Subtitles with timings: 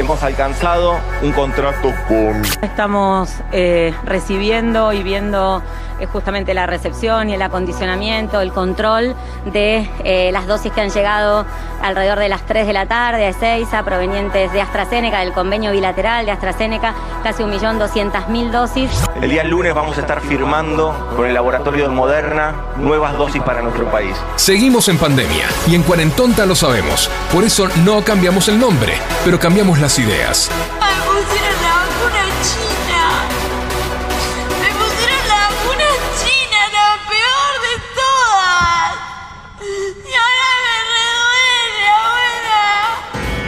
[0.00, 5.62] hemos alcanzado un contrato con Estamos eh, recibiendo y viendo
[6.00, 9.14] eh, justamente la recepción y el acondicionamiento, el control
[9.52, 11.44] de eh, las dosis que han llegado
[11.82, 16.26] alrededor de las 3 de la tarde a Ezeiza, provenientes de AstraZeneca, del convenio bilateral
[16.26, 18.90] de AstraZeneca, casi 1.200.000 dosis.
[19.20, 23.62] El día lunes vamos a estar firmando con el laboratorio de Moderna nuevas dosis para
[23.62, 24.16] nuestro país.
[24.36, 27.10] Seguimos en pandemia y en Cuarentonta lo sabemos.
[27.32, 30.50] Por eso no cambiamos el nombre, pero cambiamos las ideas.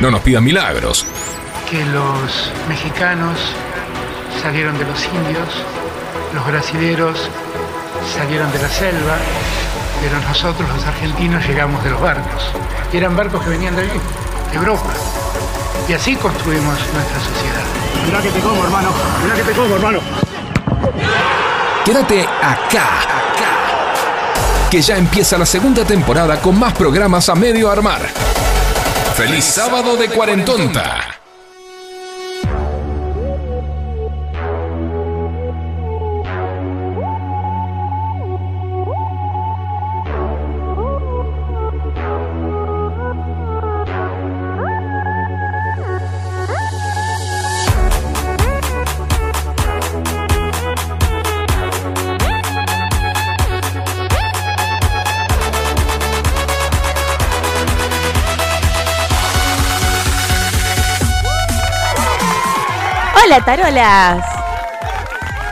[0.02, 1.06] No nos pidan milagros.
[1.70, 3.38] que los mexicanos
[4.42, 5.48] salieron de los indios,
[6.34, 7.16] los brasileros
[8.12, 9.16] salieron de la selva,
[10.00, 12.50] pero nosotros los argentinos llegamos de los barcos.
[12.92, 14.00] Y eran barcos que venían de allí,
[14.50, 14.90] de Europa.
[15.88, 17.62] Y así construimos nuestra sociedad.
[18.04, 18.90] Mirá que te como, hermano.
[19.22, 20.00] Mirá que te como, hermano.
[21.84, 24.68] Quédate acá, acá.
[24.68, 28.41] Que ya empieza la segunda temporada con más programas a medio armar.
[29.14, 31.11] ¡Feliz sábado de Cuarentonta!
[63.32, 64.24] Hola, tarolas.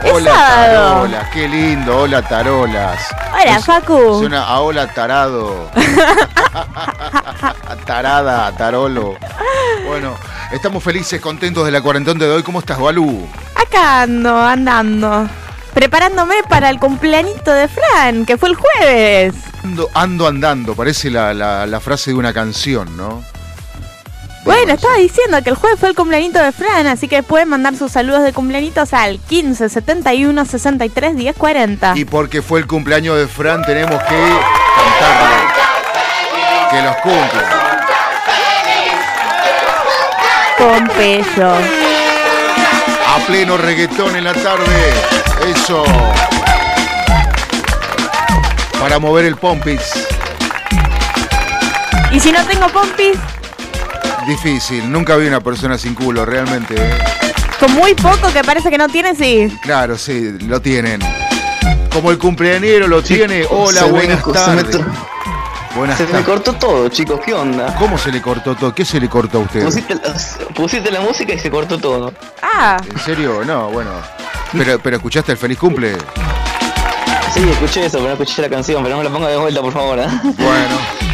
[0.04, 0.90] Es Hola sábado.
[0.92, 3.00] tarolas, qué lindo, hola tarolas.
[3.32, 4.18] Hola, Es- Facu.
[4.18, 5.70] Suena a hola tarado.
[7.86, 9.16] Tarada, tarolo.
[9.86, 10.14] Bueno,
[10.52, 12.42] estamos felices, contentos de la cuarentón de hoy.
[12.42, 13.26] ¿Cómo estás, Balú?
[13.54, 15.26] Acá ando, andando.
[15.72, 19.34] Preparándome para el cumpleañito de Fran, que fue el jueves.
[19.64, 23.24] Ando, ando andando, parece la, la- la frase de una canción, ¿no?
[24.44, 27.76] Bueno, estaba diciendo que el jueves fue el cumpleañito de Fran, así que pueden mandar
[27.76, 31.92] sus saludos de cumpleañitos al 15 71 63 10 40.
[31.96, 34.16] Y porque fue el cumpleaños de Fran, tenemos que
[34.76, 35.36] cantarle.
[36.70, 37.76] Que los cumpla.
[40.58, 41.52] Pompeyo.
[43.06, 44.92] A pleno reggaetón en la tarde.
[45.52, 45.84] Eso.
[48.78, 50.06] Para mover el pompis.
[52.12, 53.16] Y si no tengo pompis,
[54.26, 54.90] Difícil.
[54.90, 56.74] Nunca vi una persona sin culo, realmente.
[56.76, 56.98] ¿eh?
[57.60, 59.54] con muy poco que parece que no tiene, sí.
[59.60, 61.00] Claro, sí, lo tienen.
[61.92, 63.44] Como el cumpleañero lo tiene.
[63.50, 64.80] Hola, buenas se me tardes.
[65.76, 67.76] Buenas Se me cortó todo, chicos, ¿qué onda?
[67.76, 68.74] ¿Cómo se le cortó todo?
[68.74, 69.64] ¿Qué se le cortó a usted?
[69.64, 70.14] Pusiste la,
[70.54, 72.12] pusiste la música y se cortó todo.
[72.42, 73.44] Ah, ¿En serio?
[73.44, 73.90] No, bueno.
[74.52, 75.96] Pero, pero escuchaste el feliz cumple.
[77.34, 79.60] Sí, escuché eso, pero no escuché la canción, pero no me la ponga de vuelta,
[79.60, 79.98] por favor.
[79.98, 80.06] ¿eh?
[80.22, 81.09] Bueno.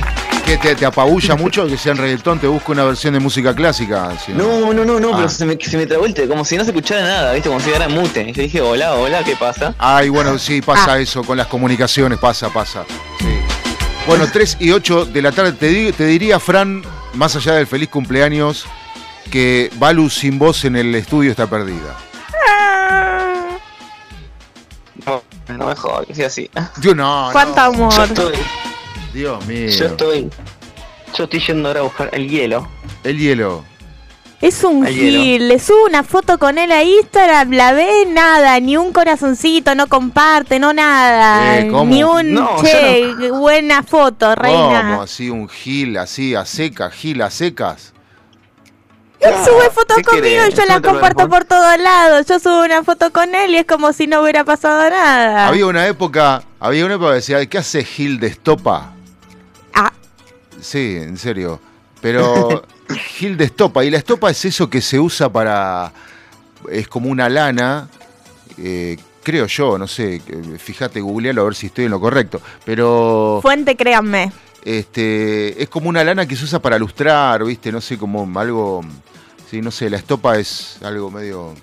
[0.46, 2.38] ¿Qué te, te apabulla mucho que sea en reggaetón?
[2.38, 4.16] Te busco una versión de música clásica.
[4.24, 5.16] si No, no, no, no, Ah.
[5.16, 7.48] pero se me, se me trabó el te- como si no se escuchara nada, ¿viste?
[7.48, 8.32] Como si era mute.
[8.32, 9.74] Yo dije, hola, hola, ¿qué pasa?
[9.78, 12.84] Ay, bueno, sí, pasa eso con las comunicaciones, pasa, pasa.
[13.18, 13.26] Sí.
[14.06, 16.82] Bueno, 3 y 8 de la tarde, te, di- te diría, Fran,
[17.14, 18.66] más allá del feliz cumpleaños,
[19.32, 21.96] que Balu sin voz en el estudio está perdida.
[25.04, 25.22] No,
[25.56, 26.48] no me jodas, que sea así.
[26.80, 27.62] Yo no, cuánto no.
[27.62, 27.92] amor.
[27.94, 28.34] Yo estoy,
[29.16, 29.68] Dios mío.
[29.70, 30.30] yo estoy,
[31.16, 32.68] yo estoy yendo ahora a buscar el hielo.
[33.02, 33.64] El hielo.
[34.42, 35.22] Es un Al hielo.
[35.22, 39.74] gil, le subo una foto con él a Instagram, la ve, nada, ni un corazoncito,
[39.74, 41.86] no comparte, no nada, Eh, ¿cómo?
[41.90, 44.82] ni un No, che, buena foto, reina.
[44.82, 45.02] ¿Cómo?
[45.02, 47.94] Así un gil, así a seca, gil a secas.
[49.18, 50.48] Él sube fotos ¿qué conmigo querés?
[50.50, 52.26] y yo la No te lo comparto por todos lados.
[52.26, 55.48] Yo subo una foto con él y es como si no hubiera pasado nada.
[55.48, 58.92] Había una época, había una época que decía, ¿qué hace Gil de estopa?
[60.60, 61.60] Sí, en serio.
[62.00, 62.62] Pero
[63.16, 63.84] Gil de estopa.
[63.84, 65.92] Y la estopa es eso que se usa para.
[66.70, 67.88] Es como una lana.
[68.58, 70.20] eh, creo yo, no sé.
[70.58, 72.40] Fíjate, googlealo a ver si estoy en lo correcto.
[72.64, 73.40] Pero.
[73.42, 74.32] Fuente, créanme.
[74.64, 77.70] Este, es como una lana que se usa para lustrar, ¿viste?
[77.70, 78.82] No sé, como algo.
[79.50, 81.54] Sí, no sé, la estopa es algo medio.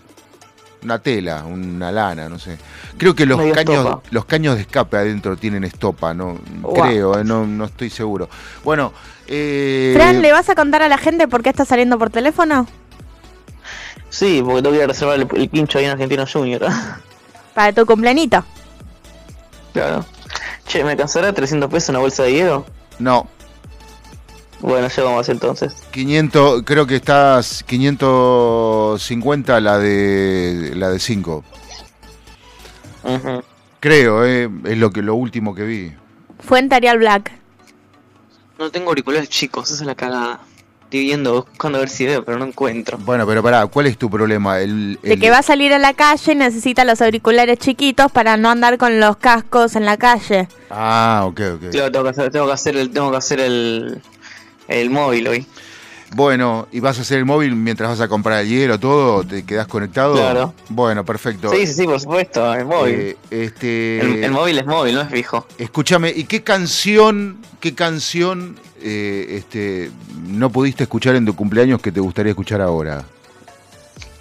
[0.84, 2.58] Una tela, una lana, no sé.
[2.98, 4.02] Creo que los Medio caños, estopa.
[4.12, 6.74] los caños de escape adentro tienen estopa, no Wow.
[6.74, 8.28] creo, eh, no, no estoy seguro.
[8.64, 8.92] Bueno,
[9.28, 12.68] eh, Fran, ¿le vas a contar a la gente por qué está saliendo por teléfono?
[14.10, 16.62] Sí, porque tengo que ir a reservar el, el pincho ahí en Argentino Junior.
[17.54, 18.44] Para tu cumpleañito.
[19.74, 20.06] claro.
[20.66, 22.66] Che, ¿me cansará 300 pesos una bolsa de hielo?
[23.00, 23.28] no,
[24.64, 25.74] Bueno, ya vamos a hacer entonces.
[25.92, 31.44] 500, creo que estás 550 la de la de 5.
[33.04, 33.44] Ujú.
[33.82, 35.92] Creo, eh, es lo que lo último que vi.
[36.40, 37.34] Fuente Arial Black.
[38.58, 40.40] No tengo auriculares chicos, esa es la cagada.
[40.84, 42.98] Estoy viendo, buscando a ver si veo, pero no encuentro.
[43.00, 44.62] Bueno, pero pará, ¿cuál es tu problema?
[44.62, 48.38] El, De que va a salir a la calle y necesita los auriculares chiquitos para
[48.38, 50.48] no andar con los cascos en la calle.
[50.70, 51.70] Ah, ok, ok.
[51.72, 54.02] Claro, tengo que hacer, tengo que hacer el, tengo que hacer el,
[54.74, 55.48] el móvil hoy.
[56.16, 59.24] Bueno, ¿y vas a hacer el móvil mientras vas a comprar el hielo, todo?
[59.24, 60.14] ¿Te quedás conectado?
[60.14, 60.54] Claro.
[60.70, 61.50] Bueno, perfecto.
[61.50, 62.94] Sí, sí, sí, por supuesto, el móvil.
[62.94, 65.48] Eh, este, el, el móvil es móvil, no es fijo.
[65.58, 69.90] Escúchame, ¿y qué canción, qué canción eh, este,
[70.28, 73.06] no pudiste escuchar en tu cumpleaños que te gustaría escuchar ahora?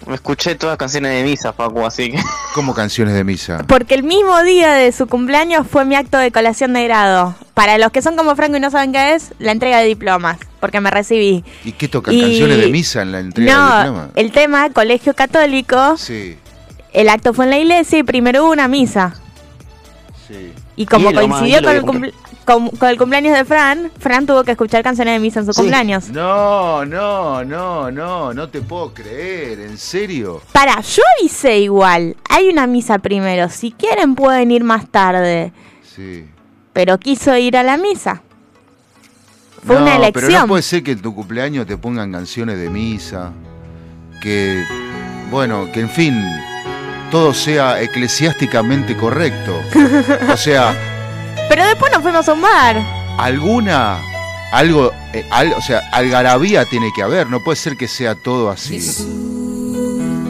[0.05, 2.19] Me escuché todas canciones de misa, Facu, así que.
[2.55, 3.63] ¿Cómo canciones de misa?
[3.67, 7.35] Porque el mismo día de su cumpleaños fue mi acto de colación de grado.
[7.53, 10.37] Para los que son como Franco y no saben qué es, la entrega de diplomas,
[10.59, 11.43] porque me recibí.
[11.63, 12.13] ¿Y qué tocan?
[12.13, 14.09] Y- ¿Canciones de misa en la entrega del No, diploma?
[14.15, 16.37] el tema, colegio católico, Sí,
[16.91, 19.13] el acto fue en la iglesia y primero hubo una misa.
[20.27, 20.51] sí.
[20.75, 22.13] Y como coincidió con el, que cumple-
[22.45, 25.53] con, con el cumpleaños de Fran, Fran tuvo que escuchar canciones de misa en su
[25.53, 25.61] Sí.
[25.61, 26.09] cumpleaños.
[26.09, 30.41] No, no, no, no, no te puedo creer, ¿en serio?
[30.51, 32.15] Para, yo avisé igual.
[32.29, 33.49] Hay una misa primero.
[33.49, 35.51] Si quieren pueden ir más tarde.
[35.95, 36.25] Sí.
[36.73, 38.21] Pero quiso ir a la misa.
[39.65, 40.47] Fue No, una Pero no elección.
[40.47, 43.31] puede ser que en tu cumpleaños te pongan canciones de misa,
[44.21, 44.63] que,
[45.31, 46.21] bueno, que en fin,
[47.11, 49.53] todo sea eclesiásticamente correcto.
[50.33, 50.75] O sea,
[51.49, 52.81] Pero después nos fuimos a un bar.
[53.17, 53.99] alguna,
[54.51, 58.49] algo, eh, al- o sea, algarabía tiene que haber, no puede ser que sea todo
[58.49, 58.79] así.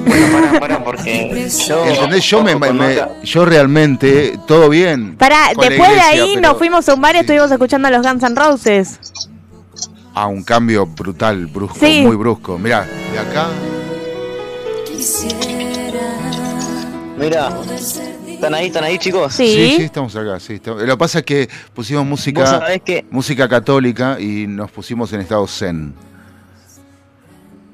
[0.06, 1.86] Bueno, pará, pará, porque yo.
[1.86, 2.24] ¿Entendés?
[2.26, 2.54] Yo, me,
[3.24, 5.16] yo realmente, todo bien.
[5.18, 7.22] Para, después de ahí pero- nos fuimos a un bar y Sí.
[7.22, 9.00] estuvimos escuchando a los Guns N' Roses.
[10.14, 12.02] A un cambio brutal, brusco, Sí.
[12.06, 12.58] muy brusco.
[12.60, 13.48] Mirá, de acá,
[17.18, 17.50] Mira,
[18.44, 19.34] ¿están ahí, están ahí, chicos?
[19.34, 19.48] Sí.
[19.48, 20.56] sí, sí, estamos acá, sí.
[20.56, 22.62] estamos- Lo que pasa es que pusimos música...
[22.84, 23.06] que.
[23.10, 25.94] música católica y nos pusimos en estado zen.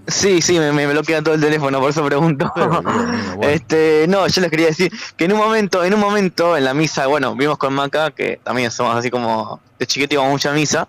[0.07, 2.51] Sí, sí, me, me bloquea todo el teléfono, por eso pregunto.
[2.55, 3.41] Pero, bueno.
[3.43, 6.73] Este, no, yo les quería decir que en un momento, en un momento, en la
[6.73, 10.51] misa, bueno, vimos con Maca, que también somos así como de chiquito íbamos a mucha
[10.53, 10.87] misa,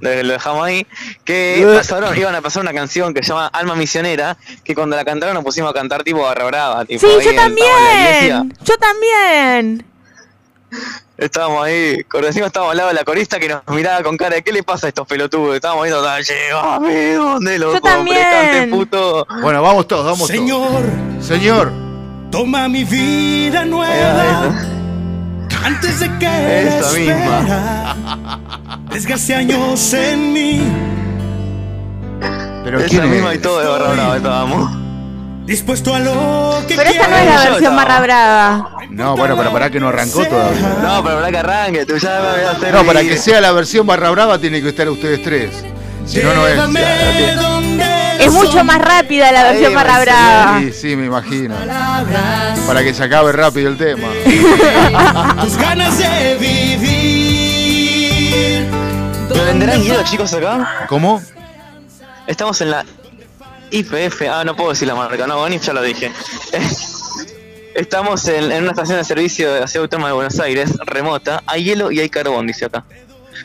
[0.00, 0.86] lo, lo dejamos ahí,
[1.24, 5.04] que pasaron, iban a pasar una canción que se llama Alma Misionera, que cuando la
[5.04, 8.54] cantaron nos pusimos a cantar tipo barra brava, tipo Sí, ahí yo también.
[8.64, 9.84] Yo también.
[11.16, 14.42] estábamos ahí, encima estábamos al lado de la corista que nos miraba con cara de
[14.42, 15.54] ¿qué le pasa a estos pelotudos?
[15.54, 18.18] Estábamos viendo, llévame, ¿dónde lo Yo también.
[18.30, 19.26] Cante, puto.
[19.40, 21.26] Bueno, vamos todos, vamos Señor, todos.
[21.26, 21.72] Señor,
[22.30, 24.75] toma mi vida Ahí nueva va,
[25.66, 27.96] antes de que la Esa misma.
[28.92, 30.62] desgaste años en mí.
[32.64, 34.70] pero Esa ¿quién misma y todo de barra brava estábamos.
[35.44, 37.36] Dispuesto a lo que Pero esta no es quiera.
[37.36, 38.70] la Yo versión barra brava.
[38.90, 40.76] No, bueno, para, para que no arrancó todavía.
[40.82, 42.74] No, pero para que arranque, tú ya me voy a hacer.
[42.74, 45.50] No, para que sea la versión barra brava tiene que estar ustedes tres.
[46.06, 46.56] Si no, no es.
[48.18, 50.02] Es mucho más rápida la versión barra sí.
[50.02, 50.58] brava.
[50.60, 51.54] Sí, sí, me imagino.
[52.66, 54.08] Para que se acabe rápido el tema.
[55.42, 57.56] tus ganas de vivir.
[59.34, 60.86] ¿Me venderán hielo, chicos, acá?
[60.88, 61.22] ¿Cómo?
[62.26, 62.84] Estamos en la
[63.70, 64.22] IPF.
[64.30, 66.12] Ah, no puedo decir la marca, no, Bonif ya lo dije.
[67.74, 71.42] Estamos en, en una estación de servicio de la ciudad autónoma de Buenos Aires, remota.
[71.46, 72.84] Hay hielo y hay carbón, dice acá.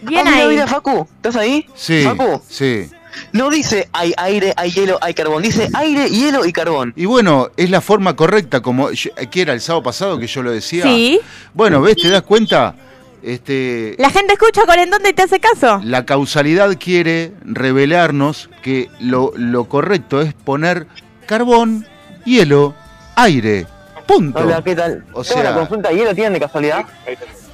[0.02, 0.48] Bien ah, mira, ahí.
[0.48, 1.68] mira, Facu, ¿estás ahí?
[1.76, 2.90] Sí, Facu, sí.
[3.34, 5.44] No dice hay aire, hay hielo, hay carbón.
[5.44, 6.94] Dice aire, hielo y carbón.
[6.96, 10.42] Y bueno, es la forma correcta, como yo- que era el sábado pasado que yo
[10.44, 10.84] lo decía.
[10.84, 11.20] Sí.
[11.54, 11.96] Bueno, ¿ves?
[11.98, 12.76] ¿Te das cuenta?
[13.24, 15.80] Este, La gente escucha Cuarentón y te hace caso.
[15.84, 20.88] la causalidad quiere revelarnos que lo, lo correcto es poner
[21.28, 21.86] carbón,
[22.26, 22.74] hielo,
[23.16, 23.68] aire.
[24.08, 24.40] Punto.
[24.40, 25.06] Hola, ¿qué tal?
[25.14, 26.84] O sea- una consulta, ¿hielo tienen de casualidad?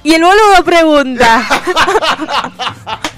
[0.02, 1.42] Y el boludo pregunta.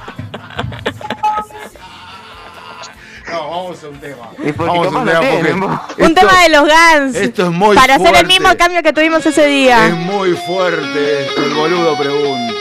[3.30, 4.30] No, vamos a un tema.
[4.56, 6.02] Vamos a un tema porque.
[6.04, 7.16] Un tema de los Guns.
[7.16, 8.40] Esto es muy Para hacer el fuerte.
[8.40, 9.88] mismo cambio que tuvimos ese Es día.
[9.96, 12.54] muy fuerte esto, el boludo pregunta.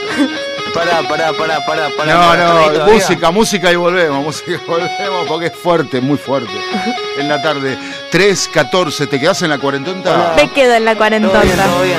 [0.74, 2.14] Pará, pará, pará, pará, pará.
[2.14, 2.94] No, pará, no, todavía.
[2.94, 6.52] música, música y volvemos, música y volvemos porque es fuerte, muy fuerte.
[7.18, 7.76] En la tarde,
[8.12, 10.34] 3.14, ¿te quedás en la cuarentonta?
[10.36, 11.64] Me quedo en la Todo bien, cuarentona.
[11.64, 11.98] todo bien.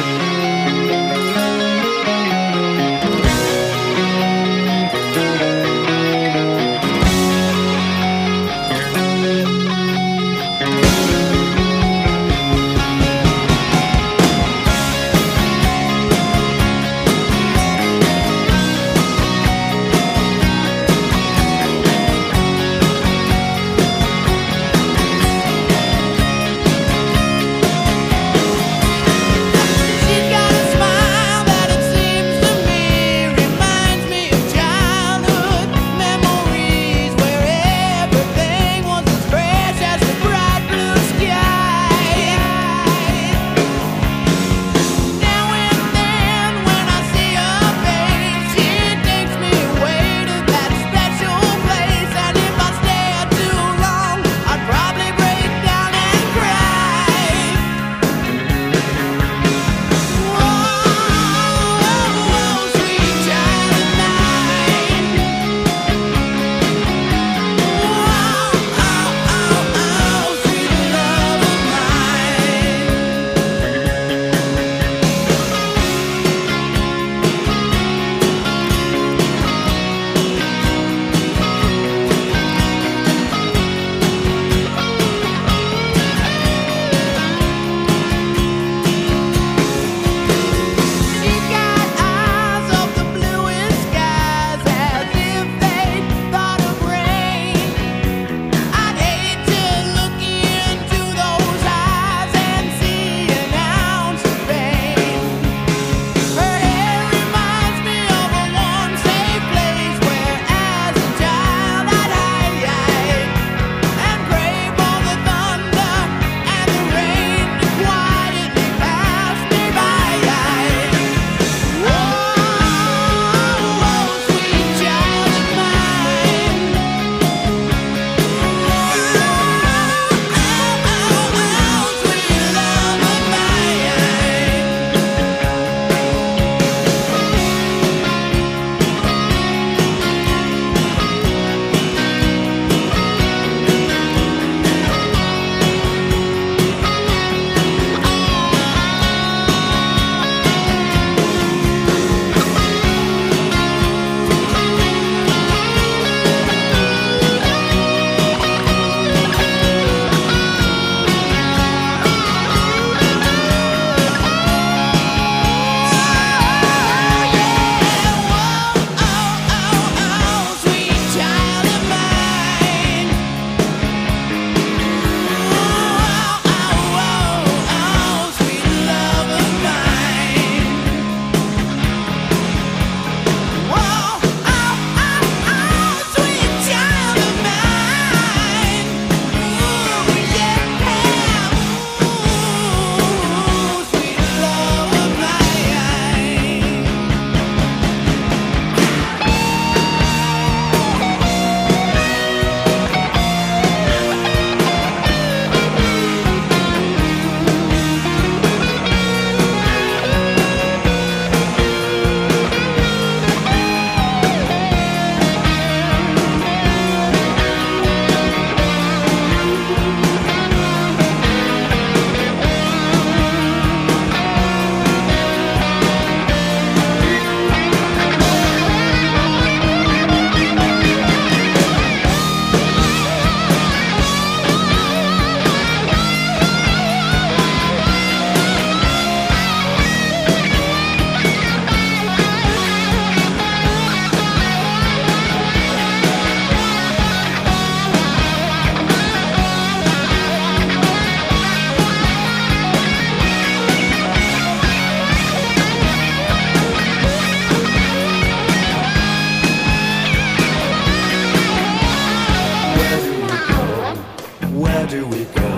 [265.22, 265.50] We go?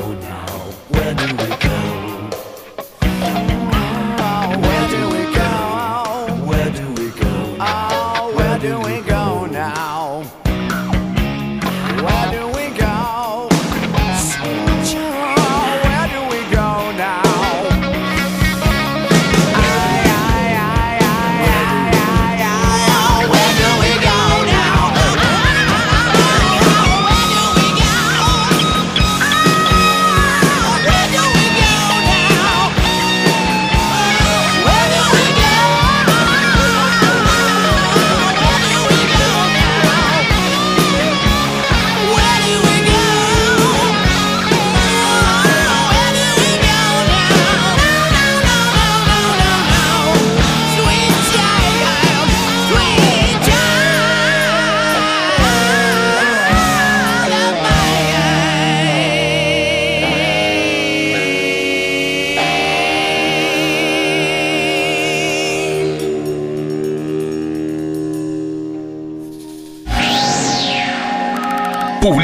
[0.89, 1.77] Where do we go?
[4.59, 5.51] Where do we go?
[6.49, 7.92] Where do we go?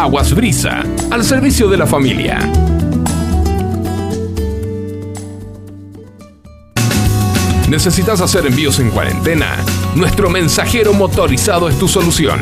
[0.00, 2.38] Aguas Brisa, al servicio de la familia.
[7.68, 9.58] ¿Necesitas hacer envíos en cuarentena?
[9.94, 12.40] Nuestro mensajero motorizado es tu solución.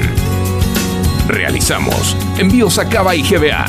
[1.27, 3.65] Realizamos envíos a Cava y GBA.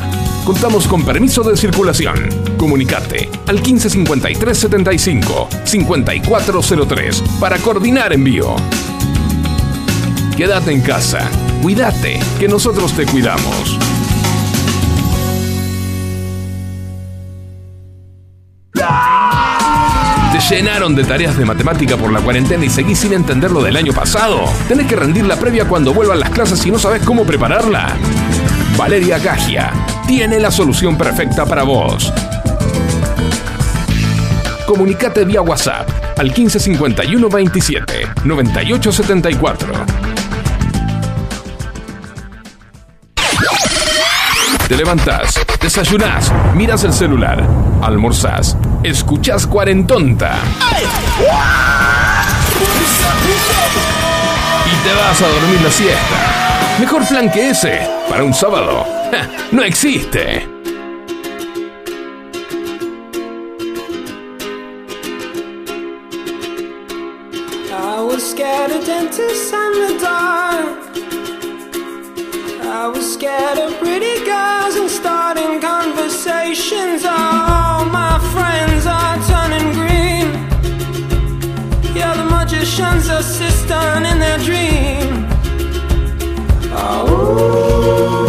[0.46, 2.30] Contamos con permiso de circulación.
[2.58, 8.56] Comunicate al 155375 5403 para coordinar envío.
[10.38, 11.28] Quédate en casa.
[11.62, 13.78] Cuídate, que nosotros te cuidamos.
[20.32, 23.76] ¿Te llenaron de tareas de matemática por la cuarentena y seguís sin entender lo del
[23.76, 24.46] año pasado?
[24.70, 27.94] ¿Tenés que rendir la previa cuando vuelvan las clases y no sabes cómo prepararla?
[28.78, 29.74] Valeria Gagia
[30.08, 32.14] tiene la solución perfecta para vos.
[34.66, 38.92] Comunicate vía WhatsApp al 1551 27 98
[44.70, 47.44] Te levantás, desayunás, miras el celular,
[47.82, 50.36] almorzás, escuchás cuarentonta.
[54.68, 56.78] Y te vas a dormir la siesta.
[56.80, 58.86] Mejor plan que ese para un sábado.
[59.52, 60.48] No existe.
[72.82, 77.04] I was scared of pretty girls and starting conversations.
[77.04, 80.28] All my friends are turning green.
[81.94, 85.28] Yeah, the magician's assistant in their dream.
[86.72, 88.20] Oh,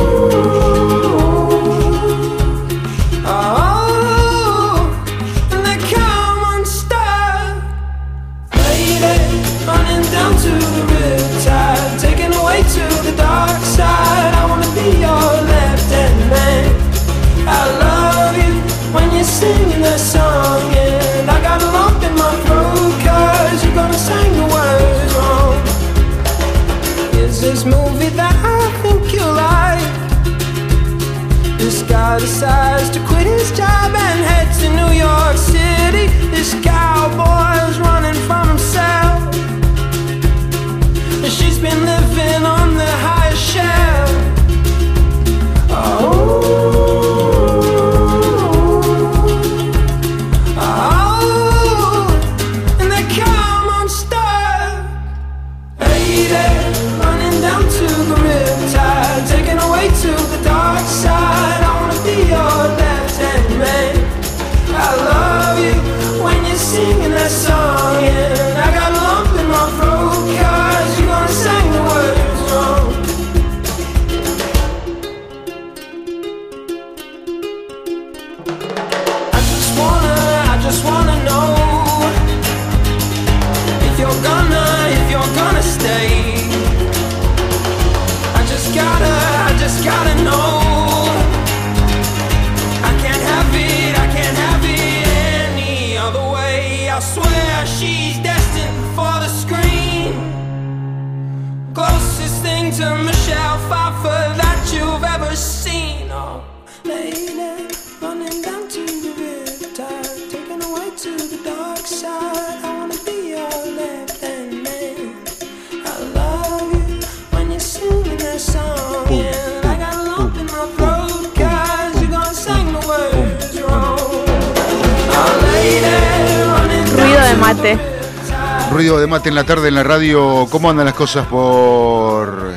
[129.23, 130.47] En la tarde en la radio.
[130.51, 132.53] ¿Cómo andan las cosas por.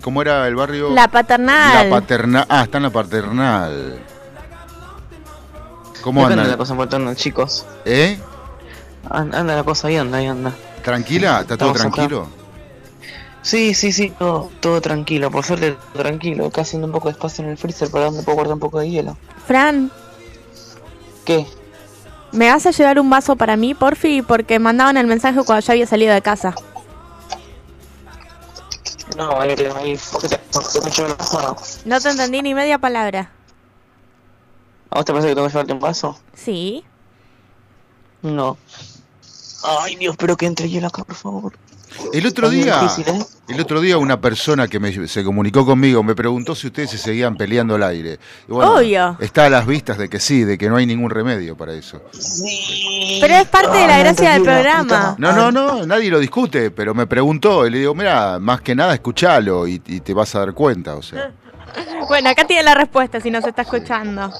[0.00, 0.90] ¿Cómo era el barrio?
[0.90, 1.90] La paternal.
[1.90, 2.46] La paternal.
[2.48, 3.98] Ah, está en la paternal.
[6.02, 6.50] ¿Cómo anda andan?
[6.50, 7.66] la cosa por turno, chicos.
[7.84, 8.18] ¿Eh?
[9.10, 10.52] An- Anda la cosa ahí, anda, ahí anda.
[10.82, 11.40] ¿Tranquila?
[11.40, 11.94] ¿Está todo Estamos acá.
[12.08, 12.28] tranquilo?
[13.42, 16.46] Sí, sí, sí, todo, todo tranquilo, por suerte todo tranquilo.
[16.46, 18.78] Acá haciendo un poco de espacio en el freezer para donde puedo guardar un poco
[18.80, 19.16] de hielo.
[19.46, 19.90] Fran,
[21.24, 21.46] ¿Qué?
[22.34, 24.22] ¿Me vas a llevar un vaso para mí, porfi?
[24.22, 26.54] Porque mandaban el mensaje cuando ya había salido de casa.
[29.16, 29.98] No, ahí ahí.
[30.12, 31.56] ¿Por qué te, por qué te llevo el vaso?
[31.84, 33.30] No te entendí ni media palabra.
[34.90, 36.18] ¿A vos te parece que tengo que llevarte un vaso?
[36.34, 36.84] Sí.
[38.22, 38.56] No.
[39.62, 41.52] Ay, Dios, pero que entre hielo acá, por favor.
[42.12, 43.24] El otro día, ¿eh?
[43.48, 46.98] el otro día una persona que me- se comunicó conmigo me preguntó si ustedes se
[46.98, 48.18] seguían peleando al aire.
[48.48, 49.16] Y bueno, Obvio.
[49.20, 52.00] Está a las vistas de que sí, de que no hay ningún remedio para eso.
[53.20, 55.14] Pero es parte de la gracia del programa.
[55.18, 58.74] No, no, no, nadie lo discute, pero me preguntó y le digo, mira, más que
[58.74, 61.32] nada escuchalo y, y te vas a dar cuenta, o sea.
[62.06, 64.30] Bueno, acá tiene la respuesta si nos está escuchando.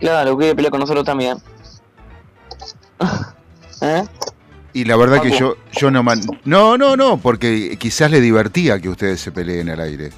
[0.00, 1.36] Claro, que pelea con nosotros también.
[3.82, 4.04] ¿Eh?
[4.72, 6.20] Y la verdad que yo, yo no man...
[6.44, 10.10] No, no, no, porque quizás le divertía que ustedes se peleen al aire.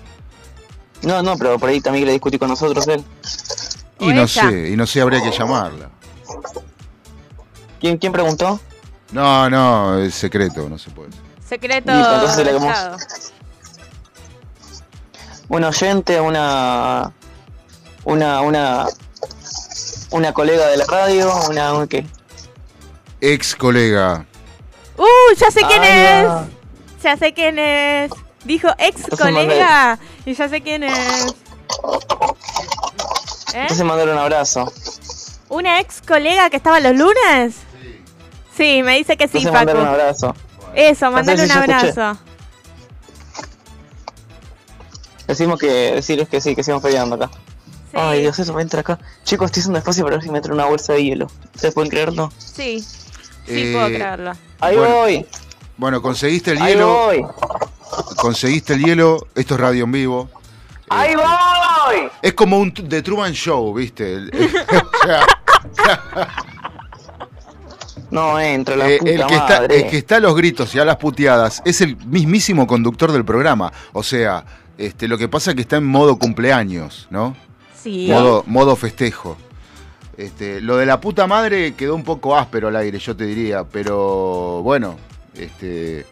[1.03, 3.05] No, no, pero por ahí también le discutí con nosotros él.
[4.01, 5.91] Y no sé, y no sé, habría que llamarla.
[7.81, 8.61] ¿Quién, quién preguntó?
[9.13, 11.11] No, no, es secreto, no se puede.
[11.47, 11.93] Secreto.
[11.93, 13.33] Listo, entonces le hagamos-.
[15.49, 17.13] Una oyente, una.
[18.05, 18.87] Una, una.
[20.11, 21.75] Una colega de la radio, una.
[21.75, 22.07] un ¿Qué?
[23.21, 24.27] Ex colega.
[25.01, 25.35] ¡Uh!
[25.39, 26.25] Ya sé quién Ay, es.
[26.29, 26.49] no.
[27.03, 28.11] Ya sé quién es.
[28.45, 29.99] Dijo ex colega.
[30.27, 31.27] Y ya sé quién es.
[33.55, 33.63] ¿Eh?
[33.63, 34.71] Entonces mandarle un abrazo.
[35.49, 37.55] ¿Una ex colega que estaba los lunes?
[38.57, 40.01] Sí, me dice que sí, Entonces mandarle un Paco.
[40.01, 40.35] abrazo.
[40.75, 42.19] Eso, mandale un abrazo.
[45.27, 45.93] Decimos que.
[45.95, 47.31] Decirles que sí, que sigamos peleando acá.
[47.93, 48.99] Ay, Dios, eso me entra acá.
[49.25, 51.27] Chicos, estoy haciendo espacio para ver si me entra una bolsa de hielo.
[51.55, 52.33] ¿Ustedes pueden creerlo?
[52.39, 52.85] Sí,
[53.51, 54.33] sí Eh, puedo creerlo.
[54.61, 54.95] Ahí Bueno.
[54.95, 55.27] voy.
[55.77, 56.87] Bueno, conseguiste el Ahí hielo.
[57.07, 57.25] voy.
[58.17, 59.27] Conseguiste el hielo.
[59.35, 60.31] Esto es radio en vivo.
[60.89, 62.09] Ahí voy.
[62.23, 64.13] Es como un The Truman Show, ¿viste?
[64.15, 64.31] El,
[65.03, 65.27] o sea,
[68.11, 69.77] No entra la eh, puta el que está, madre.
[69.85, 73.25] el que está a los gritos y a las puteadas es el mismísimo conductor del
[73.25, 73.73] programa.
[73.93, 74.45] O sea,
[74.77, 77.37] este, lo que pasa es que está en modo cumpleaños, ¿no?
[77.81, 78.09] Sí.
[78.11, 79.37] Modo, modo festejo.
[80.21, 83.65] Este, lo de la puta madre quedó un poco áspero al aire, yo te diría,
[83.65, 84.99] pero bueno,
[85.35, 86.05] este,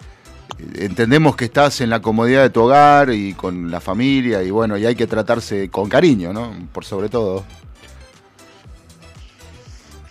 [0.76, 4.78] entendemos que estás en la comodidad de tu hogar y con la familia y bueno,
[4.78, 6.54] y hay que tratarse con cariño, ¿no?
[6.72, 7.44] Por sobre todo.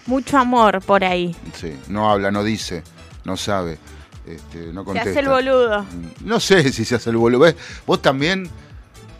[0.06, 1.36] Mucho amor por ahí.
[1.56, 2.84] Sí, no habla, no dice,
[3.26, 3.80] no sabe,
[4.28, 5.10] este, no Se contesta.
[5.10, 5.86] hace el boludo.
[6.24, 7.40] No sé si se hace el boludo.
[7.40, 7.56] ¿Ves?
[7.88, 8.48] Vos también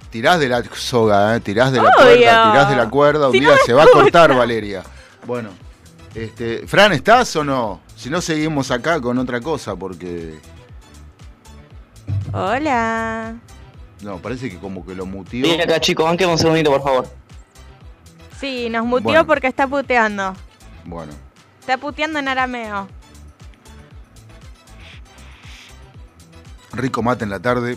[0.10, 1.40] tirás de la soga, ¿eh?
[1.40, 1.96] tirás de la Obvio.
[1.98, 3.28] cuerda, tirás de la cuerda.
[3.28, 4.84] Un Si día se va a cortar, Valeria.
[5.26, 5.50] Bueno,
[6.16, 7.82] este, Fran, ¿estás o no?
[7.96, 10.40] Si no, seguimos acá con otra cosa, porque.
[12.34, 13.36] Hola.
[14.02, 15.44] No, parece que como que lo mutió.
[15.44, 17.08] Viene acá, chicos, banquemos un segundito, por favor.
[18.40, 19.26] Sí, nos muteó Bueno.
[19.28, 20.34] porque está puteando.
[20.86, 21.12] Bueno,
[21.60, 22.88] Está puteando en arameo.
[26.74, 27.76] rico mate en la tarde.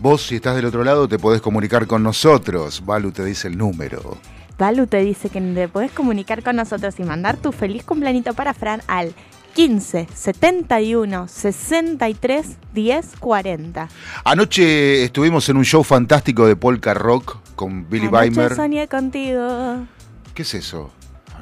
[0.00, 2.82] Vos, si estás del otro lado, te podés comunicar con nosotros.
[2.84, 4.16] Balu te dice el número.
[4.58, 8.54] Balu te dice que te podés comunicar con nosotros y mandar tu feliz cumpleañito para
[8.54, 9.14] Fran al
[9.54, 13.88] 15 71 63 10 40.
[14.24, 18.54] Anoche estuvimos en un show fantástico de polka rock con Billy Anoche Weimer.
[18.56, 19.86] soñé contigo
[20.34, 20.90] ¿Qué es eso?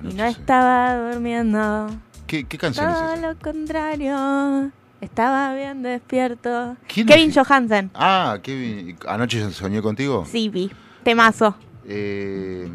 [0.03, 1.89] y no estaba durmiendo.
[2.29, 3.17] ¿Qué, qué canción es Todo esa?
[3.33, 4.71] lo contrario.
[5.01, 6.77] Estaba bien despierto.
[6.93, 7.33] ¿Quién Kevin?
[7.33, 7.91] Johansen.
[7.95, 10.25] Ah, Kevin, ¿anoche soñé contigo?
[10.31, 10.71] Sí, vi.
[11.05, 11.55] Temazo.
[11.87, 12.69] Eh,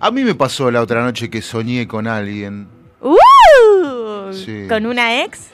[0.00, 2.68] a mí me pasó la otra noche que soñé con alguien.
[3.00, 4.32] ¡Uh!
[4.32, 4.66] Sí.
[4.68, 5.48] ¿Con una ex?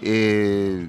[0.00, 0.88] Eh,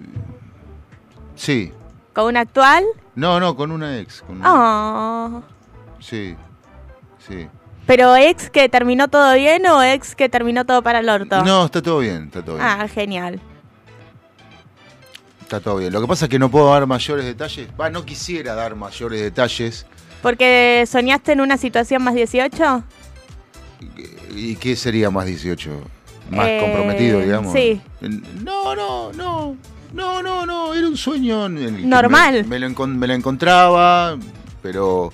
[1.35, 1.71] sí.
[2.13, 2.83] ¿Con una actual?
[3.15, 4.21] No, no, con una ex.
[4.21, 5.43] con una- Oh.
[5.99, 6.35] Sí,
[7.27, 7.47] sí.
[7.89, 11.43] ¿Pero ex que terminó todo bien o ex que terminó todo para el orto?
[11.43, 12.67] No, está todo bien, está todo bien.
[12.67, 13.39] Ah, genial.
[15.41, 15.91] Está todo bien.
[15.91, 17.67] Lo que pasa es que no puedo dar mayores detalles.
[17.81, 19.87] Va, no quisiera dar mayores detalles.
[20.21, 22.83] ¿Porque soñaste en una situación más 18?
[24.35, 25.71] ¿Y qué sería más 18?
[26.29, 27.51] Más Eh, comprometido, digamos.
[27.51, 27.81] sí.
[28.43, 29.57] No, no, no.
[29.93, 30.75] No, no, no.
[30.75, 32.45] Era un sueño en el Normal.
[32.45, 34.15] Me, me lo, me lo encontraba,
[34.61, 35.11] pero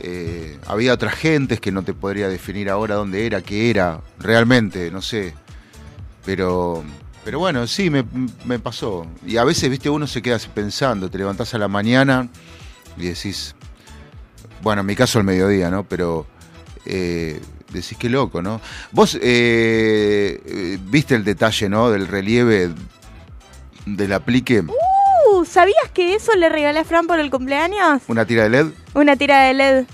[0.00, 4.90] eh, había otras gentes que no te podría definir ahora dónde era, qué era, realmente,
[4.90, 5.34] no sé.
[6.24, 6.84] Pero,
[7.24, 9.06] pero bueno, sí, me, pasó.
[9.26, 12.28] Y a veces, viste, uno se queda pensando, te levantás a la mañana
[12.96, 13.54] y decís,
[14.62, 15.84] bueno, en mi caso al mediodía, ¿no?
[15.84, 16.26] Pero
[16.84, 17.40] eh,
[17.72, 18.60] decís qué loco, ¿no?
[18.92, 21.90] Vos eh, eh, viste el detalle, ¿no?
[21.90, 22.70] Del relieve
[23.86, 24.62] del aplique,
[25.26, 28.02] Uh, ¿sabías que eso le regalé a Fran por el cumpleaños?
[28.08, 28.66] una tira de LED.
[28.94, 29.84] Una tira de LED.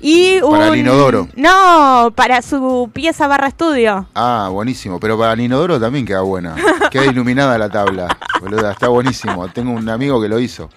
[0.00, 0.52] Y un...
[0.52, 1.28] Para el inodoro.
[1.34, 4.06] No, para su pieza barra estudio.
[4.14, 5.00] Ah, buenísimo.
[5.00, 6.54] Pero para el inodoro también queda buena.
[6.90, 8.16] Queda iluminada la tabla.
[8.40, 9.48] Boluda, está buenísimo.
[9.48, 10.70] Tengo un amigo que lo hizo.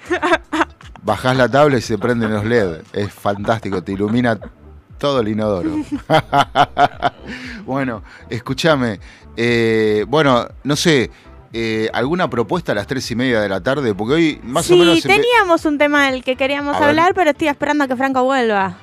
[1.04, 2.82] Bajás la tabla y se prenden los LED.
[2.94, 4.40] Es fantástico, te ilumina
[4.98, 5.72] todo el inodoro.
[7.66, 9.00] bueno, escúchame.
[9.38, 11.10] eh, bueno, no sé,
[11.54, 13.94] eh, ¿alguna propuesta a las tres y media de la tarde?
[13.94, 14.98] Porque hoy más sí, o menos...
[15.00, 16.90] empe- teníamos un tema del que queríamos A ver.
[16.90, 18.78] hablar, pero estoy esperando a que Franco vuelva.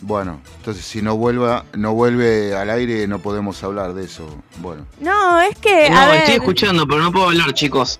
[0.00, 4.28] Bueno, entonces si no vuelva, no vuelve al aire, no podemos hablar de eso.
[4.58, 4.86] Bueno.
[5.00, 5.90] No, es que.
[5.90, 7.98] No, a ver, estoy escuchando, pero no puedo hablar, chicos.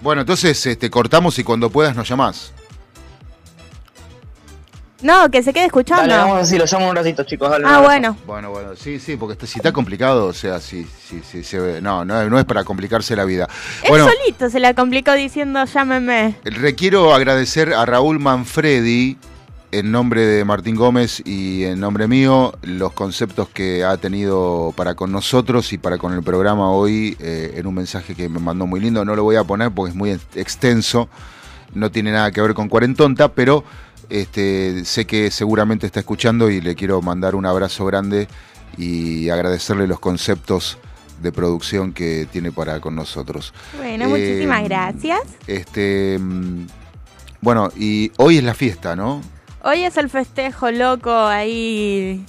[0.00, 2.52] Bueno, entonces este, cortamos y cuando puedas nos llamás.
[5.00, 6.02] No, que se quede escuchando.
[6.08, 7.48] Dale, vamos así, lo llamo un ratito, chicos.
[7.48, 8.16] Dale, ah, bueno.
[8.26, 11.60] Bueno, bueno, sí, sí, porque está- si está complicado, o sea, sí, sí, sí, se
[11.60, 11.80] ve.
[11.80, 13.48] No, no, no es para complicarse la vida.
[13.84, 16.34] Él Bueno, solito se la complicó diciendo llámeme.
[16.44, 19.16] requiero agradecer a Raúl Manfredi,
[19.70, 24.94] en nombre de Martín Gómez y en nombre mío, los conceptos que ha tenido para
[24.94, 28.66] con nosotros y para con el programa hoy, eh, en un mensaje que me mandó
[28.66, 29.04] muy lindo.
[29.04, 31.08] No lo voy a poner porque es muy ex- extenso,
[31.74, 33.62] no tiene nada que ver con Cuarentonta, pero
[34.10, 38.28] este, sé que seguramente está escuchando y le quiero mandar un abrazo grande
[38.76, 40.78] y agradecerle los conceptos
[41.22, 43.52] de producción que tiene para con nosotros.
[43.76, 45.20] Bueno, Eh, muchísimas gracias.
[45.46, 46.66] Este, mm,
[47.40, 49.20] bueno, y hoy es la fiesta, ¿no?
[49.62, 52.24] Hoy es el festejo loco ahí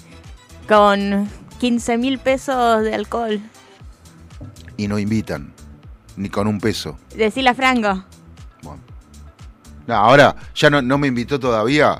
[0.67, 3.39] con 15 mil pesos de alcohol.
[4.77, 5.53] Y no invitan,
[6.15, 6.97] ni con un peso.
[7.15, 8.03] Decile a Franco.
[9.89, 11.99] No, ahora, ya no, no me invitó todavía,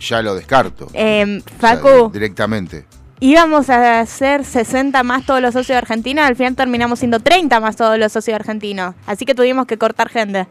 [0.00, 0.88] ya lo descarto.
[0.92, 2.84] Eh, O sea, Facu, directamente.
[3.20, 7.76] íbamos a hacer 60 más todos los socios argentinos, al final terminamos siendo 30 más
[7.76, 8.96] todos los socios argentinos.
[9.06, 10.48] Así que tuvimos que cortar gente.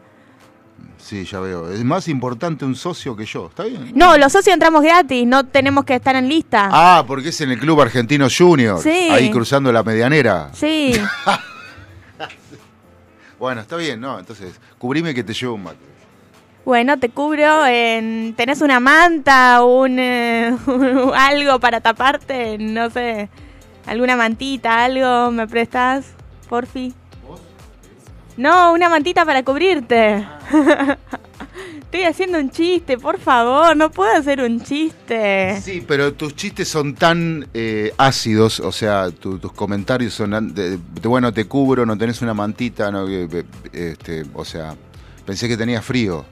[0.96, 1.70] Sí, ya veo.
[1.70, 3.92] Es más importante un socio que yo, ¿está bien?
[3.94, 6.70] No, los socios entramos gratis, no tenemos que estar en lista.
[6.72, 8.80] Ah, porque es en el Club Argentino Junior.
[8.82, 9.08] Sí.
[9.12, 10.48] Ahí cruzando la medianera.
[10.54, 10.94] Sí.
[13.38, 14.18] Bueno, está bien, ¿no?
[14.18, 15.76] Entonces, cubrime que te llevo un mate.
[16.66, 18.34] Bueno, te cubro en...
[18.36, 20.54] ¿Tenés una manta, un, eh,
[21.14, 22.58] algo para taparte?
[22.58, 23.28] No sé.
[23.86, 25.30] ¿Alguna mantita, algo?
[25.30, 26.06] ¿Me prestas?
[26.48, 26.92] Porfi.
[28.36, 30.26] No, una mantita para cubrirte.
[31.82, 35.60] Estoy haciendo un chiste, por favor, no puedo hacer un chiste.
[35.62, 40.70] Sí, pero tus chistes son tan eh, ácidos, o sea, tu- tus comentarios son, de,
[40.78, 43.28] de, bueno, te cubro, no tenés una mantita, no, que-
[43.72, 44.74] que- este, o sea,
[45.24, 46.24] pensé que tenías frío.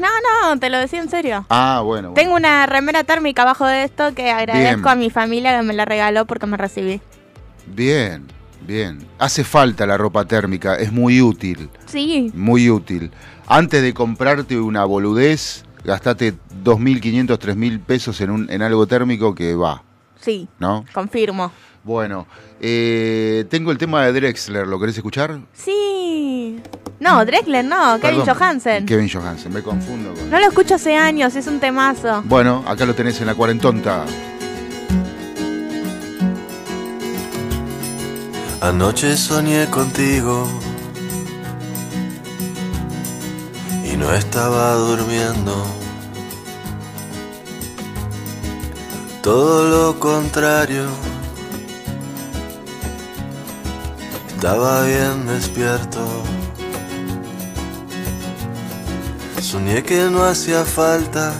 [0.00, 0.08] No,
[0.52, 1.44] no, te lo decía en serio.
[1.50, 2.10] Ah, bueno.
[2.10, 2.14] bueno.
[2.14, 4.88] Tengo una remera térmica abajo de esto que agradezco Bien.
[4.88, 7.00] a mi familia que me la regaló porque me recibí.
[7.66, 8.26] Bien,
[8.66, 9.06] bien.
[9.18, 13.10] Hace falta la ropa térmica, es muy útil, Sí, muy útil.
[13.46, 16.34] Antes de comprarte una boludez, gastate
[16.64, 19.82] 2.500, 3.000 pesos en, un, en algo térmico que va,
[20.20, 20.84] sí, ¿no?
[20.92, 21.52] confirmo.
[21.82, 22.26] Bueno,
[22.60, 25.40] eh, tengo el tema de Drexler, ¿lo querés escuchar?
[25.52, 26.60] Sí.
[27.00, 28.86] No, Drexler no, Kevin Perdón, Johansen.
[28.86, 30.28] Kevin Johansen, me confundo con...
[30.28, 32.22] No lo escucho hace años, es un temazo.
[32.26, 34.04] Bueno, acá lo tenés en la cuarentonta.
[38.60, 40.46] Anoche soñé contigo
[43.90, 45.64] y no estaba durmiendo.
[49.22, 50.84] Todo lo contrario,
[54.34, 56.39] estaba bien despierto.
[59.42, 61.32] Soñé que no hacía falta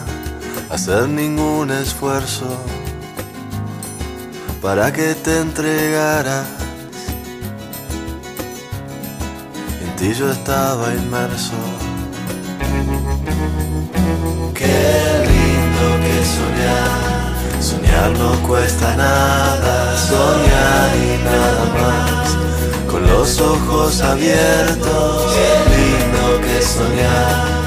[0.71, 2.47] hacer ningún esfuerzo
[4.63, 6.47] para que te entregaras.
[9.83, 11.53] En ti yo estaba inmerso.
[14.55, 14.81] Qué
[15.31, 17.63] lindo que soñar.
[17.63, 19.97] Soñar no cuesta nada.
[19.97, 22.37] Soñar y nada más.
[22.91, 25.35] Con los ojos abiertos.
[25.35, 27.60] Qué lindo que soñar.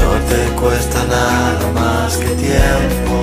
[0.00, 3.16] No te cuesta nada más que tiempo.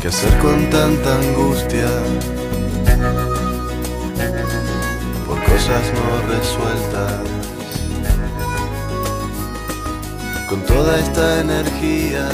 [0.00, 1.88] ¿Qué hacer con tanta angustia?
[5.26, 7.20] Por cosas no resueltas.
[10.48, 12.28] Con toda esta energía,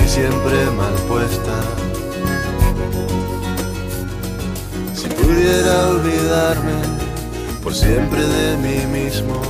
[0.00, 1.60] casi siempre mal puesta.
[4.94, 6.80] Si pudiera olvidarme
[7.62, 9.40] por siempre de mí mismo,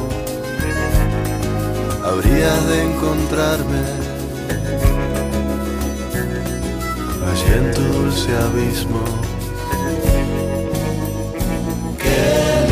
[2.05, 4.01] habría de encontrarme
[7.57, 9.03] en tu dulce abismo.
[11.99, 12.23] Qué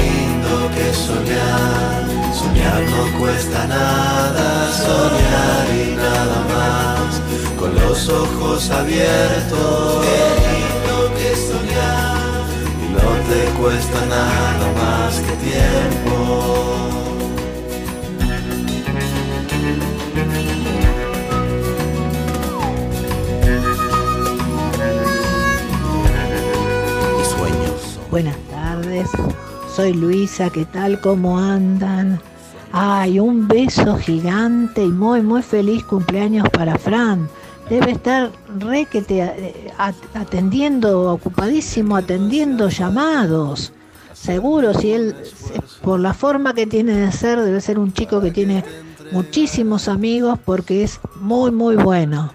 [0.00, 7.27] lindo que soñar, soñar no cuesta nada, soñar y nada más,
[7.58, 10.04] con los ojos abiertos.
[10.04, 12.44] Qué lindo que soñar,
[12.82, 16.84] y no te cuesta nada más que tiempo.
[28.10, 29.10] Buenas tardes,
[29.76, 31.00] soy Luisa, ¿qué tal?
[31.00, 32.20] ¿Cómo andan?
[32.72, 37.28] Ay, un beso gigante y muy, muy feliz cumpleaños para Fran.
[37.70, 43.72] Debe estar re que te eh, at- atendiendo, ocupadísimo atendiendo llamados.
[44.14, 45.14] Seguro, si él,
[45.83, 48.64] por la forma que tiene de ser, debe ser un chico que tiene
[49.12, 52.33] muchísimos amigos porque es muy, muy bueno.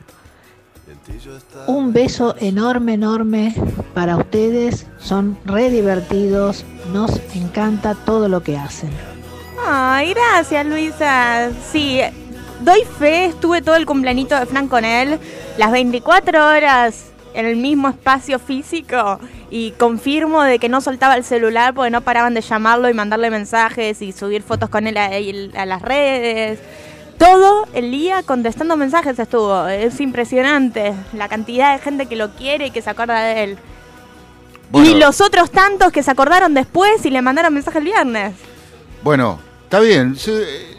[1.67, 3.55] Un beso enorme, enorme
[3.93, 4.85] para ustedes.
[4.99, 6.63] Son re divertidos.
[6.93, 8.91] Nos encanta todo lo que hacen.
[9.67, 11.49] Ay, gracias Luisa.
[11.71, 11.99] Sí,
[12.63, 15.19] doy fe, estuve todo el cumpleañito de Fran con él,
[15.57, 21.23] las 24 horas en el mismo espacio físico y confirmo de que no soltaba el
[21.23, 25.09] celular porque no paraban de llamarlo y mandarle mensajes y subir fotos con él a,
[25.61, 26.59] a las redes.
[27.17, 29.67] Todo el día contestando mensajes estuvo.
[29.67, 33.57] Es impresionante la cantidad de gente que lo quiere y que se acuerda de él.
[34.71, 34.89] Bueno.
[34.89, 38.33] Y los otros tantos que se acordaron después y le mandaron mensaje el viernes.
[39.03, 39.39] Bueno,
[39.73, 40.15] está bien.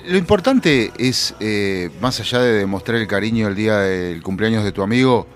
[0.06, 4.70] Lo importante es, eh, más allá de demostrar el cariño el día del cumpleaños de
[4.70, 5.26] tu amigo,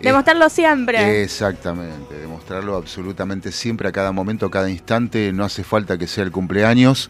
[0.00, 1.22] Demostrarlo siempre.
[1.22, 5.30] Exactamente, demostrarlo absolutamente siempre, a cada momento, a cada instante.
[5.32, 7.08] No hace falta que sea el cumpleaños.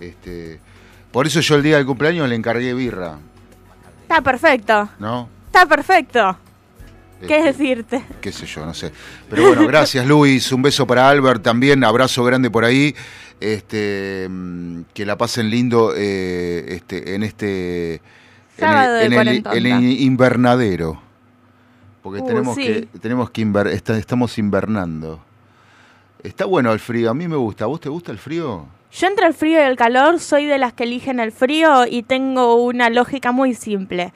[0.00, 0.58] Este,
[1.12, 3.18] por eso yo el día del cumpleaños le encargué birra,
[4.02, 4.88] Está perfecto.
[4.98, 5.28] ¿no?
[5.46, 6.36] Está perfecto.
[7.28, 8.04] ¿Qué Este, decirte?
[8.20, 8.90] qué sé yo, no sé.
[9.30, 12.96] Pero bueno, gracias Luis, un beso para Albert también, abrazo grande por ahí.
[13.40, 18.00] Este, mm, que la pasen lindo eh, este, en este en
[18.58, 19.58] Sábado el, en el- cuarentonta.
[19.58, 21.00] en el invernadero.
[22.02, 22.62] Porque Uh, tenemos sí.
[22.64, 25.20] que tenemos que inver- está- estamos invernando.
[26.22, 27.64] Está bueno el frío, a mí me gusta.
[27.64, 28.66] ¿A vos te gusta el frío?
[28.92, 32.02] Yo entre el frío y el calor soy de las que eligen el frío y
[32.02, 34.12] tengo una lógica muy simple.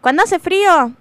[0.00, 0.92] Cuando hace frío,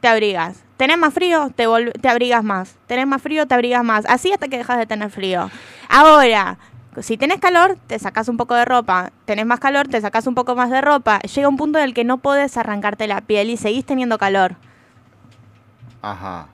[0.00, 0.62] te abrigas.
[0.76, 1.66] Tenés más frío, te,
[2.00, 2.76] te abrigas más.
[2.86, 4.06] Tenés más frío, te abrigas más.
[4.06, 5.50] Así hasta que dejas de tener frío.
[5.88, 6.58] Ahora,
[7.00, 9.12] si tenés calor, te sacás un poco de ropa.
[9.24, 11.20] Tenés más calor, te sacás un poco más de ropa.
[11.20, 14.56] Llega un punto en el que no podés arrancarte la piel y seguís teniendo calor.
[16.02, 16.48] Ajá.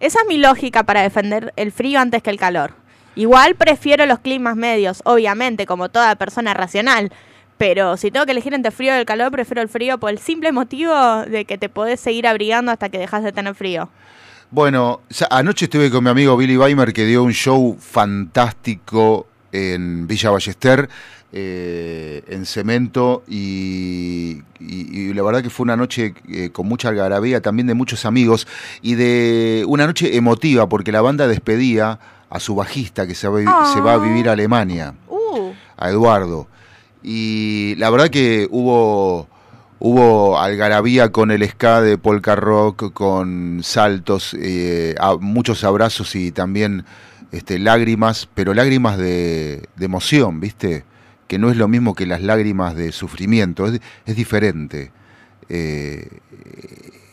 [0.00, 2.74] Esa es mi lógica para defender el frío antes que el calor.
[3.14, 7.12] Igual prefiero los climas medios, obviamente, como toda persona racional.
[7.58, 10.18] Pero si tengo que elegir entre frío y el calor, prefiero el frío por el
[10.18, 10.94] simple motivo
[11.26, 13.90] de que te podés seguir abrigando hasta que dejas de tener frío.
[14.50, 20.30] Bueno, anoche estuve con mi amigo Billy Weimer que dio un show fantástico en Villa
[20.30, 20.88] Ballester,
[21.32, 26.88] eh, en cemento, y, y- y la verdad que fue una noche eh, con mucha
[26.88, 28.46] algarabía, también de muchos amigos,
[28.82, 31.98] y de una noche emotiva, porque la banda despedía
[32.30, 36.48] a su bajista que se va, se va a vivir a Alemania Uh, a Eduardo.
[37.02, 39.28] Y la verdad que hubo,
[39.78, 46.30] hubo algarabía con el ska de Polka Rock, con saltos, eh, a- muchos abrazos y
[46.32, 46.84] también
[47.32, 50.84] este, lágrimas, pero lágrimas de, emoción, ¿viste?
[51.28, 54.90] Que no es lo mismo que las lágrimas de sufrimiento, es, es diferente.
[55.48, 56.08] Eh,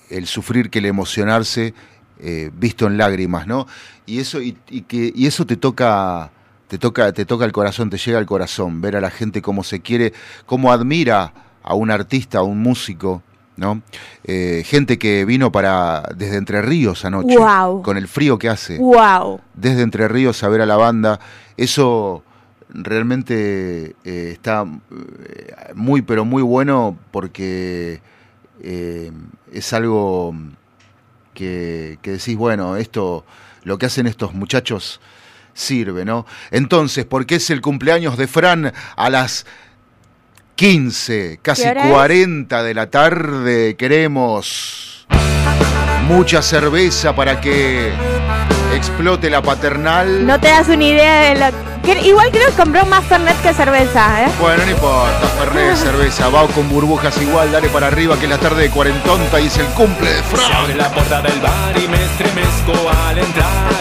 [0.10, 1.74] el sufrir que el emocionarse
[2.20, 3.68] eh, visto en lágrimas, ¿no?
[4.06, 6.32] Y eso, y, y que, y eso te toca,
[6.68, 9.64] te toca, te toca el corazón, te llega al corazón, ver a la gente cómo
[9.64, 10.14] se quiere,
[10.46, 13.22] cómo admira a un artista, a un músico,
[13.58, 13.82] ¿no?
[14.24, 17.36] Eh, gente que vino para desde Entre Ríos anoche,
[17.84, 19.42] con el frío que hace wow.
[19.54, 21.20] desde Entre Ríos a ver a la banda.
[21.58, 22.24] Eso
[22.70, 28.02] realmente eh, está eh, muy, pero muy bueno porque
[28.62, 29.12] eh,
[29.52, 30.36] es algo
[31.34, 33.26] que, que decís, bueno, esto,
[33.64, 35.00] lo que hacen estos muchachos
[35.54, 36.26] sirve, ¿no?
[36.52, 39.46] Entonces, porque es el cumpleaños de Fran a las
[40.68, 41.92] 15, casi ¿Qué hora es?
[41.92, 45.06] 40 de la tarde, queremos
[46.08, 47.92] mucha cerveza para que
[48.76, 50.26] explote la paternal.
[50.26, 51.46] No te das una idea de lo...
[51.84, 54.30] que- igual creo que compró más Fernet que cerveza, ¿eh?
[54.42, 58.40] Bueno, no importa, Fernet, cerveza, va con burbujas igual, dale para arriba que es la
[58.40, 60.52] tarde de cuarentonta y es el cumple de Se Fran.
[60.54, 62.74] abre la puerta del bar y me estremezco
[63.08, 63.78] al entrar.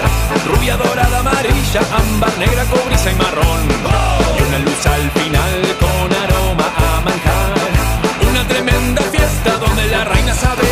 [0.46, 3.66] Rubia, dorada, amarilla, ámbar, negra, cobriza y marrón.
[4.38, 5.55] Y una luz al final
[9.96, 10.65] la reina sabe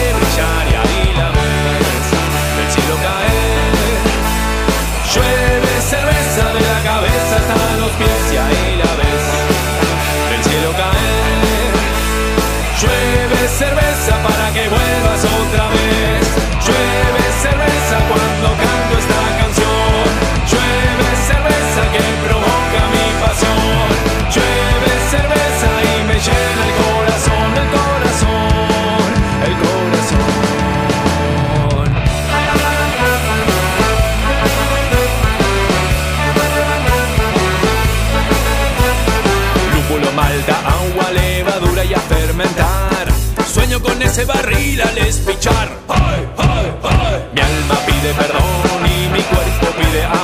[43.85, 45.69] con ese barril al espichar.
[45.89, 47.25] ¡Ay, ay, ay!
[47.35, 50.24] Mi alma pide perdón y mi cuerpo pide amor.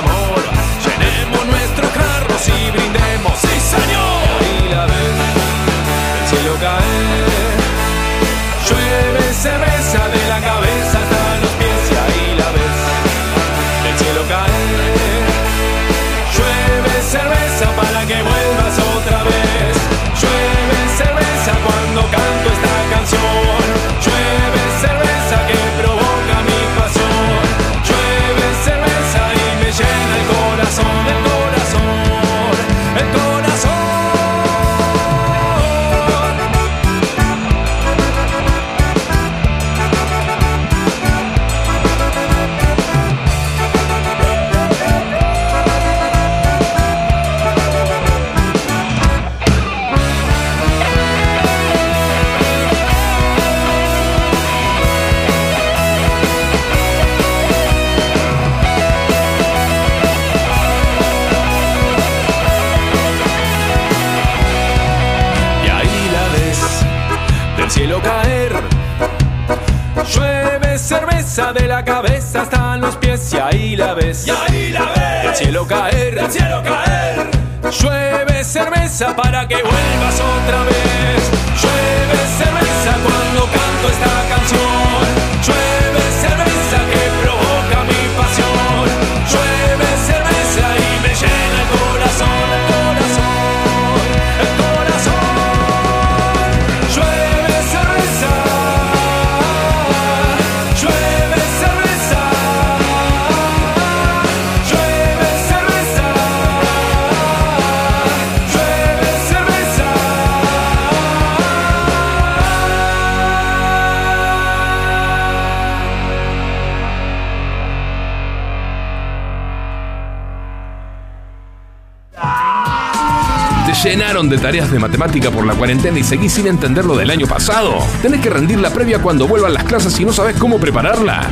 [124.21, 127.09] ¿Te llenaron de tareas de matemática por la cuarentena y seguís sin entender lo del
[127.09, 127.79] año pasado?
[128.03, 131.31] ¿Tenés que rendir la previa cuando vuelvan las clases y no sabes cómo prepararla?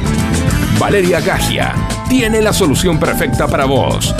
[0.79, 1.75] Valeria Gagia
[2.09, 4.15] tiene la solución perfecta para vos.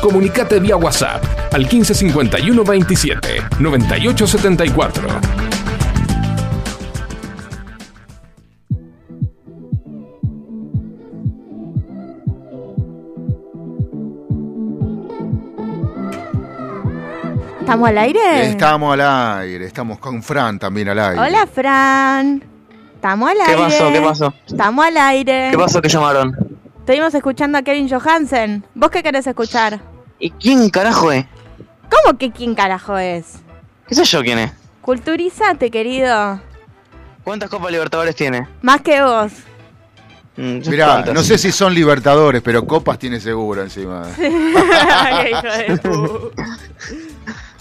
[0.00, 4.26] Comunicate vía WhatsApp al 1551 27 98
[17.82, 18.46] ¿Estamos al aire?
[18.50, 19.00] Estamos al
[19.40, 21.20] aire, estamos con Fran también al aire.
[21.20, 22.40] Hola, Fran.
[22.94, 23.56] Estamos al ¿Qué aire.
[23.64, 23.92] pasó?
[23.92, 24.34] ¿Qué pasó?
[24.46, 25.48] Estamos al aire.
[25.50, 26.32] ¿Qué pasó que llamaron?
[26.78, 28.64] Estuvimos escuchando a Kevin Johansen.
[28.76, 29.80] ¿Vos qué querés escuchar?
[30.20, 31.26] ¿Y quién carajo es?
[31.90, 33.40] ¿Cómo que quién carajo es?
[33.88, 34.52] ¿Qué sé yo quién es?
[34.80, 36.40] Culturizate, querido.
[37.24, 38.46] ¿Cuántas Copas Libertadores tiene?
[38.62, 39.32] Más que vos.
[40.36, 41.14] Mm, Mirá, ¿cuántas?
[41.14, 44.04] no sé si son libertadores, pero copas tiene seguro encima.
[44.18, 46.30] Ay, hijo de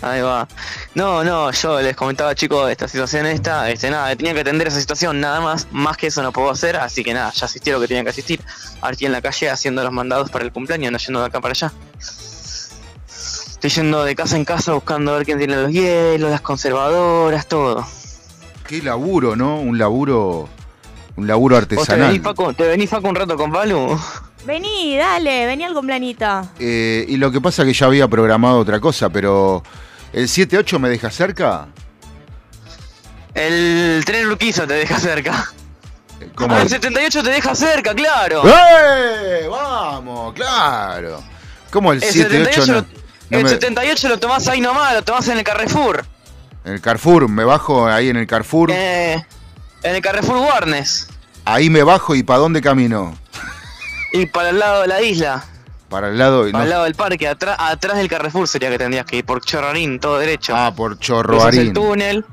[0.01, 0.47] Ahí va.
[0.95, 4.79] No, no, yo les comentaba, chicos, esta situación esta, este, nada, tenía que atender esa
[4.79, 7.73] situación, nada más, más que eso no puedo hacer, así que nada, ya asistí a
[7.73, 8.41] lo que tenía que asistir.
[8.81, 11.51] Aquí en la calle haciendo los mandados para el cumpleaños, no yendo de acá para
[11.51, 11.71] allá.
[13.51, 17.47] Estoy yendo de casa en casa buscando a ver quién tiene los hielos, las conservadoras,
[17.47, 17.85] todo.
[18.67, 19.59] Qué laburo, ¿no?
[19.59, 20.49] Un laburo,
[21.15, 22.21] un laburo ¿Vos te venís, artesanal.
[22.21, 23.99] Facu, te venís, Facu, un rato con Balu?
[24.45, 26.49] Vení, dale, vení al cumpleañito.
[26.57, 29.61] Eh, y lo que pasa es que ya había programado otra cosa, pero
[30.13, 31.67] ¿el 7-8 me deja cerca?
[33.33, 35.51] El tren Urquiza te deja cerca.
[36.35, 36.55] ¿Cómo?
[36.55, 38.43] Ah, el 78 te deja cerca, claro.
[38.47, 39.47] ¡Eh!
[39.49, 41.23] Vamos, claro.
[41.71, 42.85] ¿Cómo el El 7-8 78, no,
[43.29, 46.05] no el me- 78 lo tomás ahí nomás, lo tomás en el Carrefour.
[46.65, 48.69] En el Carrefour, me bajo ahí en el Carrefour.
[48.71, 49.13] Eh,
[49.83, 51.07] en el Carrefour Warnes.
[51.45, 53.17] Ahí me bajo y ¿para dónde camino?
[54.13, 55.43] Y para el lado de la isla,
[55.91, 56.41] Para el lado.
[56.45, 59.25] para no- el lado del parque, atrás, atrás del Carrefour sería que tendrías que ir,
[59.25, 60.53] por Chorrarín, todo derecho.
[60.55, 61.73] Ah, por cruzas el Chorroarín.
[61.73, 62.25] túnel,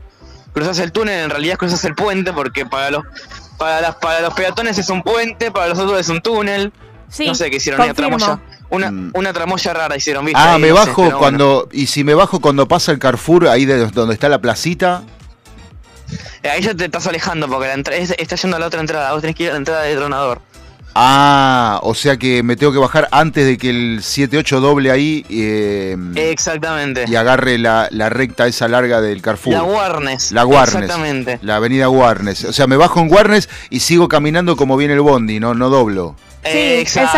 [0.54, 3.02] cruzas el túnel, en realidad cruzas el puente, porque para los
[3.58, 6.72] para las para los peatones es un puente, para los otros es un túnel.
[7.10, 8.38] Sí, no sé qué hicieron, una tramoya,
[8.70, 10.38] una, una tramoya rara hicieron, ¿viste?
[10.40, 10.42] Mm.
[10.46, 11.18] Ah, Ahí, me no sé, bajo bueno.
[11.18, 11.68] cuando.
[11.72, 15.02] Y si me bajo cuando pasa el Carrefour, ahí de donde está la placita.
[16.42, 18.80] Eh, Ahí ya te estás alejando porque la entra- es- está yendo a la otra
[18.80, 19.12] entrada.
[19.12, 20.40] Vos tenés que ir a la entrada del tronador.
[20.94, 25.24] Ah, o sea que me tengo que bajar antes de que el 7-8 doble ahí
[25.30, 27.04] eh, Exactamente.
[27.06, 29.52] y agarre la, la recta esa larga del Carrefour.
[29.52, 30.32] La Warnes.
[30.32, 30.74] La Warnes.
[30.82, 31.38] Exactamente.
[31.42, 32.44] La avenida Warnes.
[32.44, 35.68] O sea, me bajo en Warnes y sigo caminando como viene el bondi, no, no
[35.68, 36.16] doblo.
[36.44, 36.58] Sí,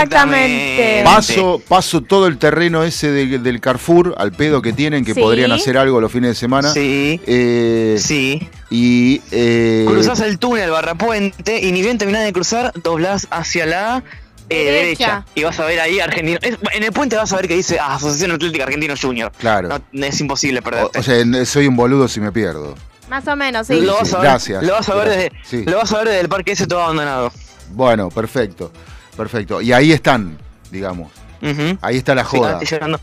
[0.05, 1.03] exactamente.
[1.05, 5.21] Paso, paso todo el terreno ese de- del Carrefour al pedo que tienen, que Sí.
[5.21, 6.73] podrían hacer algo los fines de semana.
[6.73, 7.21] Sí.
[7.27, 8.49] Eh, Sí.
[8.71, 9.21] Y.
[9.31, 14.03] eh, Cruzás el túnel Barrapuente y ni bien terminás de cruzar, doblás hacia la
[14.49, 14.81] eh, Derecha.
[14.83, 15.25] derecha.
[15.37, 16.39] Y vas a ver ahí Argentino.
[16.43, 19.31] es- en el puente vas a ver que dice ah, Asociación Atlética Argentino Junior.
[19.39, 19.81] Claro.
[19.93, 20.99] No, es imposible perderte.
[20.99, 22.75] o sea, soy un boludo si me pierdo.
[23.09, 23.81] Más o menos, sí.
[23.81, 25.33] lo, vas sí, a ver, gracias, lo vas a ver gracias.
[25.33, 25.71] desde, Sí.
[25.71, 27.33] lo vas a ver desde el parque ese todo abandonado.
[27.73, 28.73] Bueno, perfecto.
[29.21, 29.61] Perfecto.
[29.61, 30.39] Y ahí están,
[30.71, 31.13] digamos.
[31.83, 32.53] Ahí está la Sí, joda.
[32.53, 32.99] estoy llegando.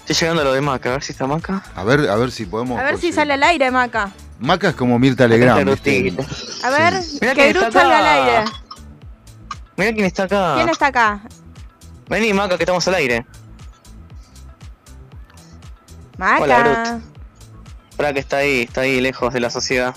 [0.00, 1.62] Estoy llegando a lo de Maca, a ver si está Maca.
[1.76, 2.80] A ver, a ver si podemos.
[2.80, 4.10] A ver si sale al aire, Maca.
[4.40, 5.60] Maca es como Mirta Legrand.
[5.60, 5.78] A ver,
[7.36, 8.50] que está salga al aire.
[9.76, 10.54] Mira quién está acá.
[10.56, 11.20] ¿Quién está acá?
[12.08, 13.24] Vení, Maca, que estamos al aire.
[16.18, 16.42] Maca.
[16.42, 17.02] Hola, Groot.
[17.96, 19.94] Para que está ahí, está ahí lejos de la sociedad.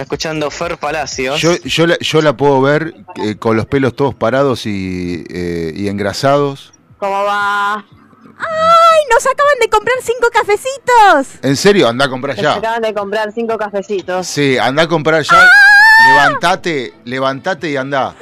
[0.00, 1.38] Está escuchando Fer Palacios.
[1.42, 5.74] Yo, yo, la, yo la puedo ver eh, con los pelos todos parados y, eh,
[5.76, 6.72] y engrasados.
[6.96, 7.74] ¿Cómo va?
[7.74, 9.00] ¡Ay!
[9.12, 11.44] Nos acaban de comprar cinco cafecitos.
[11.44, 12.54] En serio, anda a comprar ya.
[12.54, 14.26] acaban de comprar cinco cafecitos.
[14.26, 15.46] Sí, anda a comprar ya.
[16.08, 18.14] Levantate, levantate y anda.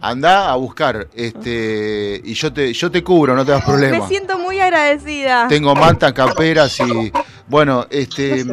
[0.00, 1.06] Anda a buscar.
[1.14, 4.00] Este, y yo te, yo te cubro, no te das problema.
[4.00, 5.46] Me siento muy agradecida.
[5.46, 7.12] Tengo mantas, camperas y.
[7.46, 8.44] Bueno, este.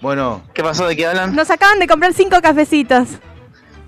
[0.00, 0.86] Bueno, ¿Qué pasó?
[0.86, 1.34] ¿De qué hablan?
[1.34, 3.08] Nos acaban de comprar cinco cafecitos.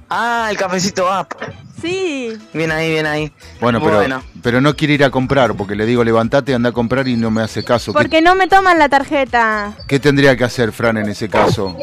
[0.08, 1.32] Ah, el cafecito app.
[1.80, 2.36] Sí.
[2.52, 3.32] Bien ahí, bien ahí.
[3.60, 4.22] bueno, pero, Bueno.
[4.42, 7.30] pero no quiere ir a comprar porque le digo levantate, anda a comprar y no
[7.30, 7.92] me hace caso.
[7.92, 9.72] ¿Qué, Porque no me toman la tarjeta.
[9.86, 11.76] qué tendría que hacer Fran en ese caso?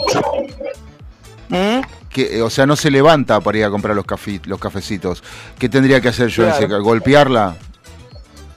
[1.50, 1.80] ¿Mm?
[2.10, 4.06] Que, eh, o sea, no se levanta para ir a comprar los,
[4.46, 5.24] los cafecitos.
[5.58, 6.82] ¿Qué tendría que hacer yo en ese caso?
[6.84, 7.56] ¿Golpearla?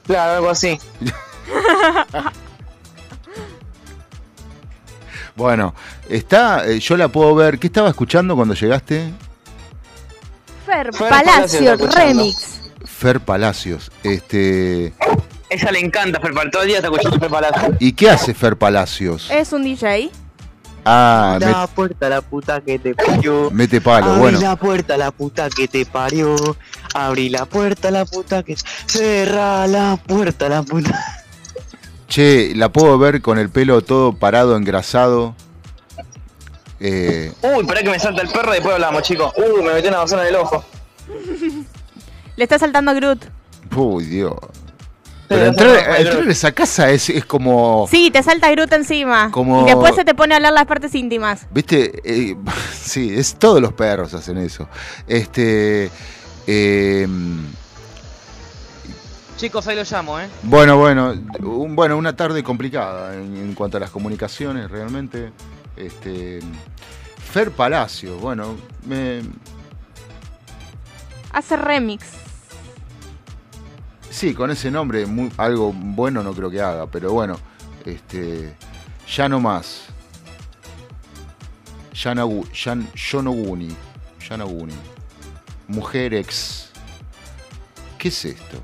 [0.06, 0.78] Claro, algo así.
[5.36, 5.74] Bueno,
[6.08, 7.58] está, eh, yo la puedo ver.
[7.58, 9.10] ¿Qué estaba escuchando cuando llegaste?
[10.66, 12.22] Fer, Fer Palacio Palacio, está escuchando.
[12.22, 12.60] Remix.
[12.84, 13.90] Fer Palacios.
[14.02, 14.92] Este,
[15.48, 16.52] Ella le encanta Fer Palacios.
[16.52, 17.76] Todo el día está escuchando Fer Palacios.
[17.80, 19.30] ¿Y qué hace Fer Palacios?
[19.30, 20.10] Es un DJ.
[20.84, 23.50] Ah, La puerta la puta que te parió.
[23.50, 24.06] met- mete palo.
[24.06, 26.34] Abrí Bueno, la puerta la puta que te parió.
[26.94, 28.56] Abrí la puerta la puta que.
[28.86, 30.98] Cerra la puerta la puta.
[32.10, 35.34] Che, la puedo ver con el pelo todo parado, engrasado.
[36.78, 39.32] Eh, Uy, esperá que me salta el perro y después hablamos, chicos.
[39.36, 40.64] Uy, me metí una bazona en el ojo.
[42.36, 43.24] Le está saltando Groot.
[43.76, 44.34] uy, Dios.
[45.28, 47.86] Pero entrar, en esa casa es, es como.
[47.88, 49.30] Sí, te salta Groot encima.
[49.30, 51.46] Como- Y después se te pone a hablar las partes íntimas.
[51.52, 52.00] ¿Viste?
[52.04, 52.36] Eh,
[52.82, 54.68] sí, es todos los perros hacen eso.
[55.06, 55.88] Este.
[56.48, 57.06] eh,
[59.40, 60.28] Chicos, ahí lo llamo, ¿eh?
[60.42, 65.32] bueno, bueno, un- bueno, una tarde complicada en, en cuanto a las comunicaciones, realmente.
[65.76, 66.40] Este.
[67.32, 69.22] Fer Palacio, bueno, me,
[71.32, 72.04] Hace remix.
[74.10, 77.38] sí, con ese nombre muy- algo bueno no creo que haga, pero bueno,
[77.86, 78.54] este,
[79.08, 79.84] ya no más.
[81.94, 83.74] Yanagu- Yan- Yonoguni,
[84.28, 84.74] Yanaguni,
[85.68, 86.68] Mujer ex.
[87.96, 88.62] ¿Qué es esto?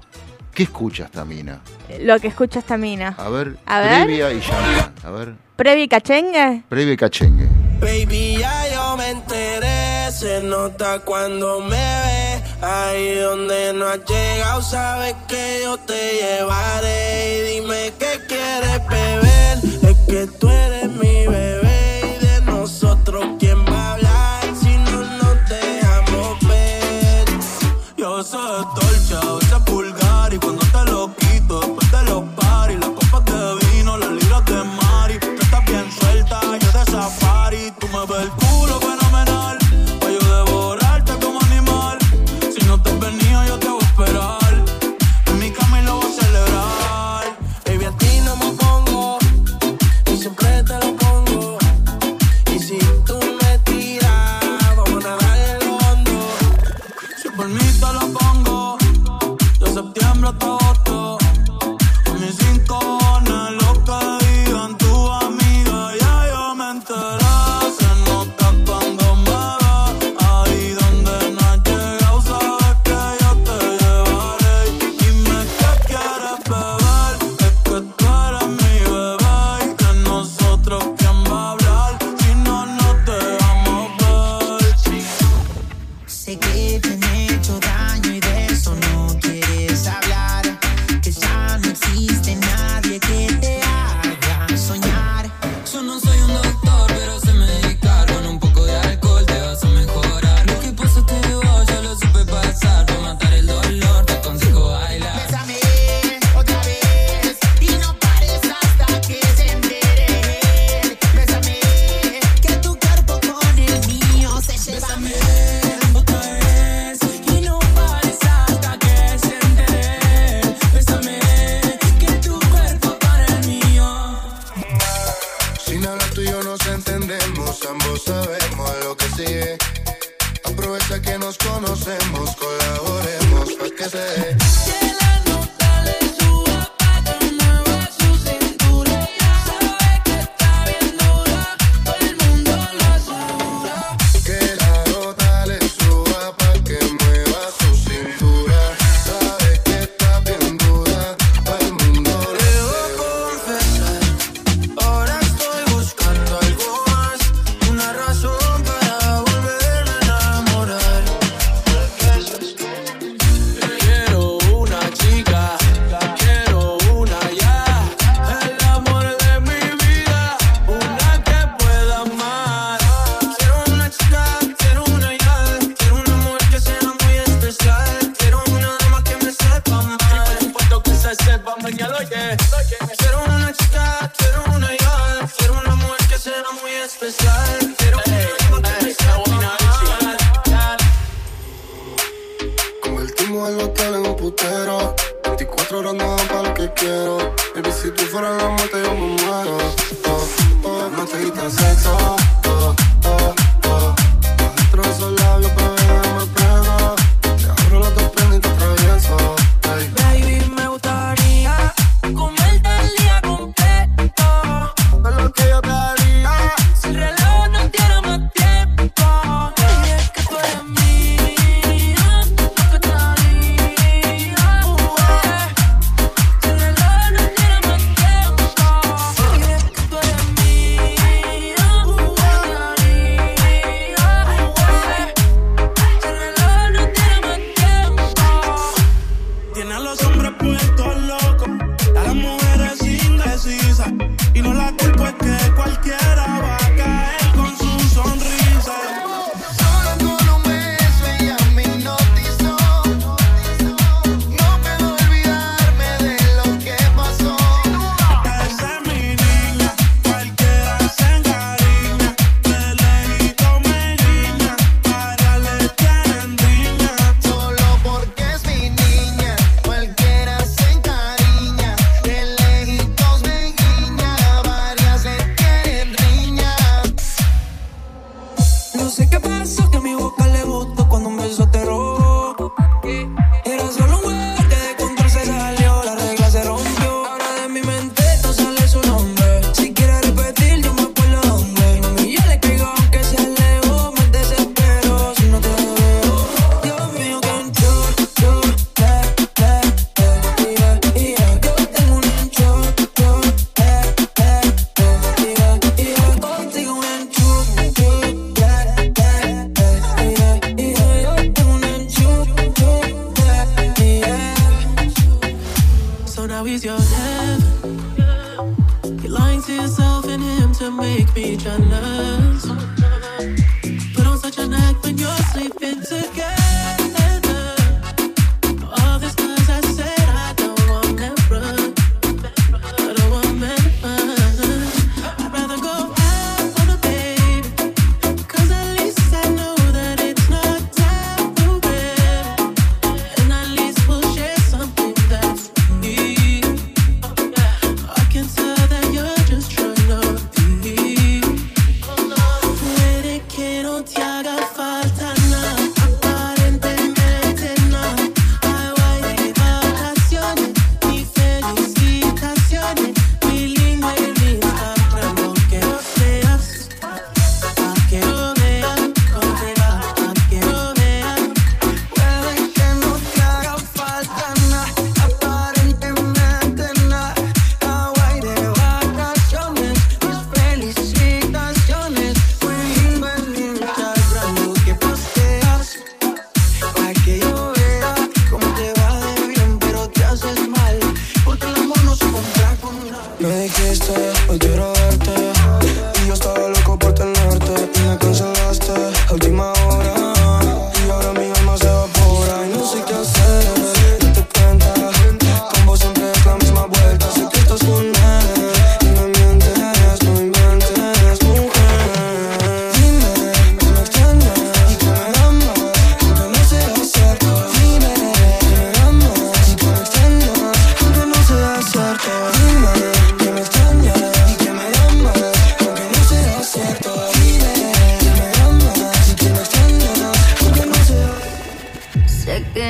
[0.57, 1.61] ¿Qué escucha esta mina?
[2.01, 3.15] Lo que escucha esta mina.
[3.19, 4.05] A ver, A ver.
[4.07, 4.93] previa y llama.
[5.05, 6.63] A ver, ¿Previ y cachengue?
[6.67, 7.47] previa y cachengue.
[7.79, 12.43] Baby, ya yo me enteré, se nota cuando me ve.
[12.63, 17.37] Ahí donde no has llegado, sabes que yo te llevaré.
[17.39, 19.59] Y dime qué quieres beber,
[19.91, 22.17] es que tú eres mi bebé.
[22.19, 27.25] Y de nosotros, ¿quién va a hablar si no nos dejamos ver?
[27.99, 28.65] Yo soy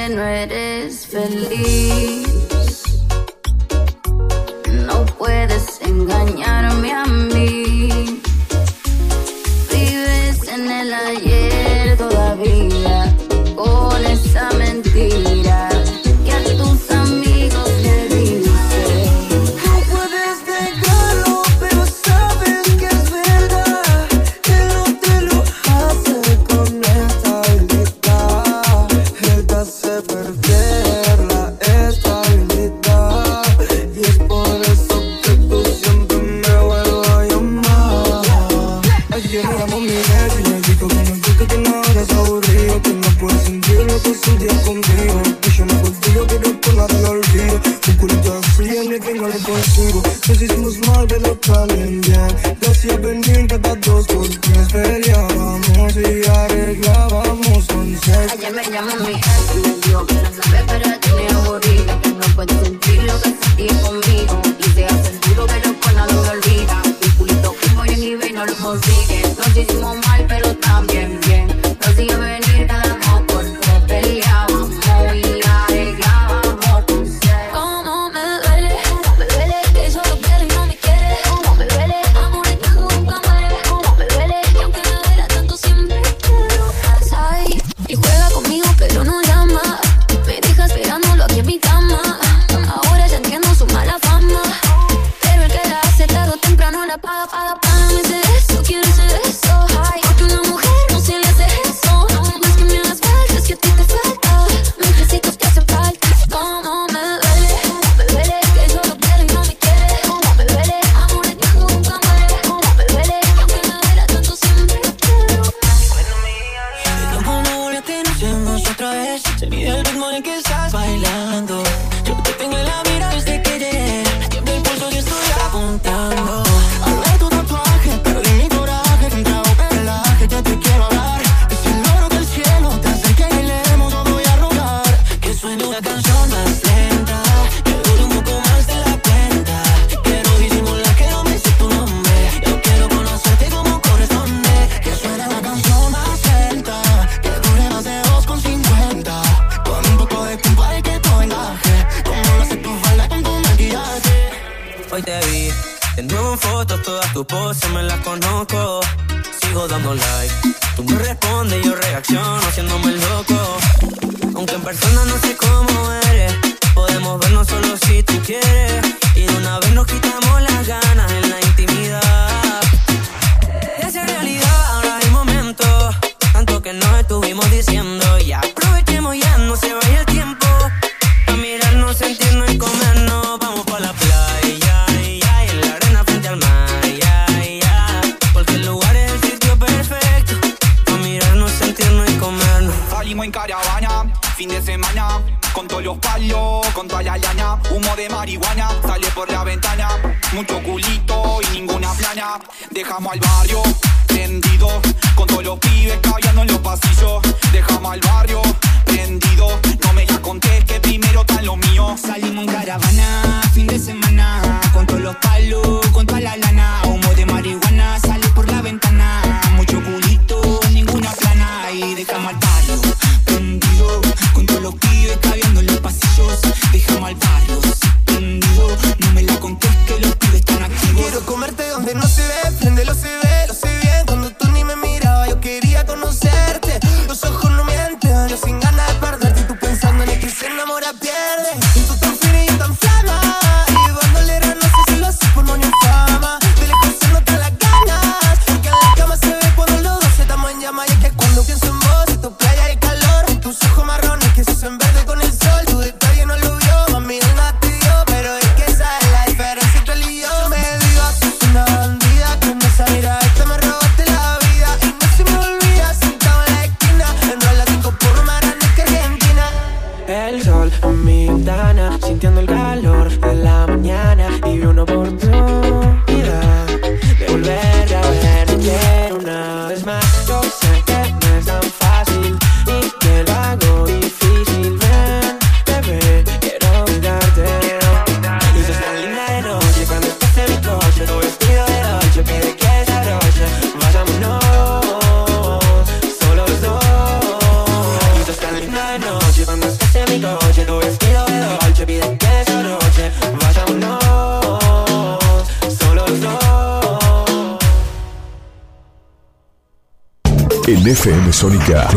[0.06, 2.55] que no eres feliz.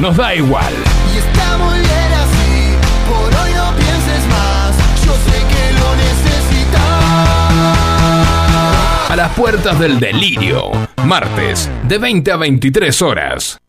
[0.00, 0.72] Nos da igual.
[1.14, 2.74] Y está muy bien así,
[3.08, 4.74] por hoy no pienses más.
[5.04, 6.94] Yo sé que lo necesitas.
[9.10, 10.70] A las puertas del delirio,
[11.04, 13.58] martes, de 20 a 23 horas.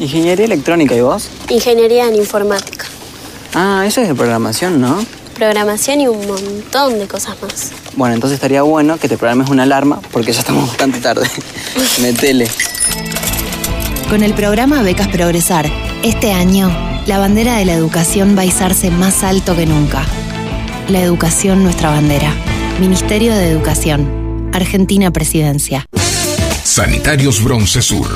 [0.00, 1.28] Ingeniería electrónica, ¿y vos?
[1.50, 2.86] Ingeniería en informática,
[3.54, 5.04] Ah, eso es de programación, ¿no?
[5.34, 7.72] programación y un montón de cosas más.
[7.96, 11.26] Bueno, entonces estaría bueno que te programes una alarma porque ya estamos bastante tarde.
[12.02, 12.48] Metele.
[14.08, 15.70] Con el programa Becas Progresar,
[16.02, 16.68] este año,
[17.06, 20.04] la bandera de la educación va a izarse más alto que nunca.
[20.88, 22.34] La educación, nuestra bandera.
[22.80, 24.50] Ministerio de Educación.
[24.52, 25.86] Argentina Presidencia.
[26.64, 28.08] Sanitarios Bronce Sur,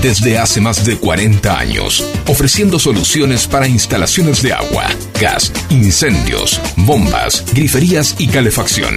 [0.00, 4.86] desde hace más de 40 años, ofreciendo soluciones para instalaciones de agua,
[5.20, 8.96] gas, incendios, bombas, griferías y calefacción.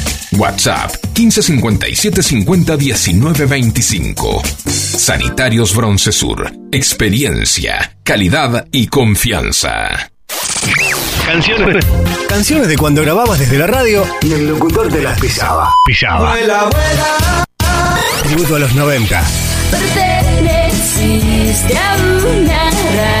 [0.33, 4.41] WhatsApp 1557 50 19 25.
[4.65, 6.51] Sanitarios Broncesur.
[6.71, 10.11] Experiencia, calidad y confianza.
[11.25, 11.85] Canciones.
[12.27, 15.73] Canciones de cuando grababas desde la radio y el locutor te las pisaba.
[15.85, 16.35] Pisaba.
[18.23, 19.23] Tributo a los 90.
[19.71, 23.20] Perteneciste a una raza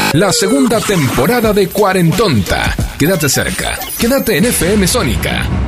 [0.13, 2.75] la segunda temporada de Cuarentonta.
[2.97, 3.79] Quédate cerca.
[3.97, 5.60] Quédate en FM Sónica.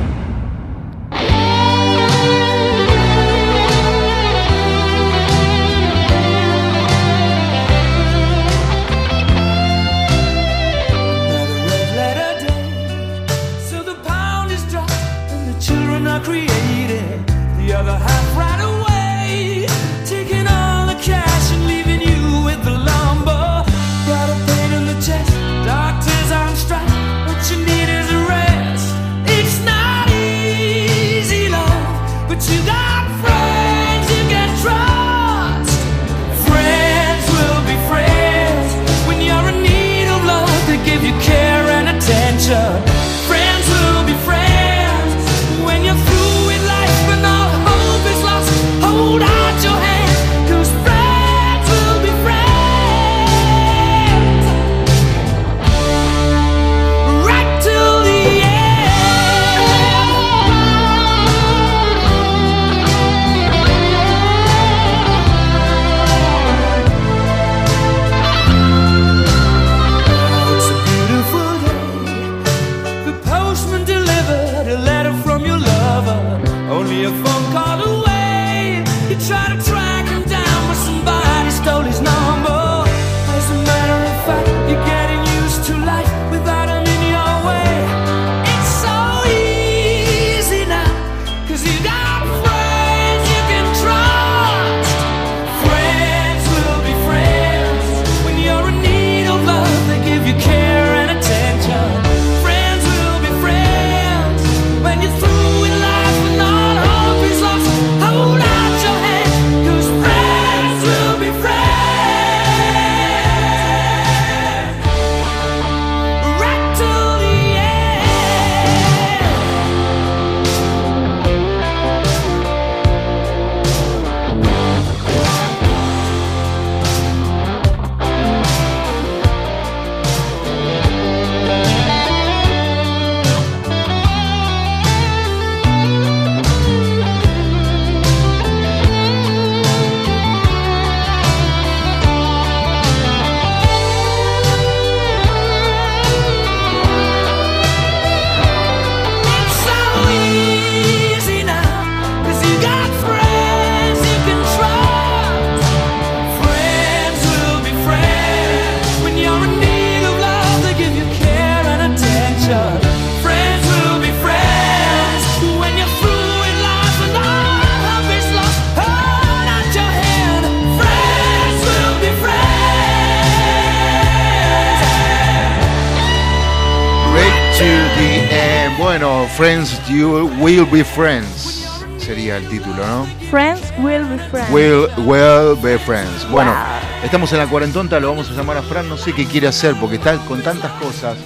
[180.38, 181.62] Will Be Friends
[181.98, 183.06] sería el título, ¿no?
[183.30, 184.50] Friends will be friends.
[184.50, 186.28] Will, will be friends.
[186.30, 187.04] Bueno, Wow.
[187.04, 189.74] estamos en la cuarentonta, lo vamos a llamar a Fran, no sé qué quiere hacer
[189.80, 191.16] porque está con tantas cosas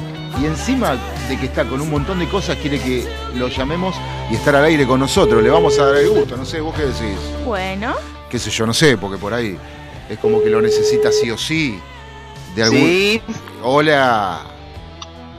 [0.40, 0.96] y encima
[1.28, 3.96] de que está con un montón de cosas quiere que lo llamemos
[4.30, 5.42] y estar al aire con nosotros.
[5.42, 7.18] Le vamos a dar el gusto, no sé, vos qué decís.
[7.44, 7.94] Bueno.
[8.30, 9.56] Qué sé yo, no sé, porque por ahí
[10.09, 11.80] es como que lo necesita sí o sí.
[12.54, 12.78] De algún...
[12.80, 13.22] Sí.
[13.62, 14.42] Hola.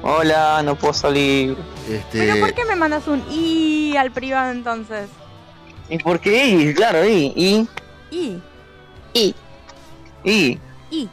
[0.02, 1.58] Hola, no puedo salir.
[1.90, 2.20] Este...
[2.20, 5.10] ¿Pero por qué me mandas un i al privado entonces?
[5.90, 6.48] ¿Y por qué?
[6.48, 7.68] Y, claro, y, y,
[8.12, 8.42] I.
[9.14, 9.36] y,
[10.24, 10.60] y.
[10.92, 11.10] Y.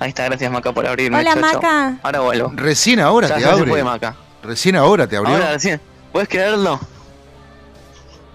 [0.00, 1.18] Ahí está, gracias Maca por abrirme.
[1.18, 1.34] Hola.
[1.36, 1.98] Maca.
[2.02, 2.52] Ahora vuelvo.
[2.54, 3.70] Recién ahora Ya, te ya abre.
[3.70, 4.14] puede, Maca.
[4.42, 5.34] Recién ahora te abrió.
[5.34, 5.80] Ahora recién.
[6.12, 6.78] ¿Puedes creerlo?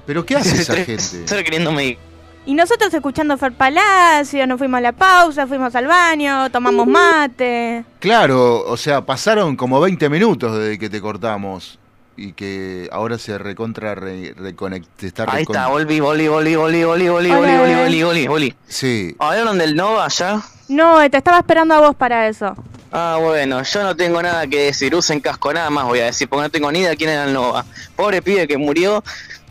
[0.06, 0.96] ¿Pero qué hace esa gente?
[0.96, 1.98] Estoy queriéndome ir.
[2.46, 7.86] Y nosotros escuchando Fer Palacio, nos fuimos a la pausa, fuimos al baño, tomamos mate.
[8.00, 11.80] Claro, o sea, pasaron como 20 minutos desde que te cortamos
[12.18, 16.56] y que ahora se recontra re, reconect- te está Ahí recon- está, volví, volví, volví,
[16.56, 18.56] volví, volví, volví, volví, volví, volví, volví, volví.
[18.68, 19.16] Sí.
[19.20, 20.42] ¿Hablaron del Nova ya?
[20.68, 22.54] No, te estaba esperando a vos para eso.
[22.92, 26.28] Ah, bueno, yo no tengo nada que decir, usen casco, nada más voy a decir,
[26.28, 27.66] porque no tengo ni idea de quién era el Nova.
[27.96, 29.04] Pobre pibe que murió,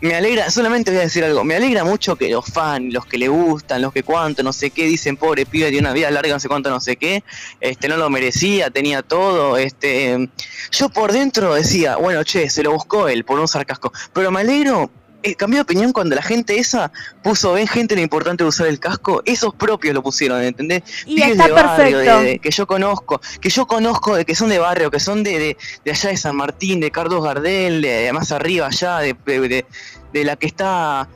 [0.03, 3.17] me alegra, solamente voy a decir algo, me alegra mucho que los fans, los que
[3.17, 6.33] le gustan, los que cuánto, no sé qué, dicen, pobre pibe, tiene una vida larga,
[6.33, 7.23] no sé cuánto, no sé qué,
[7.61, 10.29] este, no lo merecía, tenía todo, este,
[10.71, 14.29] yo por dentro decía, bueno, che, se lo buscó él por no usar casco, pero
[14.29, 14.91] me alegro,
[15.23, 16.91] eh, cambié de opinión cuando la gente esa
[17.23, 20.83] puso, ven gente lo importante de usar el casco, esos propios lo pusieron, ¿entendés?
[21.05, 22.19] Y Pibes está de barrio, perfecto.
[22.19, 25.23] de- de- que yo conozco, que yo conozco de que son de barrio, que son
[25.23, 29.65] de, de, de allá de San Martín, de Carlos Gardel, de, más arriba allá, de-
[30.13, 31.07] de la que está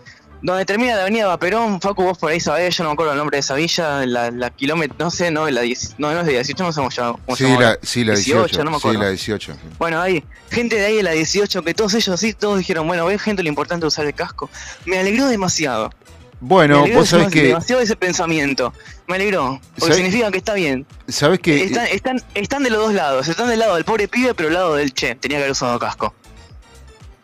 [0.42, 3.18] donde termina la avenida Vaperón, Facu, vos por ahí sabés, yo no me acuerdo el
[3.18, 6.26] nombre de esa villa, la, la kilómetro, no sé, no, la 10, no, no es
[6.28, 7.20] de 18, no sé cómo se llama.
[7.26, 8.64] cómo se Sí, llama la, sí, la 18.
[8.64, 9.00] no me sí, acuerdo.
[9.04, 9.54] la 18.
[9.54, 9.60] sí.
[9.80, 13.06] Bueno, ahí, gente de ahí de la 18, que todos ellos así, todos dijeron, bueno,
[13.06, 14.50] ven gente lo importante de usar el casco.
[14.86, 15.90] Me alegró demasiado.
[15.90, 18.74] me Bueno, alegró vos sabés que, demasiado ese pensamiento.
[19.08, 19.96] Me alegró, porque ¿Sabés?
[19.98, 20.86] significa que está bien.
[21.08, 24.34] sabés que Están, están, están de los dos lados, están del lado del pobre pibe,
[24.36, 26.14] pero del lado del che, tenía que haber usado casco.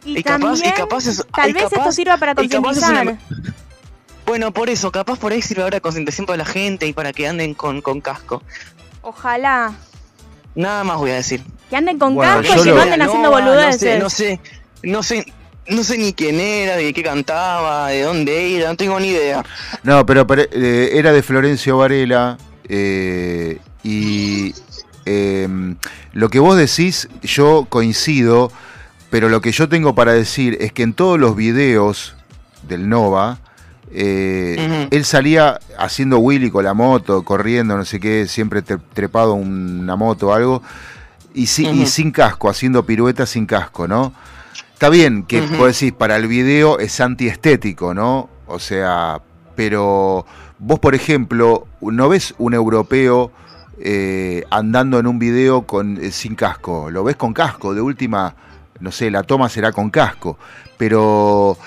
[0.06, 3.02] Y, Y capaz- y capaz es- tal y vez capaz- esto sirva para concientizar.
[3.08, 3.20] una-
[4.26, 7.28] Bueno, por eso, capaz por ahí sirve ahora concientización para la gente y para que
[7.28, 8.42] anden con, con casco.
[9.02, 9.74] Ojalá.
[10.56, 11.42] Nada más voy a decir.
[11.70, 13.80] Que anden con Bueno, casco y que no anden haciendo no boludeces.
[13.80, 14.40] sé, no sé,
[14.84, 15.26] no sé,
[15.68, 19.44] no sé ni quién era, de qué cantaba, de dónde era, no tengo ni idea.
[19.84, 22.38] No, pero, pero, eh, era de Florencio Varela
[22.70, 24.54] eh, y
[25.06, 25.48] eh,
[26.14, 28.52] lo que vos decís yo coincido,
[29.14, 32.16] pero lo que yo tengo para decir es que en todos los videos
[32.68, 33.38] del Nova,
[33.92, 39.36] eh, él salía haciendo Willy con la moto, corriendo, no sé qué, siempre tre- trepado
[39.36, 40.64] una moto o algo,
[41.36, 41.86] y, si- y Ujú.
[41.86, 44.14] sin casco, haciendo piruetas sin casco, ¿no?
[44.74, 45.58] Está bien que Ujú.
[45.58, 48.30] vos decís, para el video es antiestético, ¿no?
[48.48, 49.22] O sea,
[49.56, 50.26] pero
[50.58, 53.32] vos, por ejemplo, no ves un europeo
[53.80, 58.34] eh, andando en un video con, eh, sin casco, lo ves con casco, de última,
[58.84, 60.38] no sé, la toma será con casco,
[60.78, 61.58] pero...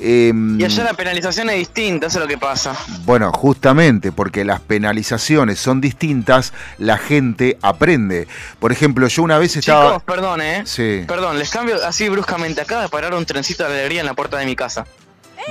[0.00, 2.76] em, Y allá la penalización es distinta, eso es lo que pasa.
[3.04, 8.28] bueno, justamente porque las penalizaciones son distintas, la gente aprende.
[8.60, 9.86] Por ejemplo, yo una vez estaba...
[9.86, 10.62] Chicos, perdón, eh.
[10.66, 11.04] Sí.
[11.08, 12.60] Perdón, les cambio así bruscamente.
[12.60, 14.86] Acaba de parar un trencito de alegría en la puerta de mi casa.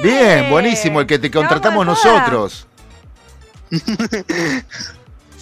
[0.03, 2.67] Bien, buenísimo, el que te contratamos nosotros.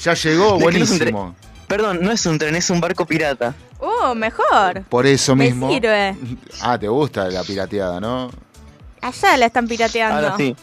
[0.04, 1.36] Ya llegó, buenísimo.
[1.68, 3.54] Perdón, no es un tren, es un barco pirata.
[3.80, 4.84] Uh, mejor.
[4.90, 5.70] Por eso Me mismo.
[5.72, 6.16] sirve.
[6.62, 8.32] Ah, te gusta la pirateada, ¿no?
[9.02, 10.16] Allá la están pirateando.
[10.16, 10.56] Ahora sí.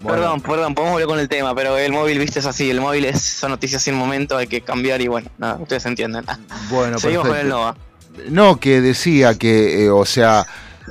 [0.00, 0.18] Bueno.
[0.18, 2.70] Perdón, perdón, podemos volver con el tema, pero el móvil, viste, es así.
[2.70, 6.24] El móvil es son noticias sin momento, hay que cambiar y bueno, nada, ustedes entienden.
[6.70, 7.48] Bueno, Seguimos con el.
[7.48, 7.76] Nova.
[8.28, 10.44] No, que decía que, eh, o sea,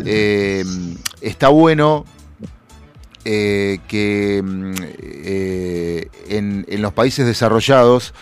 [0.06, 0.64] eh,
[1.22, 2.06] está bueno
[3.26, 8.14] eh, que mm, eh, en, en los países desarrollados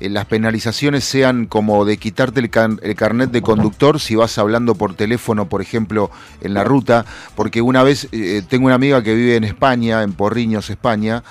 [0.00, 5.48] las penalizaciones sean como de quitarte el, carnet de conductor si vas hablando por teléfono,
[5.48, 6.10] por ejemplo,
[6.40, 7.04] en la ruta,
[7.34, 11.24] porque una vez eh, tengo una amiga que vive en España, en Porriños, España,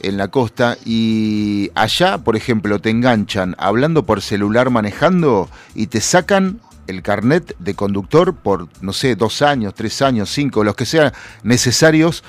[0.00, 6.00] en la costa, y allá, por ejemplo, te enganchan hablando por celular manejando y te
[6.00, 10.86] sacan el carnet de conductor por, no sé, dos años, tres años, cinco, los que
[10.86, 11.12] sean
[11.42, 12.24] necesarios.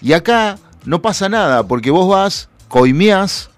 [0.00, 3.50] Y acá no pasa nada, porque vos vas, coimeás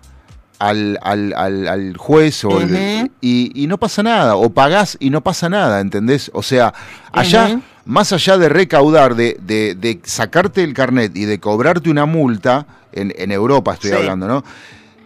[0.59, 5.10] al, al, al, al juez o el- y, y no pasa nada, o pagás y
[5.10, 6.30] no pasa nada, ¿entendés?
[6.35, 6.74] O sea,
[7.12, 12.06] allá, más allá de recaudar, de, de, de sacarte el carnet y de cobrarte una
[12.06, 13.97] multa, en, en Europa estoy Sí.
[13.97, 14.44] hablando, ¿no?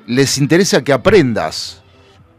[0.06, 1.78] Les interesa que aprendas.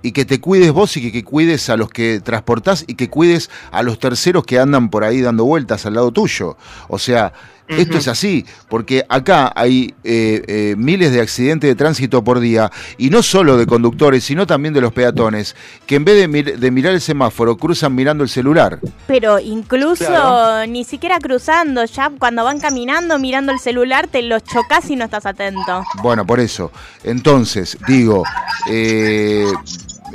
[0.05, 3.09] y que te cuides vos y que, que cuides a los que transportás y que
[3.09, 6.57] cuides a los terceros que andan por ahí dando vueltas al lado tuyo.
[6.89, 7.31] O sea,
[7.67, 12.71] esto es así, porque acá hay eh, eh, miles de accidentes de tránsito por día,
[12.97, 16.57] y no solo de conductores, sino también de los peatones, que en vez de, mir-
[16.57, 18.79] de mirar el semáforo, cruzan mirando el celular.
[19.07, 20.67] Pero incluso Claro.
[20.67, 25.05] ni siquiera cruzando, ya cuando van caminando, mirando el celular, te los chocas y no
[25.05, 25.83] estás atento.
[26.01, 26.71] Bueno, por eso.
[27.03, 28.23] Entonces, digo,
[28.69, 29.45] eh,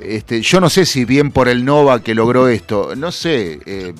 [0.02, 3.60] este, yo no sé si bien por el Nova que logró esto, no sé.
[3.66, 3.94] eh,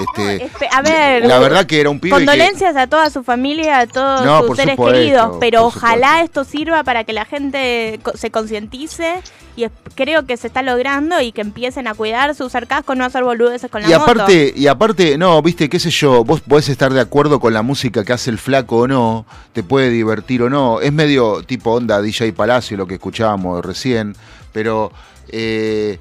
[0.00, 3.22] este, Espe- A ver, la verdad que era un pibe que- condolencias a toda su
[3.22, 7.24] familia, a todos No, sus seres supuesto, queridos, pero ojalá esto sirva para que la
[7.24, 9.20] gente se concientice
[9.56, 13.22] y creo que se está logrando y que empiecen a cuidarse, usar casco, no hacer
[13.24, 14.02] boludeces con la Y moto.
[14.04, 17.62] aparte, y aparte, no, viste, qué sé yo, vos podés estar de acuerdo con la
[17.62, 21.72] música que hace el flaco o no, te puede divertir o no, es medio tipo
[21.72, 24.16] onda DJ Palacio lo que escuchábamos recién,
[24.52, 24.90] pero
[25.28, 25.98] eh,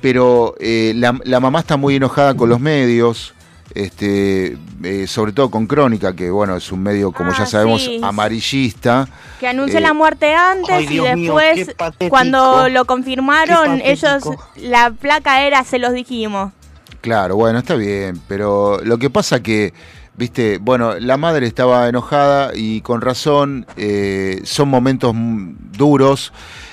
[0.00, 3.34] pero eh, la, la mamá está muy enojada con los medios,
[3.74, 7.82] este, eh, sobre todo con Crónica, que bueno, es un medio, como ya Ah, sabemos,
[7.82, 8.00] sí.
[8.02, 9.08] amarillista.
[9.38, 11.76] Que anunció Eh, la muerte antes ay, y Dios después,
[12.08, 14.24] cuando lo confirmaron, ellos,
[14.56, 16.52] la placa era, se los dijimos.
[17.00, 19.72] Claro, bueno, está bien, pero lo que pasa que,
[20.16, 26.32] viste, bueno, la madre estaba enojada y con razón, eh, son momentos duros,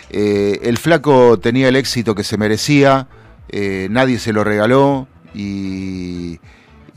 [0.09, 3.07] eh, el flaco tenía el éxito que se merecía,
[3.49, 6.39] eh, nadie se lo regaló y,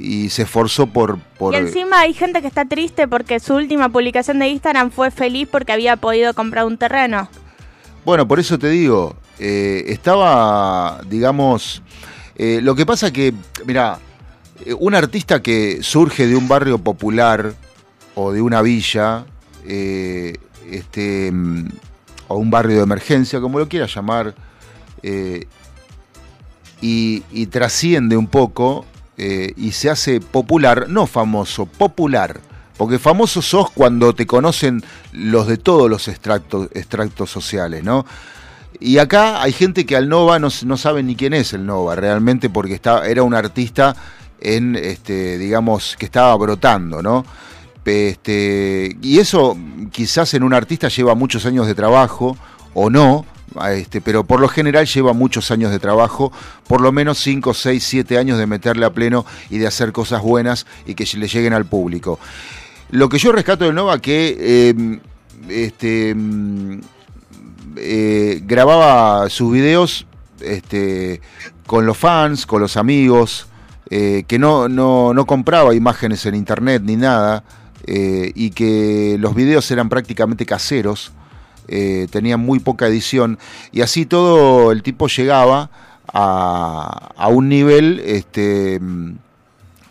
[0.01, 1.18] y se esforzó por...
[1.39, 5.10] por Y encima hay gente que está triste porque su última publicación de Instagram fue
[5.10, 7.28] feliz porque había podido comprar un terreno.
[8.05, 11.82] Bueno, por eso te digo, eh, estaba, digamos,
[12.36, 13.35] eh, lo que pasa que,
[13.66, 13.98] mira,
[14.78, 17.55] un artista que surge de un barrio popular
[18.14, 19.27] o de una villa,
[19.66, 20.36] eh,
[20.70, 21.68] este, mm,
[22.28, 24.35] o un barrio de emergencia, como lo quieras llamar,
[26.81, 28.85] y, trasciende un poco
[29.16, 32.40] eh, y se hace popular, no famoso, popular.
[32.77, 34.82] Porque famoso sos cuando te conocen
[35.12, 38.07] los de todos los extractos, extractos sociales, ¿no?
[38.78, 41.94] Y acá hay gente que al Nova no, no sabe ni quién es el Nova
[41.94, 43.94] realmente porque era un artista
[44.40, 47.27] en, este, digamos, que estaba brotando, ¿no?
[47.85, 49.59] Este, y eso
[49.90, 52.36] quizás en un artista lleva muchos años de trabajo
[52.73, 53.27] o no,
[53.72, 56.32] este, pero por lo general lleva muchos años de trabajo,
[56.66, 60.22] por lo menos 5, 6, 7 años de meterle a pleno y de hacer cosas
[60.22, 62.18] buenas y que le lleguen al público.
[62.90, 65.01] Lo que yo rescato del Nova que eh,
[65.48, 66.14] este,
[67.77, 70.06] eh, grababa sus videos
[70.40, 71.20] este,
[71.66, 73.47] con los fans, con los amigos,
[73.90, 77.44] eh, que no, no, no compraba imágenes en internet ni nada,
[77.93, 81.10] y que los videos eran prácticamente caseros,
[81.70, 83.38] eh, tenían muy poca edición,
[83.72, 85.70] y así todo el tipo llegaba
[86.12, 88.80] a, a un nivel este,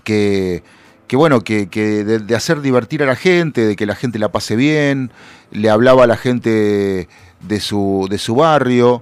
[0.03, 0.61] que,
[1.07, 4.19] que bueno, que, que de, de hacer divertir a la gente, de que la gente
[4.19, 5.11] la pase bien,
[5.51, 7.07] le hablaba a la gente
[7.41, 9.01] de su, de su barrio,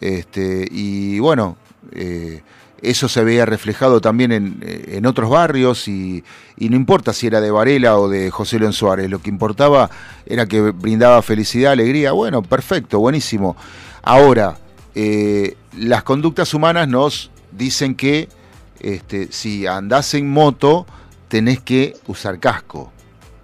[0.00, 1.56] este, y bueno,
[1.92, 2.42] eh,
[2.82, 6.24] eso se veía reflejado también en, en otros barrios y,
[6.56, 9.90] y no importa si era de Varela o de José León Suárez, lo que importaba
[10.26, 13.56] era que brindaba felicidad, alegría, bueno, perfecto, buenísimo.
[14.02, 14.58] Ahora,
[14.94, 18.28] eh, las conductas humanas nos dicen que
[18.80, 20.86] este, si andás en moto
[21.28, 22.92] tenés que usar casco,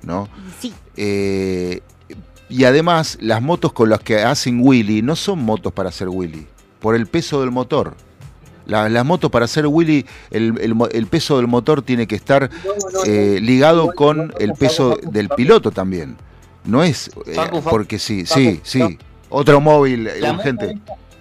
[0.03, 0.29] ¿no?
[0.61, 0.73] Sí.
[0.97, 1.81] Eh,
[2.49, 6.47] y además, las motos con las que hacen Willy no son motos para hacer Willy,
[6.81, 7.97] por el peso del motor.
[8.67, 12.15] La- las motos para hacer Willy, el, el mo- el peso del motor tiene que
[12.15, 12.49] estar
[13.07, 16.17] eh, ligado con el peso del piloto también.
[16.65, 18.81] No es eh, Facu, Facu, porque sí, Facu, sí, sí.
[18.81, 18.97] Facu.
[19.29, 20.79] Otro móvil eh, La urgente.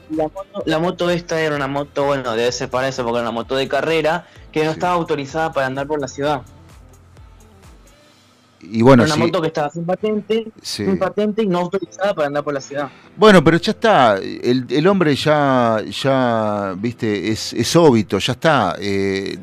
[0.10, 3.24] La moto, la moto esta era una moto, bueno, debe ser para eso porque era
[3.24, 6.44] una moto de carrera que no estaba autorizada para andar por la ciudad.
[8.72, 9.30] Y bueno, era una sí.
[9.32, 10.86] moto que estaba sin patente, Sí.
[10.86, 12.90] sin patente y no autorizada para andar por la ciudad.
[13.18, 18.76] Bueno, pero ya está, el, el hombre ya, ya, viste, es, es óbito, ya está.
[18.80, 19.38] eh,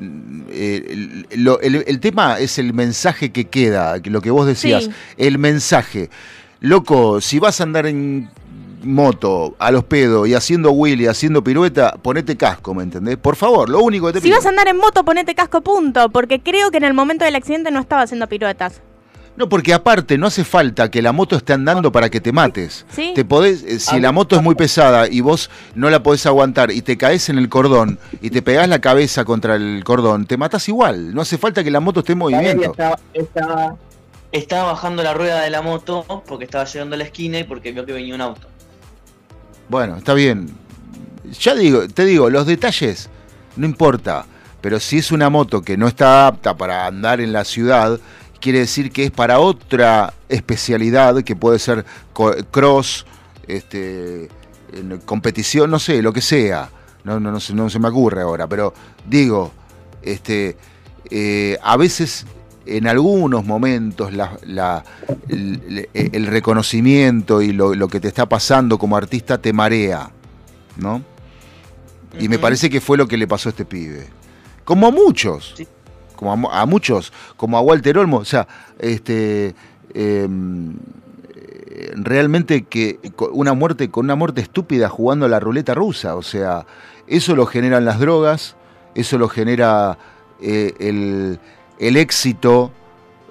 [0.51, 4.47] eh, el, lo- el- el tema es el mensaje que queda, que lo que vos
[4.47, 4.91] decías, Sí.
[5.17, 6.11] el mensaje.
[6.61, 8.29] Loco, si vas a andar en
[8.83, 13.17] moto, a los pedos, y haciendo Willy, haciendo pirueta, ponete casco, ¿me entendés?
[13.19, 14.37] Por favor, lo único que te Si pido.
[14.37, 17.35] vas a andar en moto, ponete casco punto, porque creo que en el momento del
[17.37, 18.81] accidente no estaba haciendo piruetas.
[19.37, 22.85] No, porque aparte no hace falta que la moto esté andando para que te mates.
[22.91, 23.13] Sí.
[23.15, 26.71] Te podés, eh, si la moto es muy pesada y vos no la podés aguantar
[26.71, 30.37] y te caes en el cordón y te pegás la cabeza contra el cordón, te
[30.37, 31.15] matás igual.
[31.15, 32.73] No hace falta que la moto esté en movimiento.
[32.73, 33.77] Estaba, estaba,
[34.33, 37.73] estaba bajando la rueda de la moto porque estaba llegando a la esquina y porque
[37.73, 38.47] vio que venía un auto.
[39.69, 40.51] Bueno, está bien.
[41.39, 43.09] ya digo, te digo, los detalles
[43.57, 44.27] no importa,
[44.61, 47.99] pero si es una moto que no está apta para andar en la ciudad,
[48.41, 51.85] quiere decir que es para otra especialidad que puede ser
[52.51, 53.07] cross,
[53.47, 54.29] este,
[55.05, 56.71] competición, no sé, lo que sea.
[57.05, 58.75] No, no, no, se, no se me ocurre ahora, pero
[59.09, 59.53] digo,
[60.03, 60.57] este,
[61.11, 62.27] eh, a veces
[62.67, 64.85] en algunos momentos la- la-
[65.29, 70.11] el, el reconocimiento y lo, lo que te está pasando como artista te marea,
[70.77, 71.03] ¿no?
[72.19, 74.07] Y me parece que fue lo que le pasó a este pibe.
[74.65, 75.55] Como a muchos.
[76.21, 77.13] Como a, mu- a muchos.
[77.37, 78.19] Como a Walter Olmo.
[78.19, 78.47] O sea,
[78.79, 79.55] este.
[79.95, 80.75] em,
[81.95, 82.99] realmente que
[83.33, 86.17] una muerte con una muerte estúpida jugando a la ruleta rusa.
[86.17, 86.67] O sea,
[87.07, 88.57] eso lo generan las drogas,
[88.95, 89.99] eso lo genera
[90.41, 91.41] eh, el,
[91.79, 92.71] el éxito.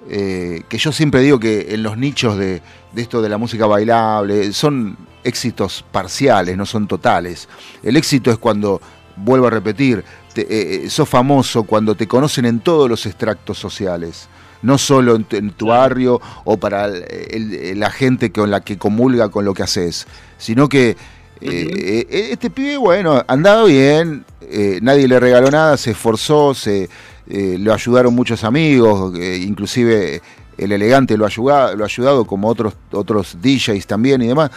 [0.08, 2.62] eh, que yo siempre digo que en los nichos de,
[2.92, 7.48] de esto de la música bailable son éxitos parciales, no son totales.
[7.82, 8.80] El éxito es cuando,
[9.16, 10.02] vuelvo a repetir,
[10.34, 14.28] te- eh, eh, sos famoso cuando te conocen en todos los extractos sociales.
[14.62, 18.60] No solo en tu, en tu barrio o para el- el- la gente con la
[18.60, 20.06] que comulga con lo que haces,
[20.38, 20.96] sino que
[21.42, 26.90] eh, eh, este pibe, bueno, andaba bien, eh, nadie le regaló nada, se esforzó, se,
[27.30, 30.20] eh, lo ayudaron muchos amigos, eh, inclusive
[30.58, 34.50] el elegante lo ha ayudado, lo ha ayudado como otros, otros DJs también y demás.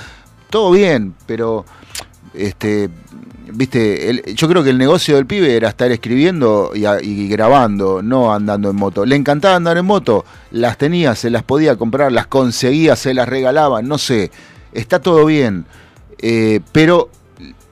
[0.50, 1.64] Todo bien, pero
[2.34, 2.90] este
[3.54, 8.34] viste, el- yo creo que el negocio del pibe era estar escribiendo y, grabando, no
[8.34, 9.06] andando en moto.
[9.06, 13.28] Le encantaba andar en moto, las tenía, se las podía comprar, las conseguía, se las
[13.30, 14.32] regalaban, no sé,
[14.74, 15.66] está todo bien.
[16.20, 17.10] Eh, pero,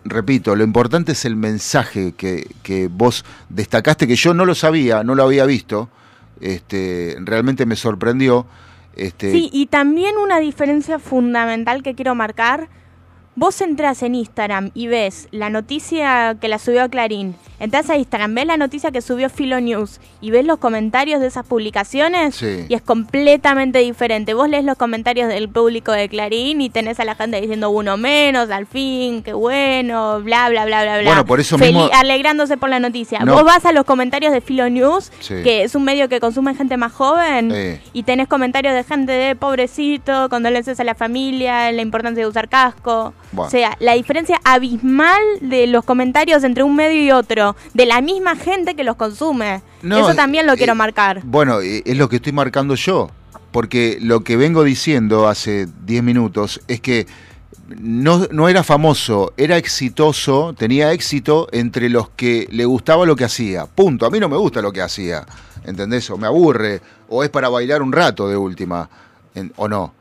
[0.04, 5.04] repito, lo importante es el mensaje que, que vos destacaste, que yo no lo sabía,
[5.04, 5.90] no lo había visto,
[6.40, 8.46] este, realmente me sorprendió.
[8.96, 12.68] Este, Sí, y también una diferencia fundamental que quiero marcar.
[13.34, 17.36] Vos entras en Instagram y ves la noticia que la subió Clarín.
[17.62, 21.28] Entras a Instagram, ves la noticia que subió Filo News y ves los comentarios de
[21.28, 22.66] esas publicaciones Sí.
[22.68, 24.34] y es completamente diferente.
[24.34, 27.96] Vos lees los comentarios del público de Clarín y tenés a la gente diciendo uno
[27.96, 31.10] menos, al fin, qué bueno, bla, bla, bla, bla, bla.
[31.10, 33.20] Bueno, por eso Feli- mismo- Alegrándose por la noticia.
[33.20, 33.34] No.
[33.36, 35.36] Vos vas a los comentarios de Filo News, Sí.
[35.42, 39.36] que es un medio que consume gente más joven, y tenés comentarios de gente de
[39.38, 43.14] pobrecito, condolencias a la familia, la importancia de usar casco.
[43.32, 43.48] Bueno.
[43.48, 48.02] O sea, la diferencia abismal de los comentarios entre un medio y otro, de la
[48.02, 49.62] misma gente que los consume.
[49.82, 51.22] No, Eso también lo eh, quiero marcar.
[51.24, 53.10] Bueno, eh, es lo que estoy marcando yo,
[53.52, 57.08] porque lo que vengo diciendo hace 10 minutos es que
[57.80, 63.24] no, no era famoso, era exitoso, tenía éxito entre los que le gustaba lo que
[63.24, 63.66] hacía.
[63.66, 64.06] Punto.
[64.06, 65.26] A mí no me gusta lo que hacía,
[65.64, 66.10] ¿entendés?
[66.10, 68.90] O me aburre, o es para bailar un rato de última,
[69.36, 69.94] en- o no.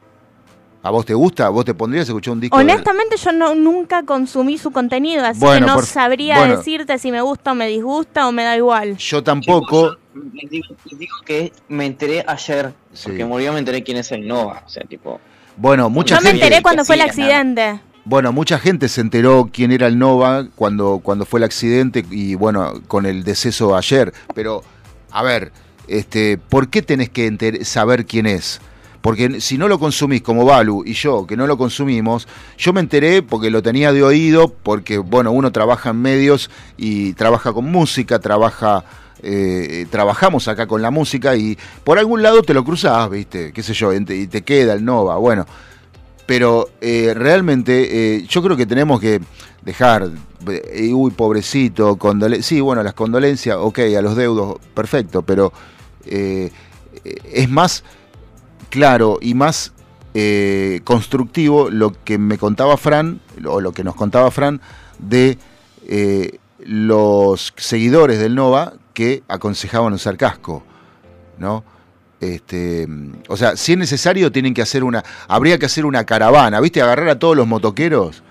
[0.83, 1.49] ¿A vos te gusta?
[1.51, 2.57] ¿Vos te pondrías a escuchar un disco?
[2.57, 6.57] de- Honestamente yo no, nunca consumí su contenido, así Bueno, que no por- sabría bueno.
[6.57, 8.97] decirte si me gusta o me disgusta o me da igual.
[8.97, 9.97] Yo tampoco.
[10.35, 12.73] Les digo, les digo que me enteré ayer,
[13.05, 14.63] porque murió, me enteré quién es el Nova.
[14.67, 15.21] O sea, tipo.
[15.57, 16.47] Bueno, mucha Yo me gente.
[16.47, 17.39] enteré cuando fue el Sí, nada.
[17.41, 17.81] accidente.
[18.07, 22.35] Bueno, mucha gente se enteró quién era el Nova cuando, cuando fue el accidente y
[22.35, 24.15] bueno, con el deceso ayer.
[24.35, 24.63] Pero,
[25.11, 25.53] a ver,
[25.87, 28.61] este, ¿por qué tenés que saber quién es?
[29.01, 32.29] Porque si no lo consumís como Balu y yo, que no lo consumimos,
[32.59, 37.15] yo me enteré porque lo tenía de oído, porque bueno, uno trabaja en medios y
[37.15, 38.85] trabaja con música, trabaja,
[39.23, 43.63] eh, trabajamos acá con la música y por algún lado te lo cruzás, viste, qué
[43.63, 45.47] sé yo, y te queda el Nova, bueno.
[46.27, 49.21] Pero eh, realmente eh, yo creo que tenemos que
[49.63, 50.11] dejar,
[50.93, 55.53] uy, pobrecito, condole sí, bueno, las condolencias, ok, a los deudos, perfecto, pero
[56.05, 57.83] es más
[58.71, 59.73] claro y más
[60.15, 64.61] eh, constructivo lo que me contaba Fran, o lo que nos contaba Fran,
[64.99, 65.39] de
[65.87, 70.65] eh, los seguidores del Nova que aconsejaban usar casco,
[71.39, 71.65] ¿no?
[72.21, 72.87] Este,
[73.29, 75.03] o sea, si es necesario, tienen que hacer una.
[75.27, 76.83] Habría que hacer una caravana, ¿viste?
[76.83, 78.23] Agarrar a todos los motoqueros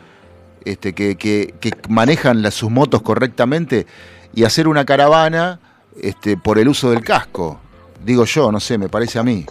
[0.63, 1.53] este, que,
[1.87, 3.87] manejan sus motos correctamente
[4.33, 5.59] y hacer una caravana
[6.01, 7.59] este, por el uso del casco.
[8.05, 9.45] Digo yo, no sé, me parece a mí.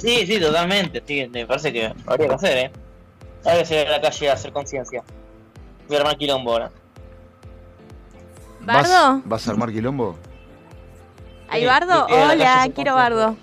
[0.00, 1.02] Sí, sí, totalmente.
[1.06, 2.72] Sí, me parece que habría que hacer, ¿eh?
[3.44, 5.02] Habría que salir a la calle a hacer conciencia.
[5.86, 6.70] Voy a armar quilombo ahora.
[8.60, 9.22] ¿Vas, ¿Bardo?
[9.24, 10.16] ¿Vas a armar quilombo?
[11.48, 12.06] ¿Hay bardo?
[12.06, 13.36] sí, Hola, quiero bardo.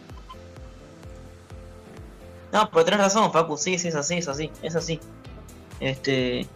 [2.51, 4.99] No, pero tenés razón, Facu, sí, sí, es así, es así, es así.
[5.79, 6.47] Este.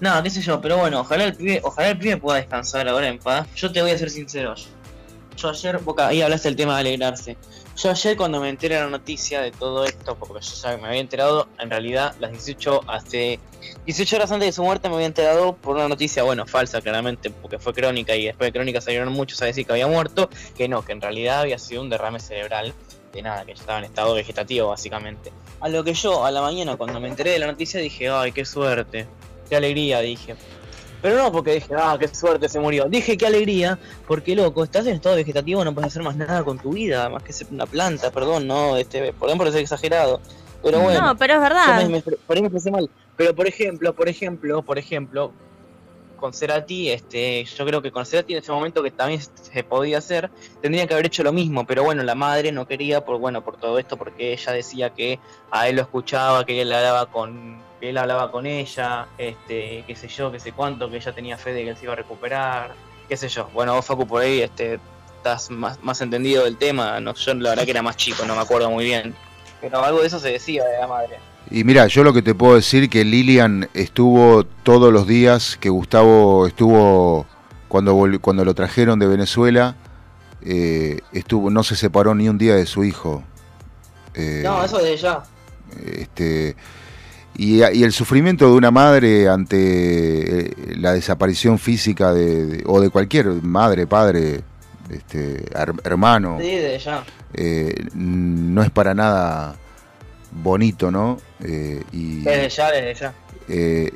[0.00, 3.08] No, qué sé yo, pero bueno, ojalá el pibe, ojalá el pibe pueda descansar ahora
[3.08, 3.46] en paz.
[3.54, 4.54] Yo te voy a ser sincero.
[5.36, 7.36] Yo ayer, Boca, ahí hablaste del tema de alegrarse.
[7.76, 10.88] Yo ayer cuando me enteré de la noticia de todo esto, porque yo ya me
[10.88, 13.40] había enterado, en realidad las 18 hace
[13.86, 17.30] 18 horas antes de su muerte me había enterado por una noticia, bueno, falsa claramente,
[17.30, 20.68] porque fue crónica y después de crónica salieron muchos a decir que había muerto, que
[20.68, 22.74] no, que en realidad había sido un derrame cerebral,
[23.12, 25.32] de nada, que ya estaba en estado vegetativo básicamente.
[25.60, 28.32] A lo que yo a la mañana cuando me enteré de la noticia dije, ay,
[28.32, 29.06] qué suerte,
[29.48, 30.36] qué alegría, dije.
[31.02, 32.84] Pero no porque dije, ah, qué suerte se murió.
[32.88, 36.58] Dije qué alegría, porque loco, estás en estado vegetativo, no puedes hacer más nada con
[36.58, 40.20] tu vida, más que ser una planta, perdón, no, este, por ejemplo, ser exagerado.
[40.62, 41.08] Pero bueno.
[41.08, 41.82] No, pero es verdad.
[41.82, 42.88] me- me- por ahí me expresé mal.
[43.16, 45.32] Pero por ejemplo, por ejemplo, por ejemplo,
[46.16, 49.98] con Cerati, este, yo creo que con Cerati en ese momento que también se podía
[49.98, 50.30] hacer,
[50.60, 53.56] tendría que haber hecho lo mismo, pero bueno, la madre no quería por bueno, por
[53.56, 55.18] todo esto, porque ella decía que
[55.50, 59.96] a él lo escuchaba, que él hablaba con, que él hablaba con ella, este, qué
[59.96, 61.96] sé yo, qué sé cuánto, que ella tenía fe de que él se iba a
[61.96, 62.74] recuperar,
[63.08, 63.50] qué sé yo.
[63.52, 64.78] Bueno, vos Facu por ahí, este,
[65.16, 68.36] estás más, más entendido del tema, no, yo la verdad que era más chico, no
[68.36, 69.16] me acuerdo muy bien.
[69.60, 71.16] Pero algo de eso se decía de la madre.
[71.50, 75.68] Y mira, yo lo que te puedo decir que Lilian estuvo todos los días que
[75.68, 77.26] Gustavo estuvo
[77.66, 79.74] cuando vol- cuando lo trajeron de Venezuela,
[80.40, 83.24] eh, estuvo no se separó ni un día de su hijo.
[84.14, 85.24] Eh, No, eso desde ya.
[85.84, 86.54] este
[87.36, 92.80] y, y el sufrimiento de una madre ante eh, la desaparición física de, de- o
[92.80, 94.40] de cualquier madre, padre,
[94.90, 96.48] este, her- hermano, Sí,
[97.34, 99.56] eh, no es para nada
[100.30, 101.18] bonito, ¿no?
[101.42, 103.14] Eh, y Desde ya, desde ya.
[103.48, 103.90] eh,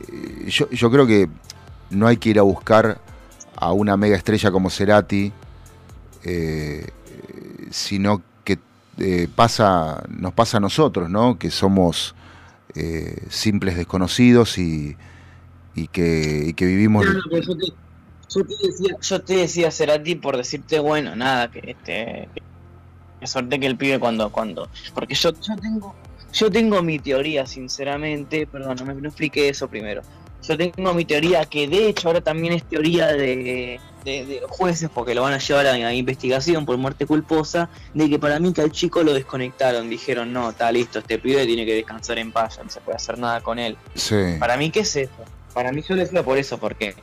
[0.47, 1.29] yo, yo creo que
[1.91, 2.99] no hay que ir a buscar
[3.55, 5.33] a una mega estrella como Cerati,
[7.71, 8.59] sino que
[9.35, 11.39] pasa, nos pasa a nosotros, ¿no?
[11.39, 12.15] Que somos
[12.77, 14.97] eh, simples desconocidos y,
[15.75, 17.07] y que, y que vivimos...
[17.07, 21.17] No, no, pero yo te, yo te decía, yo te decía Cerati por decirte, bueno,
[21.17, 22.29] nada, que este
[23.21, 24.69] que suerte que el pibe cuando, cuando.
[24.95, 25.95] Porque yo, yo tengo,
[26.33, 30.03] yo tengo mi teoría, sinceramente, perdón, no me no expliqué eso primero.
[30.49, 35.15] Yo tengo mi teoría que de hecho ahora también es teoría de, de, jueces, porque
[35.15, 38.61] lo van a llevar a, a investigación por muerte culposa, de que para mí que
[38.61, 42.57] al chico lo desconectaron, dijeron, no, está listo, este pibe tiene que descansar en paz,
[42.57, 43.77] ya no se puede hacer nada con él.
[43.95, 44.37] Sí.
[44.39, 45.11] Para mí, ¿qué es eso?
[45.53, 46.95] Para mí yo le decía por eso, porque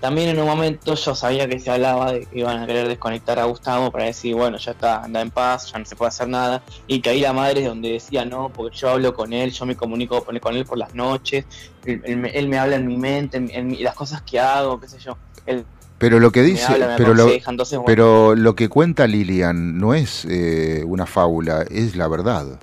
[0.00, 3.38] también en un momento yo sabía que se hablaba de que iban a querer desconectar
[3.38, 6.28] a Gustavo para decir, bueno, ya está, anda en paz, ya no se puede hacer
[6.28, 6.62] nada.
[6.86, 9.64] Y que ahí la madre es donde decía, no, porque yo hablo con él, yo
[9.66, 11.46] me comunico con él, por las noches,
[11.84, 14.38] él, él me, él me habla en mi mente, en, en mi- las cosas que
[14.38, 15.16] hago, qué sé yo.
[15.46, 15.64] Él,
[15.98, 17.86] Pero lo que Me dice, habla, me pero, lo, aconseja, entonces, bueno.
[17.86, 22.58] pero lo que cuenta Lilian no es eh, una fábula, es la verdad.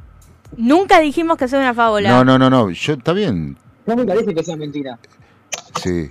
[0.55, 2.09] Nunca dijimos que sea una fábula.
[2.09, 3.57] No, no, no, no, yo está bien,
[3.87, 4.99] no me parece que sea mentira.
[5.81, 6.09] sí.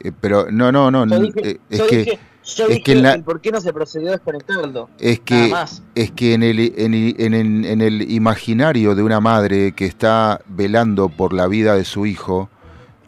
[0.00, 2.68] Eh, pero no, no, no, Yo n- dije, eh, es yo que dije, yo es
[2.70, 4.88] dije que en la- el por qué no se procedió a desconectarlo.
[4.98, 5.52] es que
[5.94, 9.86] es que en el, en, el, en, el, en el imaginario de una madre que
[9.86, 12.48] está velando por la vida de su hijo,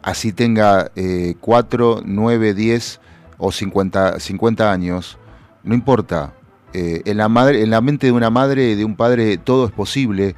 [0.01, 2.99] así tenga eh, 4, 9, 10
[3.37, 5.17] o 50, 50 años,
[5.63, 6.33] no importa.
[6.73, 9.71] Eh, en, la madre, en la mente de una madre, de un padre, todo es
[9.71, 10.35] posible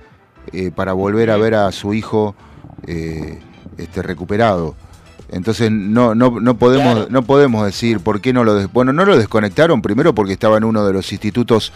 [0.52, 2.36] eh, para volver a ver a su hijo
[2.88, 3.40] eh,
[3.78, 4.76] este, recuperado.
[5.34, 8.53] Entonces no, no, no, podemos, no podemos decir por qué no lo...
[8.55, 11.73] des- Bueno, no lo desconectaron primero porque estaba en uno de los institutos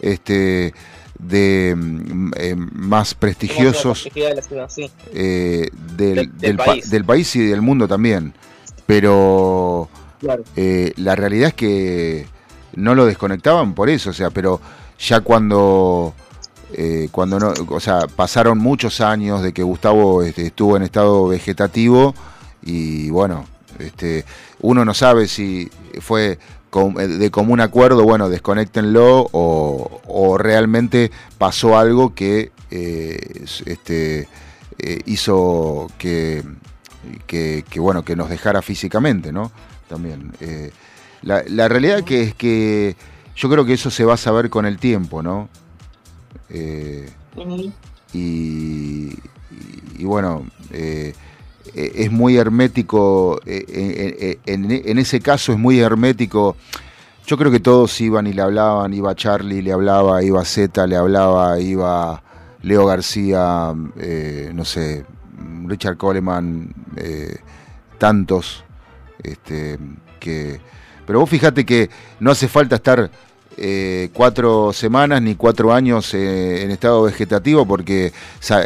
[0.00, 0.74] este,
[1.18, 4.90] de mm, eh, más prestigiosos Complejidad de la ciudad, sí.
[5.14, 6.90] eh, del, Del- del del pa- país.
[6.90, 8.34] del país y del mundo también.
[8.86, 9.88] Pero
[10.20, 10.42] Claro.
[10.56, 12.26] eh, la realidad es que
[12.74, 14.60] no lo desconectaban por eso, o sea, pero
[14.98, 16.14] ya cuando
[16.72, 21.28] eh, cuando no, o sea, pasaron muchos años de que Gustavo este, estuvo en estado
[21.28, 22.14] vegetativo
[22.66, 23.46] y bueno,
[23.78, 24.24] este,
[24.60, 25.70] uno no sabe si
[26.00, 26.38] fue
[27.08, 34.28] de común acuerdo, bueno, desconéctenlo o, o realmente pasó algo que eh, este,
[34.78, 36.42] eh, hizo que,
[37.26, 39.50] que, que, bueno, que nos dejara físicamente, ¿no?
[39.88, 40.32] También.
[40.40, 40.70] eh,
[41.22, 42.94] la, la realidad que es que
[43.36, 45.48] yo creo que eso se va a saber con el tiempo, ¿no?
[46.50, 47.08] Eh,
[48.12, 49.18] y, y-
[49.98, 50.44] y bueno,
[51.74, 56.56] es muy hermético, eh, eh, eh, en, ese caso es muy hermético.
[57.26, 60.96] Yo creo que todos iban y le hablaban, iba Charlie, le hablaba, iba Z, le
[60.96, 62.22] hablaba, iba
[62.62, 65.04] Leo García, eh, no sé,
[65.66, 67.36] Richard Coleman, eh,
[67.98, 68.64] tantos,
[69.22, 69.78] este,
[70.18, 70.60] que...
[71.06, 71.88] Pero vos fíjate que
[72.18, 73.10] no hace falta estar
[73.58, 78.12] eh, cuatro semanas ni cuatro años eh, en estado vegetativo porque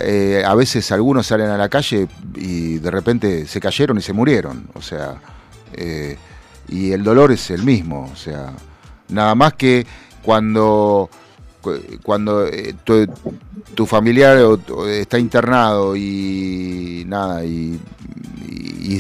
[0.04, 4.12] eh, a veces algunos salen a la calle y de repente se cayeron y se
[4.12, 4.68] murieron.
[4.74, 5.16] O sea,
[6.68, 8.10] y el dolor es el mismo.
[8.12, 8.52] O sea,
[9.08, 9.86] nada más que
[10.22, 11.08] cuando
[11.60, 12.46] cu- cuando
[12.84, 13.06] tu,
[13.74, 14.38] tu familiar
[14.88, 17.78] está internado y nada, y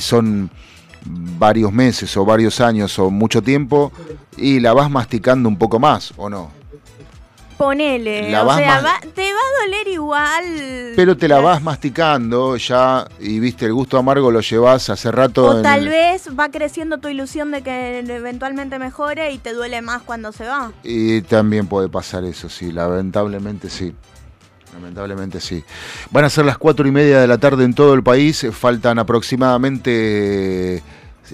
[0.00, 0.50] son
[1.38, 3.92] varios meses o varios años o mucho tiempo,
[4.40, 6.50] y la vas masticando un poco más, ¿o no?
[7.56, 10.44] Ponele, La o vas sea, va- te va a doler igual.
[10.96, 15.44] Pero te la vas masticando ya y viste el gusto amargo lo llevas hace rato.
[15.44, 19.82] O en- tal vez va creciendo tu ilusión de que eventualmente mejore y te duele
[19.82, 20.72] más cuando se va.
[20.82, 23.94] Y también puede pasar eso, sí, lamentablemente sí.
[24.72, 25.62] Lamentablemente sí.
[26.12, 28.46] Van a ser las cuatro y media de la tarde en todo el país.
[28.52, 30.82] Faltan aproximadamente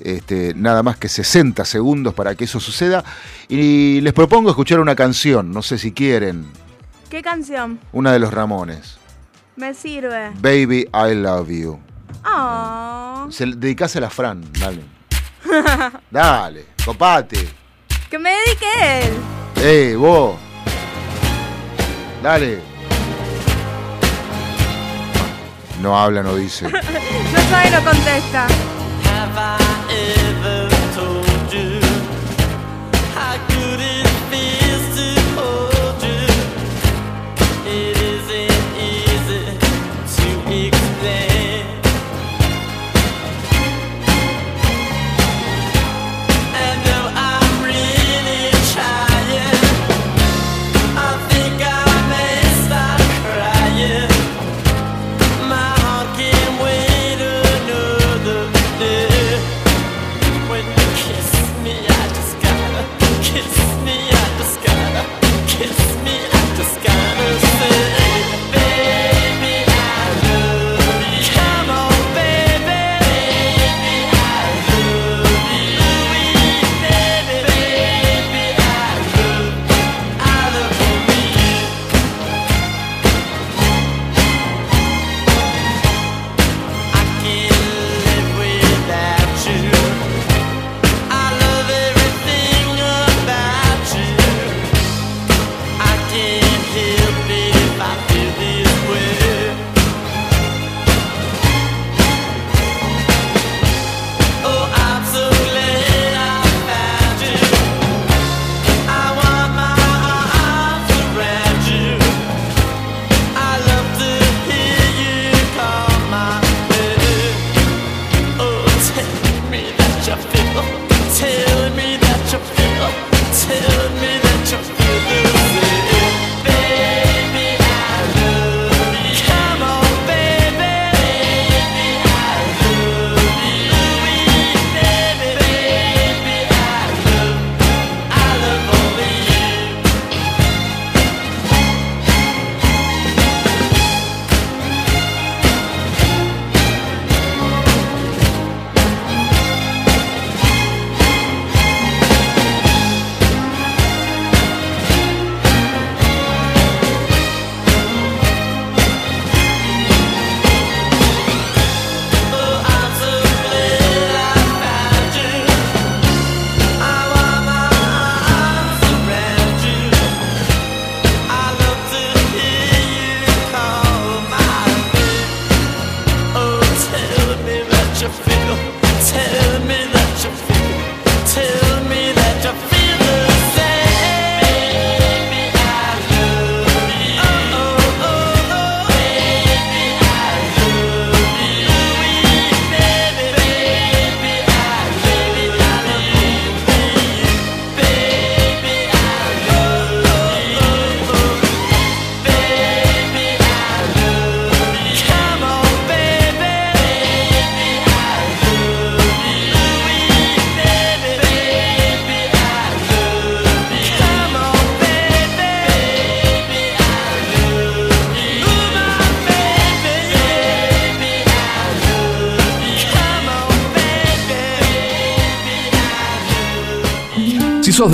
[0.05, 3.05] este, nada más que 60 segundos para que eso suceda.
[3.49, 6.47] Y les propongo escuchar una canción, no sé si quieren,
[7.11, 7.79] ¿Qué canción?
[7.93, 8.99] una de los Ramones.
[9.57, 10.31] Me sirve.
[10.41, 11.79] Baby, I love you.
[12.25, 13.27] Oh.
[13.31, 14.83] Se dedicase a la Fran, dale.
[16.11, 17.49] Dale, copate.
[18.11, 18.67] que me dedique
[19.07, 19.13] él.
[19.63, 20.37] Eh, vos.
[22.23, 22.61] Dale.
[25.81, 26.67] No habla, no dice.
[27.33, 28.47] No sabe, no contesta.
[29.39, 29.59] I
[29.91, 30.66] ever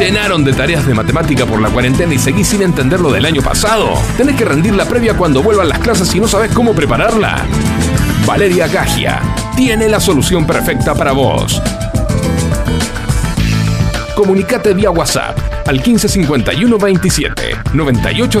[0.00, 3.42] Llenaron de tareas de matemática por la cuarentena y seguís sin entender lo del año
[3.42, 3.92] pasado?
[4.16, 7.44] ¿Tenés que rendir la previa cuando vuelvan las clases y no sabes cómo prepararla?
[8.24, 9.20] Valeria Gagia
[9.56, 11.60] tiene la solución perfecta para vos.
[14.14, 18.40] Comunicate vía WhatsApp al 1551 27 98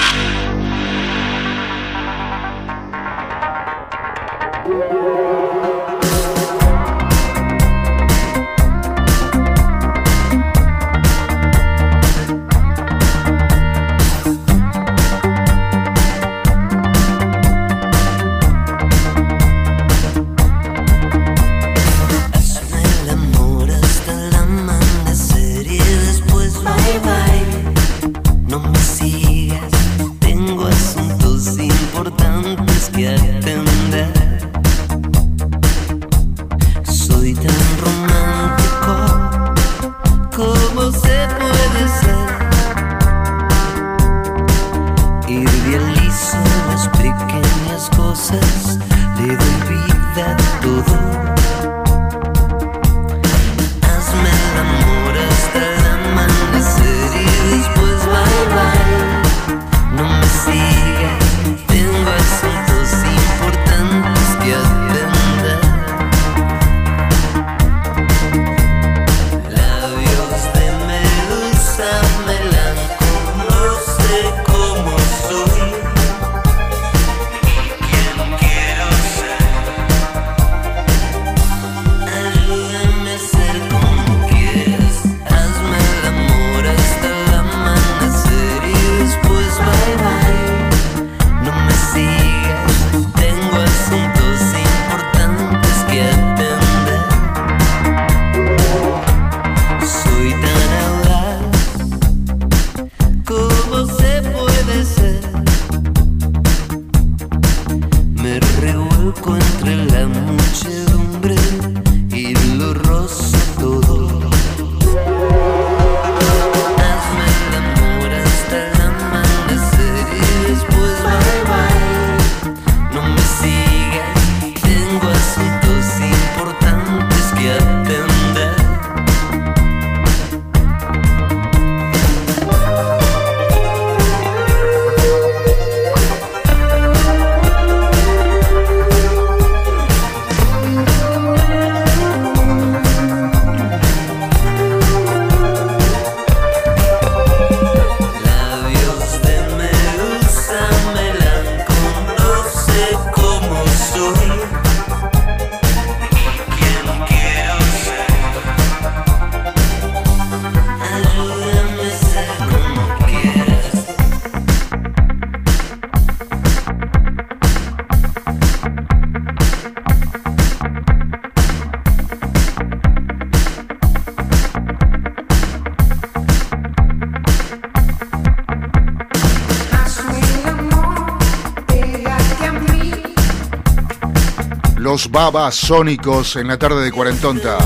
[185.11, 187.57] Babasónicos en la tarde de Cuarentonta.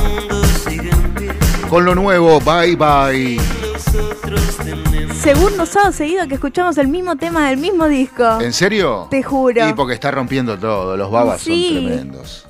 [1.69, 3.39] Con lo nuevo, bye bye.
[5.13, 8.39] Segundo sábado seguido que escuchamos el mismo tema del mismo disco.
[8.41, 9.07] ¿En serio?
[9.09, 9.67] Te juro.
[9.69, 10.97] Y porque está rompiendo todo.
[10.97, 11.69] Los babas Sí.
[11.75, 12.47] son tremendos.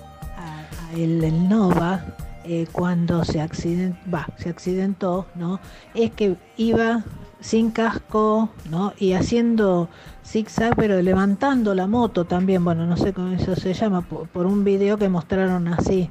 [0.95, 2.05] el, el Nova,
[2.45, 3.95] eh, cuando se, accident,
[4.37, 5.59] se accidentó, ¿no?
[5.93, 7.03] Es que iba
[7.41, 8.93] sin casco, ¿no?
[8.97, 9.89] Y haciendo
[10.35, 14.65] zigzag, pero levantando la moto también, bueno, no sé cómo eso se llama, por, un
[14.65, 16.09] video que mostraron así,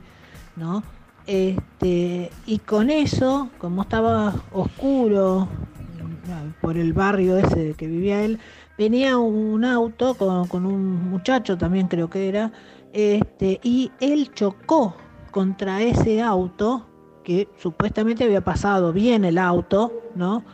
[0.57, 0.83] ¿no?
[1.27, 8.39] Este, y con eso, como estaba oscuro mm, por el barrio ese que vivía él,
[8.79, 12.51] venía un auto con, con un muchacho también creo que era,
[12.95, 14.97] este, y él chocó
[15.33, 16.87] contra ese auto
[17.25, 20.45] que supuestamente había pasado bien el auto, ¿no?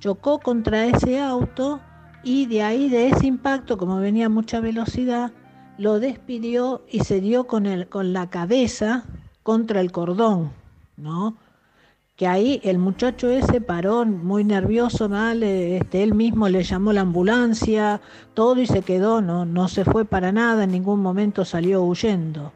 [0.00, 1.80] Chocó contra ese auto
[2.24, 5.32] y de ahí, de ese impacto, como venía a mucha velocidad,
[5.78, 9.04] lo despidió y se dio con, el, con la cabeza
[9.42, 10.52] contra el cordón,
[10.96, 11.36] ¿no?
[12.16, 17.00] Que ahí el muchacho ese paró muy nervioso, mal, este, él mismo le llamó la
[17.00, 18.00] ambulancia,
[18.34, 22.52] todo y se quedó, no, no se fue para nada, en ningún momento salió huyendo.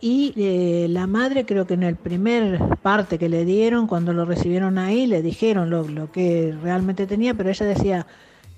[0.00, 4.24] Y eh, la madre creo que en el primer parte que le dieron, cuando lo
[4.24, 8.06] recibieron ahí, le dijeron lo, lo que realmente tenía, pero ella decía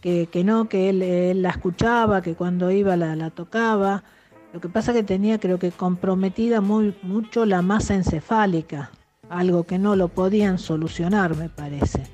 [0.00, 4.04] que, que no, que él, la escuchaba, que cuando iba la, tocaba.
[4.52, 8.90] Lo que pasa que tenía creo que comprometida muy, mucho la masa encefálica,
[9.28, 12.04] algo que no lo podían solucionar, me parece.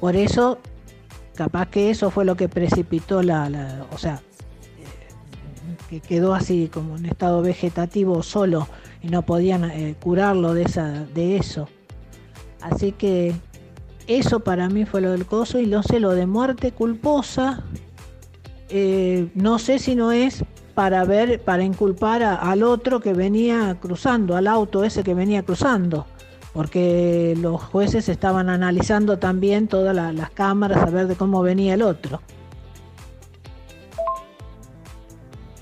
[0.00, 0.58] Por eso,
[1.34, 4.20] capaz que eso fue lo que precipitó la, o sea,
[5.90, 8.68] que quedó así como en estado vegetativo solo
[9.02, 11.68] y no podían eh, curarlo de, esa, de eso.
[12.62, 13.34] Así que
[14.06, 17.62] eso para mí fue lo del coso y no sé, lo de muerte culposa,
[18.68, 20.44] eh, no sé si no es
[20.74, 25.42] para ver, para inculpar a- al otro que venía cruzando, al auto ese que venía
[25.42, 26.06] cruzando,
[26.52, 31.74] porque los jueces estaban analizando también todas la- las cámaras a ver de cómo venía
[31.74, 32.20] el otro.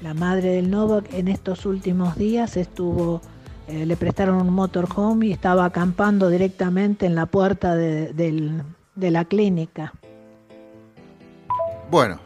[0.02, 3.20] La madre del Novak en estos últimos días estuvo,
[3.68, 8.62] eh, le prestaron un motorhome y estaba acampando directamente en la puerta de,
[8.96, 9.92] la clínica.
[11.90, 12.18] Bueno,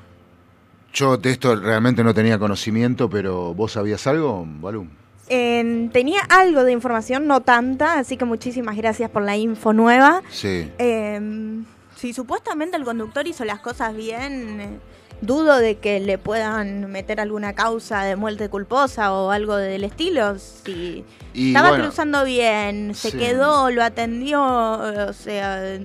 [0.92, 4.86] yo de esto realmente no tenía conocimiento, pero ¿vos sabías algo, Balú?
[5.28, 10.22] Eh, tenía algo de información, no tanta, así que muchísimas gracias por la info nueva.
[10.30, 10.70] Sí.
[10.78, 11.64] Eh,
[11.96, 14.78] si supuestamente el conductor hizo las cosas bien, eh,
[15.20, 20.38] dudo de que le puedan meter alguna causa de muerte culposa o algo del estilo.
[20.38, 23.18] Si Y estaba bueno, cruzando bien, se sí.
[23.18, 25.78] quedó, lo atendió, o sea,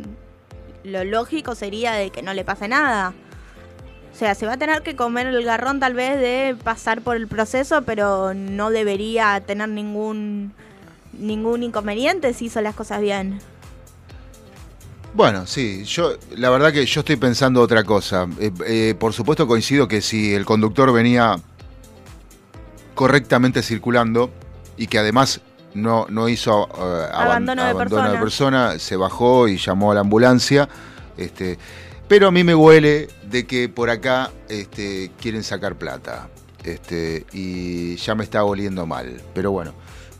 [0.83, 3.13] lo lógico sería de que no le pase nada.
[4.13, 7.15] O sea, se va a tener que comer el garrón tal vez de pasar por
[7.15, 10.53] el proceso, pero no debería tener ningún
[11.13, 13.39] ningún inconveniente si hizo las cosas bien.
[15.13, 18.27] Bueno, sí, yo la verdad que yo estoy pensando otra cosa.
[18.39, 21.37] Eh, eh, por supuesto coincido que si el conductor venía
[22.95, 24.31] correctamente circulando
[24.77, 25.41] y que además
[25.73, 26.69] no, no hizo
[27.13, 27.13] aban-
[27.45, 28.19] Abandono de persona.
[28.19, 30.69] persona, se bajó y llamó a la ambulancia.
[31.17, 31.57] Este,
[32.07, 36.29] pero a mí me huele de que por acá este, quieren sacar plata.
[36.63, 39.21] Este, y ya me está oliendo mal.
[39.33, 39.73] Pero bueno,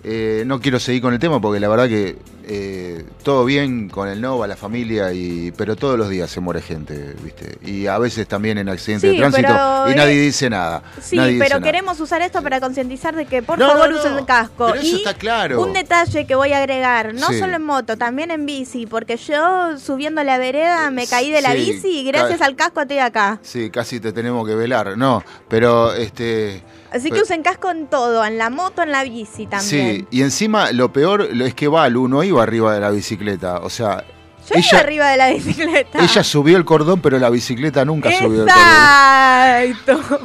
[0.03, 4.07] eh, no quiero seguir con el tema porque la verdad que eh, todo bien con
[4.07, 7.57] el Nova, la familia, y, pero todos los días se muere gente, ¿viste?
[7.65, 10.83] Y a veces también en accidentes Sí, de tránsito y eh, nadie dice nada.
[11.01, 11.71] Sí, nadie dice pero nada.
[11.71, 14.67] queremos usar esto para concientizar de que por No, favor no, no, usen casco.
[14.67, 15.61] pero eso y está claro.
[15.61, 17.39] un detalle que voy a agregar, no Sí.
[17.39, 21.53] solo en moto, también en bici, porque yo subiendo la vereda me caí de la
[21.53, 23.39] bici y gracias al casco estoy acá.
[23.41, 24.97] Sí, casi te tenemos que velar.
[24.97, 26.61] No, pero este.
[26.91, 29.97] Así que usen casco en todo, en la moto, en la bici también.
[29.99, 33.59] Sí, y encima lo peor es que Balu no iba arriba de la bicicleta.
[33.59, 34.03] O sea,
[34.49, 35.99] Yo iba arriba de la bicicleta.
[36.03, 38.57] ella subió el cordón, pero la bicicleta nunca subió el cordón.
[38.59, 40.21] Exacto.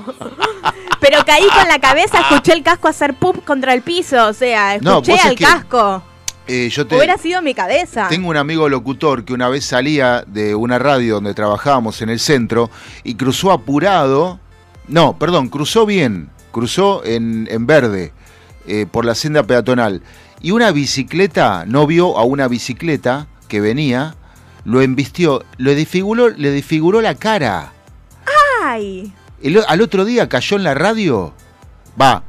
[1.01, 4.79] Pero caí con la cabeza, escuché el casco hacer pup contra el piso, o sea,
[4.81, 6.03] No, escuché es al que- casco.
[6.49, 8.07] Eh, yo te, Hubiera sido mi cabeza.
[8.09, 12.19] Tengo un amigo locutor que una vez salía de una radio donde trabajábamos en el
[12.21, 12.71] centro
[13.05, 14.41] y cruzó apurado.
[14.89, 16.31] No, perdón, cruzó bien.
[16.57, 18.15] Cruzó en, en verde
[18.67, 20.01] eh, por la senda peatonal.
[20.41, 24.15] Y una bicicleta, no vio a una bicicleta que venía,
[24.65, 27.73] lo embistió, le desfiguró, le desfiguró la cara.
[28.65, 29.13] Ay.
[29.43, 31.35] El al otro día cayó en la radio.
[32.01, 32.23] Va,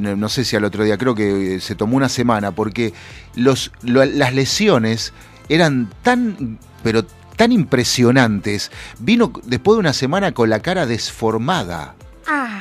[0.00, 2.94] no, no sé si al otro día, creo que eh, se tomó una semana, porque
[3.34, 5.12] los, lo- las lesiones
[5.48, 7.04] eran tan, pero
[7.34, 8.70] tan impresionantes.
[9.00, 11.96] Vino después de una semana con la cara desformada.
[12.28, 12.60] Ah.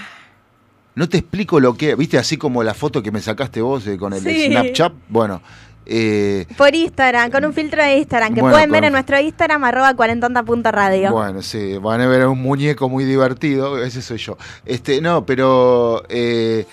[0.95, 3.97] No te explico lo que, viste, así como la foto que me sacaste vos eh,
[3.97, 4.47] con el Sí.
[4.47, 4.91] Snapchat.
[5.07, 5.41] Bueno,
[5.85, 9.63] eh, Por Instagram, con un filtro de Instagram, que Bueno, pueden ver en nuestro Instagram,
[9.63, 11.11] arroba cuarentonta.radio.
[11.11, 14.37] Bueno, sí, van a ver un muñeco muy divertido, ese soy yo.
[14.65, 16.65] Este, no, pero eh,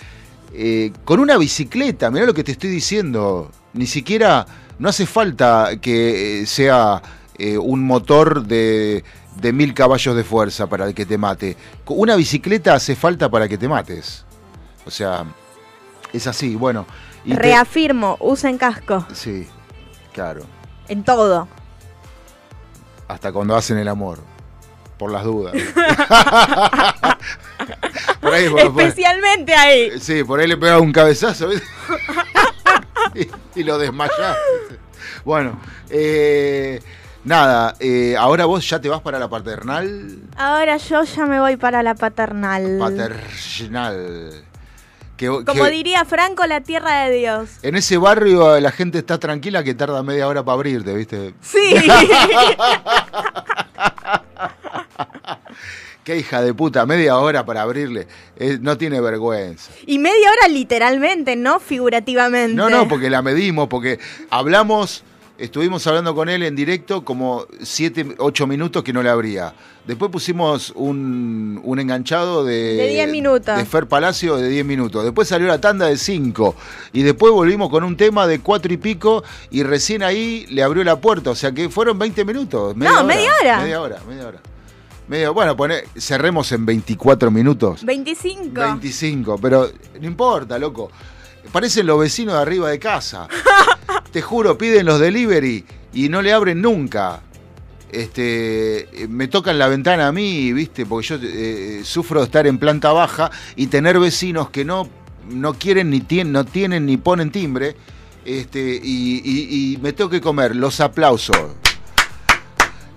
[1.05, 3.53] con una bicicleta, mirá lo que te estoy diciendo.
[3.73, 4.47] Ni siquiera,
[4.81, 7.01] no hace falta que sea
[7.61, 9.05] un motor de,
[9.41, 11.57] de mil caballos de fuerza para que te mate.
[11.85, 14.25] Con Una bicicleta hace falta para que te mates.
[14.87, 15.25] O sea,
[16.13, 16.87] es así, bueno.
[17.25, 19.07] y te- Reafirmo, usen casco.
[19.13, 19.47] Sí,
[20.13, 20.43] claro.
[20.89, 21.47] En todo.
[23.07, 24.19] Hasta cuando hacen el amor.
[24.99, 25.55] Por las dudas.
[28.21, 30.01] por ahí, por- por- Especialmente ahí.
[30.01, 31.51] sí, por ahí le pegaba un cabezazo
[33.15, 34.37] y, y lo desmayás.
[35.25, 35.59] Bueno,
[35.91, 36.81] eh,
[37.25, 40.19] nada, eh, ahora vos ya te vas para la paternal.
[40.37, 42.77] Ahora yo ya me voy para la paternal.
[42.79, 44.45] Paternal.
[45.17, 47.49] Que- Como que diría Franco, la tierra de Dios.
[47.63, 51.35] en ese barrio la gente está tranquila que tarda media hora para abrirte, ¿viste?
[51.43, 51.59] Sí.
[56.05, 58.07] Qué hija de puta, media hora para abrirle.
[58.37, 59.71] Eh, no tiene vergüenza.
[59.87, 62.55] y media hora literalmente, no figurativamente.
[62.55, 63.99] No, no, porque la medimos, porque
[64.31, 65.05] hablamos,
[65.39, 69.55] estuvimos hablando con él en directo como 7, 8 minutos que no le abría.
[69.87, 72.77] Después pusimos un, un enganchado de...
[72.77, 73.57] De 10 minutos.
[73.57, 75.03] De Fer Palacio de 10 minutos.
[75.03, 76.55] Después salió la tanda de 5.
[76.93, 80.85] Y después volvimos con un tema de 4 y pico y recién ahí le abrió
[80.85, 81.31] la puerta.
[81.31, 82.77] O sea que fueron 20 minutos.
[82.77, 83.61] No, media hora.
[83.61, 84.41] Media hora, media hora.
[85.07, 87.83] Media, bueno, pone, cerremos en 24 minutos.
[87.83, 88.61] 25.
[88.61, 90.91] 25, pero no importa, loco.
[91.51, 93.27] Parecen los vecinos de arriba de casa.
[94.13, 97.21] Te juro, piden los delivery y no le abren nunca.
[97.91, 100.85] Este, eh, me tocan la ventana a mí, ¿viste?
[100.87, 104.89] Porque yo eh, sufro de estar en planta baja y tener vecinos que no,
[105.31, 107.77] no quieren ni tienen, no tienen ni ponen timbre.
[108.25, 111.37] Este, y, y- y me tengo que comer los aplausos.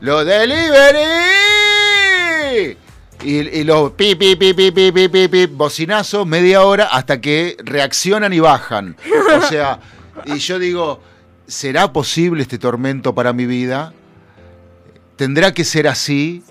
[0.02, 1.02] ¡Los delivery!
[3.24, 8.98] Y, los pi, pi, pi, pi, pi, bocinazos, media hora hasta que reaccionan y bajan.
[9.38, 9.80] O sea,
[10.26, 11.02] y yo digo,
[11.48, 13.94] ¿será posible este tormento para mi vida?
[15.16, 16.44] ¿Tendrá que ser así?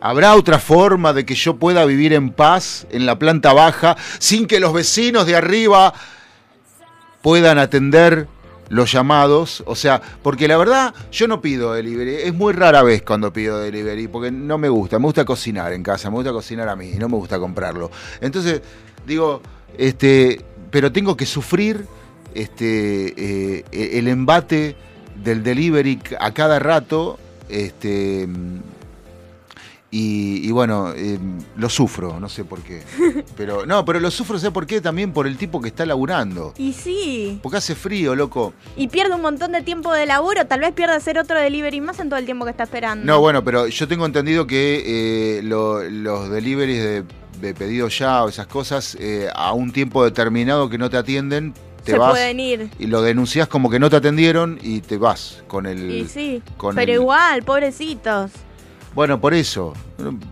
[0.00, 4.46] ¿Habrá otra forma de que yo pueda vivir en paz en la planta baja sin
[4.46, 5.94] que los vecinos de arriba
[7.22, 8.26] puedan atender
[8.68, 9.62] los llamados?
[9.64, 13.60] O sea, porque la verdad yo no pido delivery, es muy rara vez cuando pido
[13.60, 16.94] delivery, porque no me gusta, me gusta cocinar en casa, me gusta cocinar a mí,
[16.98, 17.88] no me gusta comprarlo.
[18.20, 18.60] Entonces,
[19.06, 19.40] digo,
[19.78, 21.86] este, pero tengo que sufrir
[22.34, 23.64] este, eh,
[23.98, 24.76] el embate
[25.22, 27.18] del delivery a cada rato,
[27.48, 28.26] este,
[29.94, 31.18] y, y bueno, eh,
[31.56, 32.82] lo sufro, no sé por qué.
[33.36, 34.80] Pero, no, pero lo sufro, ¿sé por qué?
[34.80, 36.54] También por el tipo que está laburando.
[36.56, 37.38] Y sí.
[37.42, 38.54] Porque hace frío, loco.
[38.76, 40.46] Y pierde un montón de tiempo de laburo.
[40.46, 43.04] Tal vez pierda hacer otro delivery más en todo el tiempo que está esperando.
[43.04, 47.04] No, bueno, pero yo tengo entendido que eh, lo- los deliveries de,
[47.42, 51.52] de pedido ya o esas cosas, eh, a un tiempo determinado que no te atienden,
[51.84, 52.70] te Se vas pueden ir.
[52.78, 55.90] y lo denuncias como que no te atendieron y te vas con el...
[55.90, 56.42] Y sí.
[56.56, 58.30] con Pero el- igual, pobrecitos.
[58.94, 59.72] Bueno, por eso,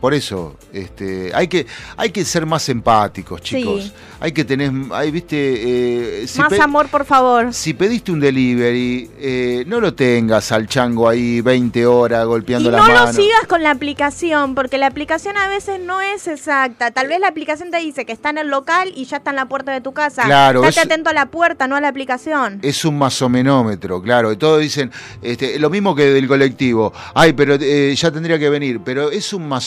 [0.01, 1.67] por eso, este, hay que,
[1.97, 3.85] hay que ser más empáticos, chicos.
[3.85, 3.93] Sí.
[4.21, 7.55] Hay que tener, hay, viste, eh, si Más amor, por favor.
[7.55, 12.73] Si pediste un delivery, eh, no lo tengas al chango ahí 20 horas golpeando Y
[12.73, 13.07] la no mano.
[13.07, 16.91] lo sigas con la aplicación, porque la aplicación a veces no es exacta.
[16.91, 19.37] Tal vez la aplicación te dice que está en el local y ya está en
[19.37, 20.25] la puerta de tu casa.
[20.25, 22.59] Claro, Estate es- atento a la puerta, no a la aplicación.
[22.63, 24.33] Es un masomenómetro, claro.
[24.33, 24.91] Y todos dicen,
[25.23, 26.93] este, lo mismo que del colectivo.
[27.15, 28.81] Ay, pero eh, ya tendría que venir.
[28.85, 29.60] Pero es un masomenómetro,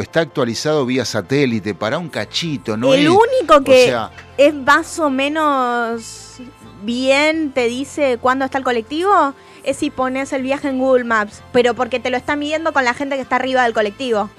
[0.00, 2.92] está actualizado vía satélite para un cachito, ¿no?
[2.94, 6.36] el es- único que O sea, es más o menos
[6.82, 9.34] bien te dice cuándo está el colectivo
[9.64, 12.84] es si pones el viaje en Google Maps, pero porque te lo está midiendo con
[12.84, 14.30] la gente que está arriba del colectivo.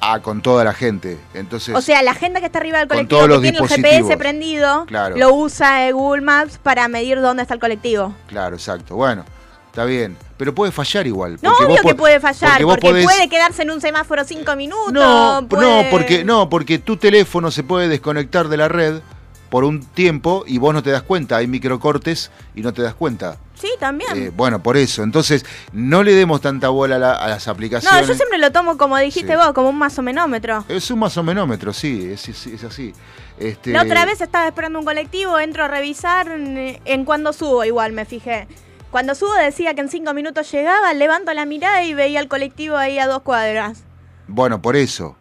[0.00, 1.18] ah, con toda la gente.
[1.34, 3.58] Entonces, O sea, la gente que está arriba del Con colectivo todos que los tiene
[3.58, 3.68] el.
[3.68, 5.16] GPS prendido, Claro.
[5.16, 8.12] lo usa en Google Maps para medir dónde está el colectivo.
[8.26, 8.96] claro, exacto.
[8.96, 9.24] Bueno,
[9.72, 10.16] está bien.
[10.36, 11.38] Pero puede fallar igual.
[11.40, 14.92] No, obvio que puede fallar, porque, podés- puede quedarse en un semáforo cinco minutos.
[14.92, 19.00] No, puede- no, porque, no, porque tu teléfono se puede desconectar de la red
[19.48, 21.36] por un tiempo y vos no te das cuenta.
[21.36, 23.38] Hay microcortes y no te das cuenta.
[23.54, 24.10] Sí, también.
[24.16, 25.04] Eh, bueno, por eso.
[25.04, 28.08] Entonces, no le demos tanta bola a, la- a las no, aplicaciones.
[28.08, 29.38] yo siempre lo tomo como dijiste Sí.
[29.38, 30.64] vos, como un masomenómetro.
[30.68, 32.92] Es un masomenómetro, sí, es, es- es así.
[33.38, 37.64] Este, La otra vez estaba esperando un colectivo, entro a revisar en, en cuando subo,
[37.64, 38.48] igual me fijé.
[38.92, 42.76] Cuando subo decía que en cinco minutos llegaba, levanto la mirada y veía el colectivo
[42.76, 43.84] ahí a dos cuadras.
[44.28, 45.16] Bueno, por eso.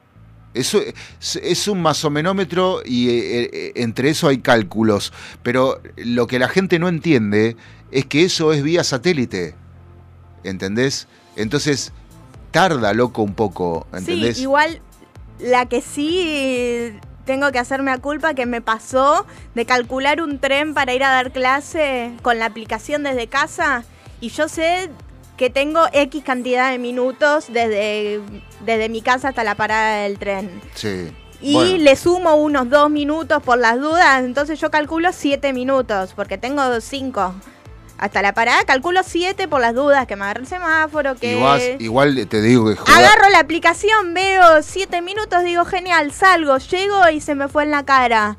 [0.53, 5.13] Eso es, es un masomenómetro y eh, eh, entre eso hay cálculos.
[5.41, 7.55] Pero lo que la gente no entiende
[7.91, 9.55] es que eso es vía satélite.
[10.43, 11.07] ¿Entendés?
[11.37, 11.93] Entonces,
[12.51, 13.87] tarda, loco, un poco.
[13.93, 14.35] ¿Entendés?
[14.35, 14.81] Sí, igual
[15.39, 16.99] la que sí
[17.31, 19.25] tengo que hacerme a culpa que me pasó
[19.55, 23.85] de calcular un tren para ir a dar clase con la aplicación desde casa
[24.19, 24.89] y yo sé
[25.37, 28.19] que tengo X cantidad de minutos desde,
[28.65, 30.61] desde mi casa hasta la parada del tren.
[30.73, 31.09] Sí.
[31.39, 31.77] Y Bueno.
[31.77, 36.81] le sumo unos dos minutos por las dudas, entonces yo calculo siete minutos, porque tengo
[36.81, 37.33] cinco.
[38.01, 41.35] Hasta la parada calculo siete por las dudas, que me agarre el semáforo, que...
[41.79, 47.09] Igual te digo que joda- Agarro la aplicación, veo siete minutos, digo genial, salgo, llego
[47.09, 48.37] y se me fue en la cara.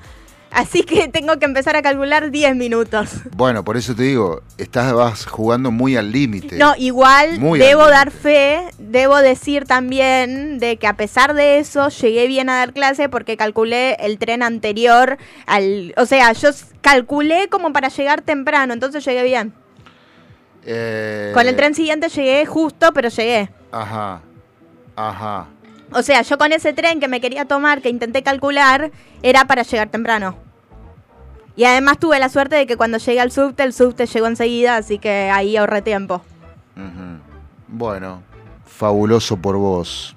[0.52, 3.10] Así que tengo que empezar a calcular 10 minutos.
[3.34, 6.58] Bueno, por eso te digo, estás vas jugando muy al límite.
[6.58, 11.88] No, igual Muy debo dar fe, debo decir también de que a pesar de eso
[11.88, 15.16] llegué bien a dar clase porque calculé el tren anterior
[15.46, 16.50] al, o sea, yo
[16.82, 19.54] calculé como para llegar temprano, entonces llegué bien.
[20.64, 23.50] Eh, Con el tren siguiente llegué justo, pero llegué.
[23.72, 24.20] Ajá.
[24.96, 25.48] Ajá.
[25.94, 28.90] O sea, yo con ese tren que me quería tomar, que intenté calcular,
[29.22, 30.36] era para llegar temprano.
[31.54, 34.76] Y además tuve la suerte de que cuando llegué al subte, el subte llegó enseguida,
[34.76, 36.22] así que ahí ahorré tiempo.
[37.68, 38.22] Bueno,
[38.64, 40.16] fabuloso por vos.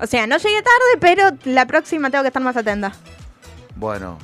[0.00, 2.92] O sea, no llegué tarde, pero la próxima tengo que estar más atenta.
[3.76, 4.18] Bueno,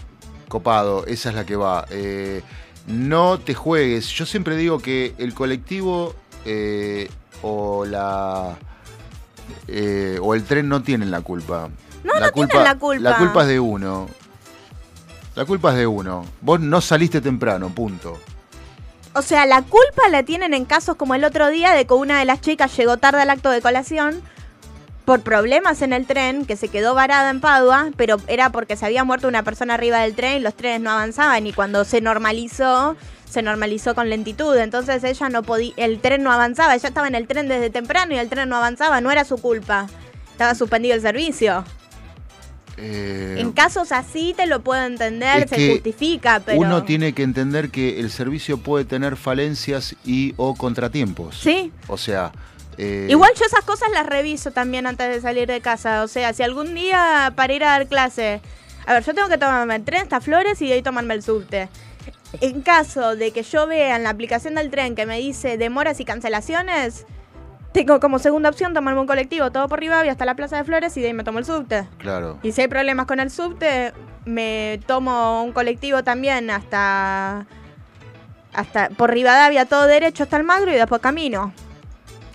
[0.49, 1.87] copado, esa es la que va.
[1.91, 2.43] Eh,
[2.89, 4.09] no te juegues.
[4.09, 6.15] Yo siempre digo que el colectivo
[6.45, 7.09] eh,
[7.43, 8.57] o la
[9.67, 11.69] eh, o el tren no tienen la culpa.
[12.05, 13.11] No, la no tienen la culpa.
[13.11, 14.09] La culpa es de uno.
[15.35, 16.25] La culpa es de uno.
[16.41, 18.19] Vos no saliste temprano, punto.
[19.15, 22.19] O sea, la culpa la tienen en casos como el otro día de que una
[22.19, 24.23] de las chicas llegó tarde al acto de colación
[25.05, 28.85] por problemas en el tren, que se quedó varada en Padua, pero era porque se
[28.85, 32.01] había muerto una persona arriba del tren y los trenes no avanzaban y cuando se
[32.03, 32.95] normalizó,
[33.29, 37.15] se normalizó con lentitud, entonces ella no podía, el tren no avanzaba, ella estaba en
[37.15, 39.87] el tren desde temprano y el tren no avanzaba, no era su culpa,
[40.31, 41.65] estaba suspendido el servicio.
[42.81, 46.59] Eh, En casos así te lo puedo entender, se justifica, pero...
[46.61, 51.37] Uno tiene que entender que el servicio puede tener falencias y o contratiempos.
[51.37, 51.73] Sí.
[51.89, 52.31] O sea,
[52.79, 56.05] eh, Igual yo esas cosas las reviso también antes de salir de casa.
[56.05, 58.41] O sea, si algún día para ir a dar clase.
[58.87, 61.23] A ver, yo tengo que tomarme el tren hasta Flores y de ahí tomarme el
[61.23, 61.69] subte.
[62.41, 66.01] En caso de que yo vea en la aplicación del tren que me dice demoras
[66.01, 67.07] y cancelaciones,
[67.73, 70.97] tengo como segunda opción tomarme un colectivo todo por Rivadavia hasta la Plaza de Flores
[70.97, 71.87] y de ahí me tomo el subte.
[71.99, 72.39] Claro.
[72.43, 73.93] Y si hay problemas con el subte,
[74.25, 77.47] me tomo un colectivo también hasta
[78.53, 81.53] hasta por Rivadavia todo derecho hasta el Magro y después camino.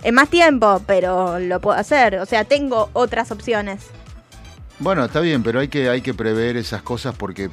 [0.02, 2.16] Es más tiempo, pero lo puedo hacer.
[2.16, 3.86] O sea, tengo otras opciones.
[4.78, 7.48] Bueno, está bien, pero hay que, hay que prever esas cosas porque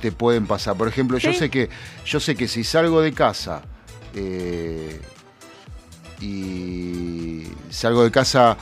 [0.00, 0.76] te pueden pasar.
[0.76, 1.68] Por ejemplo, yo sé que,
[2.04, 3.62] yo sé que si salgo de casa
[4.14, 5.00] eh,
[6.20, 8.56] y salgo de casa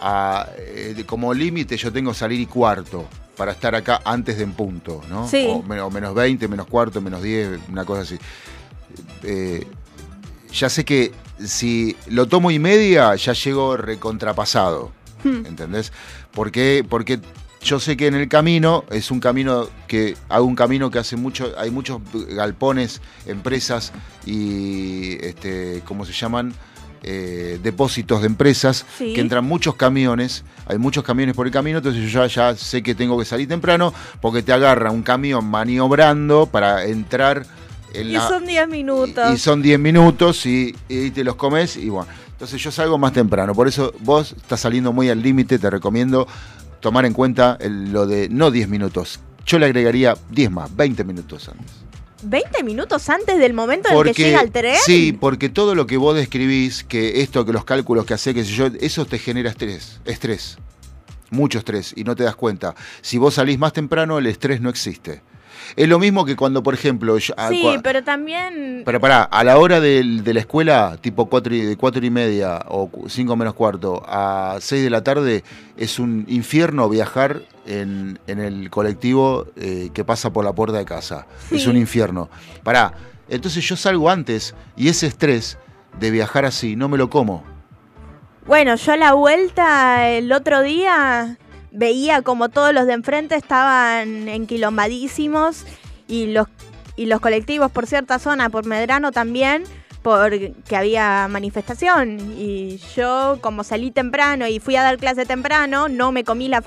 [0.00, 4.52] a, eh, como límite, yo tengo salir y cuarto para estar acá antes de en
[4.52, 5.28] punto, ¿no?
[5.28, 5.46] Sí.
[5.48, 8.18] O menos 20, menos cuarto, menos 10, una cosa así.
[9.22, 9.66] Eh,
[10.52, 11.12] ya sé que
[11.44, 14.92] si lo tomo y media, ya llego recontrapasado.
[15.24, 15.46] Hmm.
[15.46, 15.92] ¿Entendés?
[16.32, 17.20] Porque, porque
[17.64, 21.16] yo sé que en el camino es un camino que hago un camino que hace
[21.16, 23.92] mucho, hay muchos galpones, empresas
[24.26, 26.52] y este, ¿cómo se llaman?
[27.04, 29.12] Eh, depósitos de empresas Sí.
[29.12, 32.80] que entran muchos camiones, hay muchos camiones por el camino, entonces yo ya, ya sé
[32.82, 37.44] que tengo que salir temprano porque te agarra un camión maniobrando para entrar
[37.92, 39.34] en Y la, son 10 minutos.
[39.34, 42.08] y son 10 minutos y, y te los comes y bueno.
[42.30, 43.54] Entonces yo salgo más temprano.
[43.54, 45.58] Por eso vos estás saliendo muy al límite.
[45.60, 46.26] Te recomiendo
[46.82, 49.20] tomar en cuenta el- lo de no 10 minutos.
[49.46, 51.70] Yo le agregaría 10 más, 20 minutos antes.
[52.24, 54.76] 20 minutos antes del momento en el que llega el tren.
[54.84, 58.44] Sí, porque todo lo que vos describís, que esto, que los cálculos que hace, que
[58.44, 60.00] yo, eso te genera estrés.
[60.04, 60.58] Estrés.
[61.30, 62.74] Mucho estrés y no te das cuenta.
[63.00, 65.22] Si vos salís más temprano, el estrés no existe.
[65.76, 68.82] Es lo mismo que cuando, por ejemplo, yo- a- Sí, cua- pero también.
[68.84, 72.10] pero pará, a la hora del- de la escuela, tipo 4 y, de cuatro y
[72.10, 75.44] media o 5 menos cuarto a 6 de la tarde,
[75.76, 80.84] es un infierno viajar en, en el colectivo eh, que pasa por la puerta de
[80.84, 81.26] casa.
[81.50, 82.28] Es un infierno.
[82.62, 82.92] Pará,
[83.28, 85.58] entonces yo salgo antes y ese estrés
[85.98, 87.44] de viajar así no me lo como.
[88.46, 91.38] Bueno, yo a la vuelta el otro día
[91.72, 95.64] veía como todos los de enfrente estaban enquilombadísimos
[96.06, 96.46] y los,
[96.96, 99.64] y los colectivos por cierta zona, por Medrano también,
[100.02, 102.34] porque había manifestación.
[102.36, 106.60] Y yo, como salí temprano y fui a dar clase temprano, no me comí la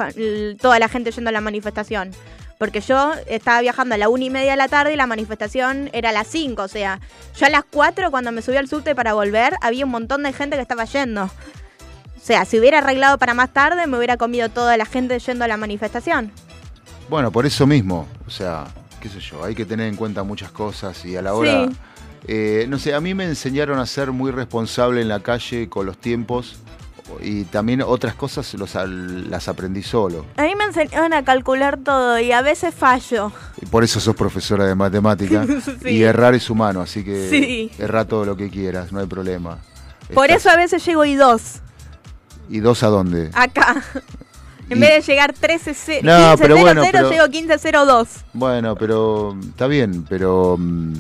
[0.60, 2.12] toda la gente yendo a la manifestación.
[2.58, 5.90] Porque yo estaba viajando a la una y media de la tarde y la manifestación
[5.92, 6.62] era a las 5.
[6.62, 7.02] O sea,
[7.38, 10.32] yo a las 4 cuando me subí al subte para volver, había un montón de
[10.32, 11.30] gente que estaba yendo.
[12.26, 15.46] O sea, si hubiera arreglado para más tarde, me hubiera comido toda la gente yendo
[15.46, 16.32] a la manifestación.
[17.08, 18.66] Bueno, por eso mismo, o sea,
[19.00, 21.68] qué sé yo, hay que tener en cuenta muchas cosas y a la hora...
[21.68, 21.76] Sí.
[22.28, 25.86] eh, no sé, a mí me enseñaron a ser muy responsable en la calle con
[25.86, 26.56] los tiempos
[27.22, 30.26] y también otras cosas los, las aprendí solo.
[30.38, 33.32] A mí me enseñaron a calcular todo y a veces fallo.
[33.62, 35.46] Y por eso sos profesora de matemática
[35.84, 35.90] Sí.
[35.90, 37.72] y errar es humano, así que Sí.
[37.78, 39.60] erra todo lo que quieras, no hay problema.
[40.12, 41.62] Por Estás- eso a veces llego y dos
[42.50, 43.30] ¿Y dos a dónde?
[43.34, 43.84] acá.
[44.68, 47.30] En Y- vez de llegar 13 0, No, 15 pero 0, bueno, 0, pero- llego
[47.30, 48.08] 15 0 2.
[48.34, 50.94] Bueno, pero está bien, pero mm,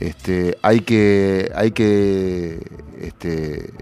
[0.00, 2.60] este, hay que, hay que,
[2.98, 3.74] este,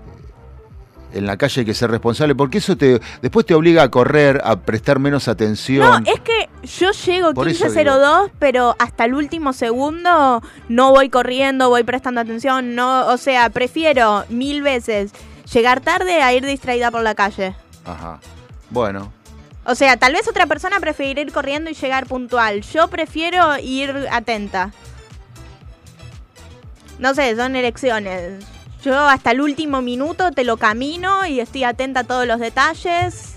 [1.13, 4.41] en la calle hay que ser responsable, porque eso te, después te obliga a correr,
[4.45, 6.05] a prestar menos No, atención.
[6.05, 10.91] es que yo llego Por eso 15 0 2, pero hasta el último segundo no
[10.91, 15.13] voy corriendo, voy prestando atención, no, o sea, prefiero mil veces
[15.53, 17.55] llegar tarde a ir distraída por la calle.
[17.85, 18.21] Ajá.
[18.71, 19.13] Bueno,
[19.65, 22.63] O sea, tal vez otra persona preferirá ir corriendo y llegar puntual.
[22.63, 24.73] Yo prefiero ir atenta.
[26.99, 28.45] No sé, son elecciones.
[28.85, 33.36] Yo hasta el último minuto te lo camino y estoy atenta a todos los detalles.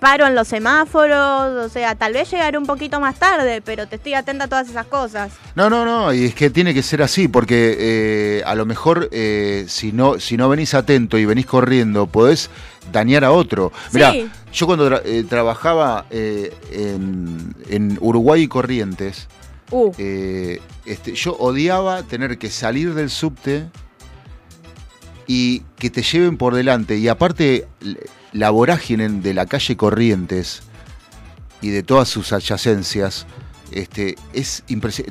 [0.00, 3.96] Paro en los semáforos, o sea, tal vez llegaré un poquito más tarde, pero te
[3.96, 5.32] estoy atenta a todas esas cosas.
[5.54, 9.08] No, no, no, y es que tiene que ser así, porque eh, a lo mejor
[9.10, 12.50] eh, si, no, si no venís atento y venís corriendo, podés
[12.92, 13.72] dañar a otro.
[13.92, 14.28] Mirá, Sí.
[14.52, 19.28] yo cuando tra- eh, trabajaba en, en Uruguay y Corrientes,
[19.72, 19.90] Uh.
[19.98, 23.66] este, yo odiaba tener que salir del subte
[25.26, 26.96] y que te lleven por delante.
[26.98, 27.66] Y aparte,
[28.32, 30.62] la vorágine de la calle Corrientes
[31.62, 33.26] y de todas sus adyacencias,
[33.72, 34.62] este, es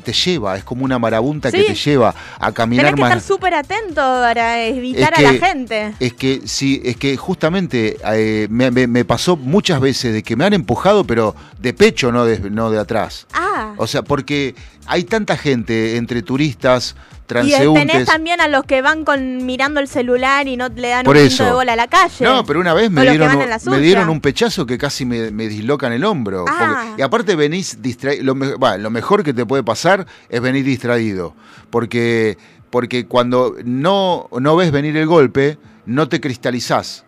[0.04, 3.54] te lleva, es como una marabunta que te lleva a caminar Tenés que estar súper
[3.54, 5.94] atento para evitar Es a la gente.
[6.00, 10.38] Es que sí, es que justamente eh, me, me- me pasó muchas veces de que
[10.38, 13.28] me han empujado, pero de pecho, no de, no de atrás.
[13.34, 14.56] Ah, O sea, porque
[14.88, 17.88] hay tanta gente entre turistas, y transeúntes.
[17.88, 21.16] tenés también a los que van con mirando el celular y no le dan Por
[21.18, 21.44] un eso.
[21.44, 22.24] de bola a la calle.
[22.24, 23.76] No, pero una vez me dieron, un, suya.
[23.78, 26.46] me dieron un pechazo que casi me, me dislocan el hombro.
[26.48, 26.84] Ah.
[26.88, 28.24] Porque- y aparte venís distraído.
[28.24, 31.34] Lo, me- bah, lo mejor que te puede pasar es venir distraído.
[31.72, 32.38] Porque,
[32.70, 35.58] porque cuando no, no ves venir el golpe,
[35.88, 37.06] no te cristalizás.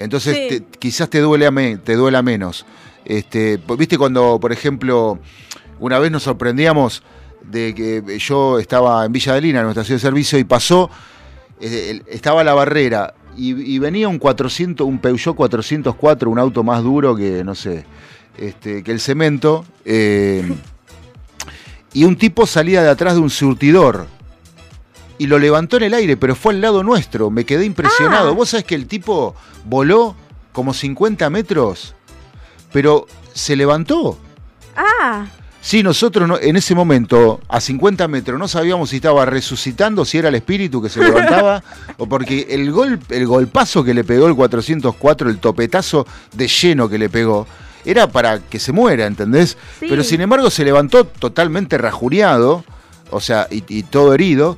[0.00, 0.48] Entonces Sí.
[0.60, 2.66] te- quizás te duele, a me- te duela menos.
[3.04, 5.18] Este, ¿Viste cuando, por ejemplo,
[5.80, 7.02] una vez nos sorprendíamos
[7.42, 10.90] de que yo estaba en Villa de Lina, en nuestra estación de servicio, y pasó,
[11.60, 16.82] eh, estaba la barrera, y, y venía un 400, un Peugeot 404, un auto más
[16.82, 17.84] duro que, no sé,
[18.36, 20.48] este, que el cemento, eh,
[21.92, 24.06] y un tipo salía de atrás de un surtidor.
[25.18, 27.30] Y lo levantó en el aire, pero fue al lado nuestro.
[27.30, 28.28] Me quedé impresionado.
[28.28, 28.34] Ah.
[28.34, 29.34] Vos sabés que el tipo
[29.64, 30.14] voló
[30.52, 31.96] como 50 metros,
[32.72, 34.16] pero se levantó.
[34.76, 35.26] Ah,
[35.60, 40.16] Sí, nosotros no- en ese momento, a 50 metros, no sabíamos si estaba resucitando, si
[40.18, 41.62] era el espíritu que se levantaba,
[41.98, 46.88] o porque el, gol, el golpazo que le pegó el 404, el topetazo de lleno
[46.88, 47.46] que le pegó,
[47.84, 49.56] era para que se muera, ¿entendés?
[49.80, 49.86] Sí.
[49.88, 52.64] Pero sin embargo se levantó totalmente rajureado,
[53.10, 54.56] o sea, y, y todo herido,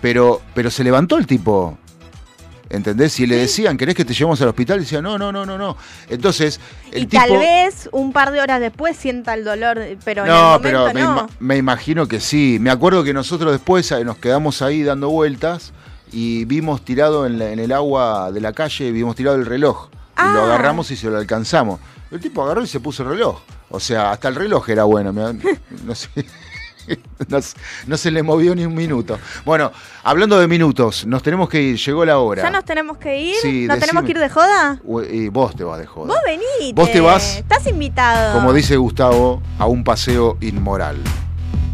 [0.00, 1.76] pero, pero se levantó el tipo.
[2.68, 3.18] ¿Entendés?
[3.20, 4.78] Y le decían, ¿querés que te llevemos al hospital?
[4.78, 5.76] Y decía, no, no, no, no, no.
[6.08, 6.58] Entonces,
[6.90, 7.22] el y tipo.
[7.22, 10.86] tal vez un par de horas después sienta el dolor, pero en No, el pero
[10.92, 11.14] me, no.
[11.16, 12.58] ima- me imagino que sí.
[12.60, 15.72] Me acuerdo que nosotros después eh, nos quedamos ahí dando vueltas
[16.10, 19.88] y vimos tirado en, la- en el agua de la calle, vimos tirado el reloj.
[20.18, 20.44] Y lo Ah.
[20.46, 21.78] agarramos y se lo alcanzamos.
[22.10, 23.40] El tipo agarró y se puso el reloj.
[23.68, 25.12] O sea, hasta el reloj era bueno.
[25.12, 26.08] no, sé.
[27.28, 27.56] No, se-
[27.86, 29.18] no se le movió ni un minuto.
[29.44, 29.72] Bueno,
[30.04, 31.76] hablando de minutos, nos tenemos que ir.
[31.78, 32.42] Llegó la hora.
[32.42, 33.34] ¿Ya nos tenemos que ir?
[33.42, 34.78] Sí, ¿Nos tenemos que ir de joda?
[35.10, 36.08] Y vos te vas de joda.
[36.08, 36.74] Vos venís.
[36.74, 37.36] Vos te vas.
[37.38, 38.34] Estás invitado.
[38.34, 40.96] Como dice Gustavo, a un paseo inmoral.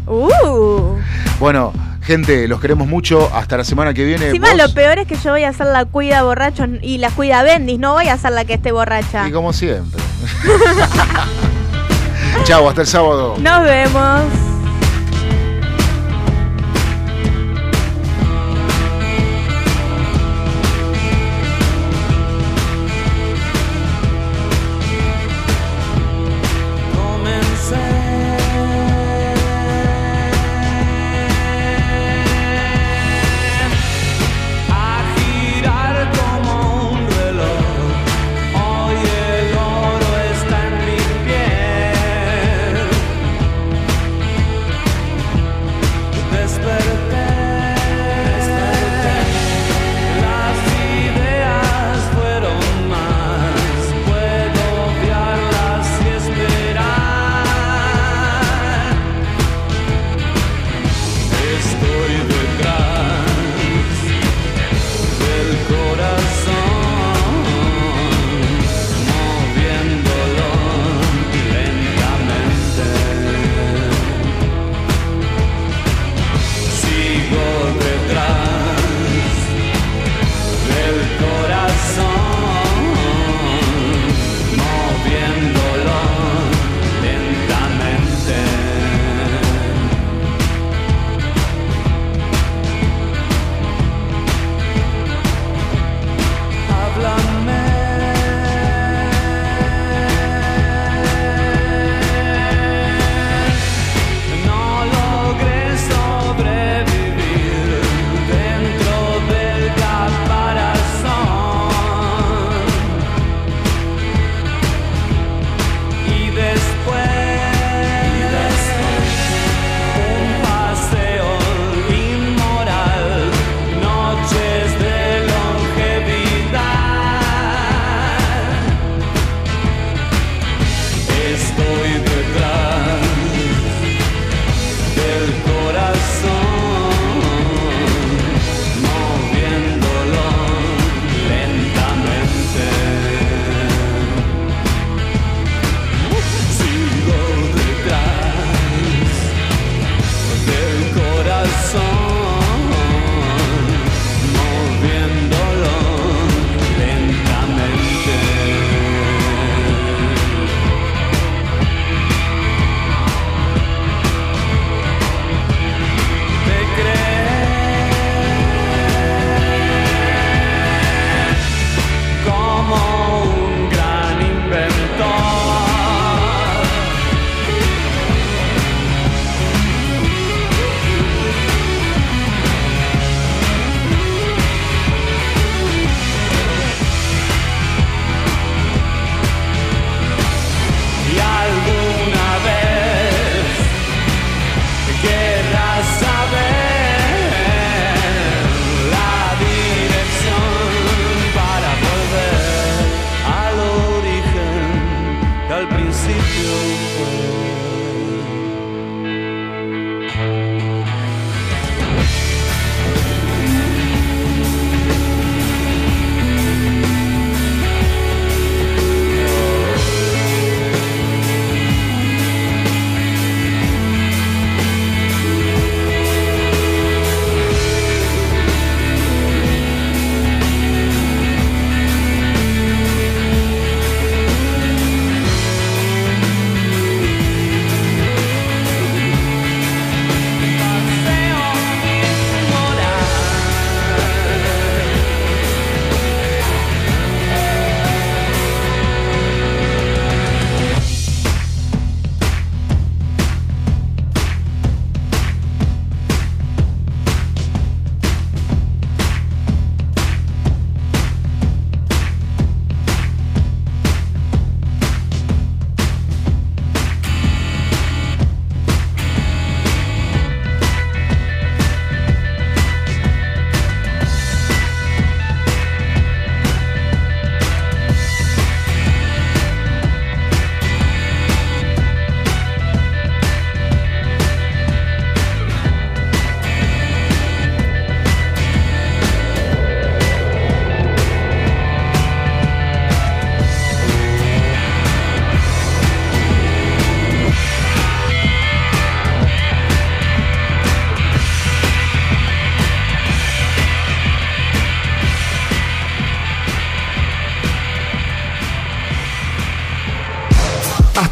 [0.07, 0.95] Uh.
[1.39, 1.71] Bueno,
[2.01, 3.29] gente, los queremos mucho.
[3.33, 4.27] Hasta la semana que viene.
[4.27, 7.09] Encima Vos- lo peor es que yo voy a ser la cuida borracho y la
[7.11, 9.27] cuida bendis, no voy a ser la que esté borracha.
[9.27, 10.01] Y como siempre.
[12.45, 13.35] Chao, hasta el sábado.
[13.39, 14.52] Nos vemos.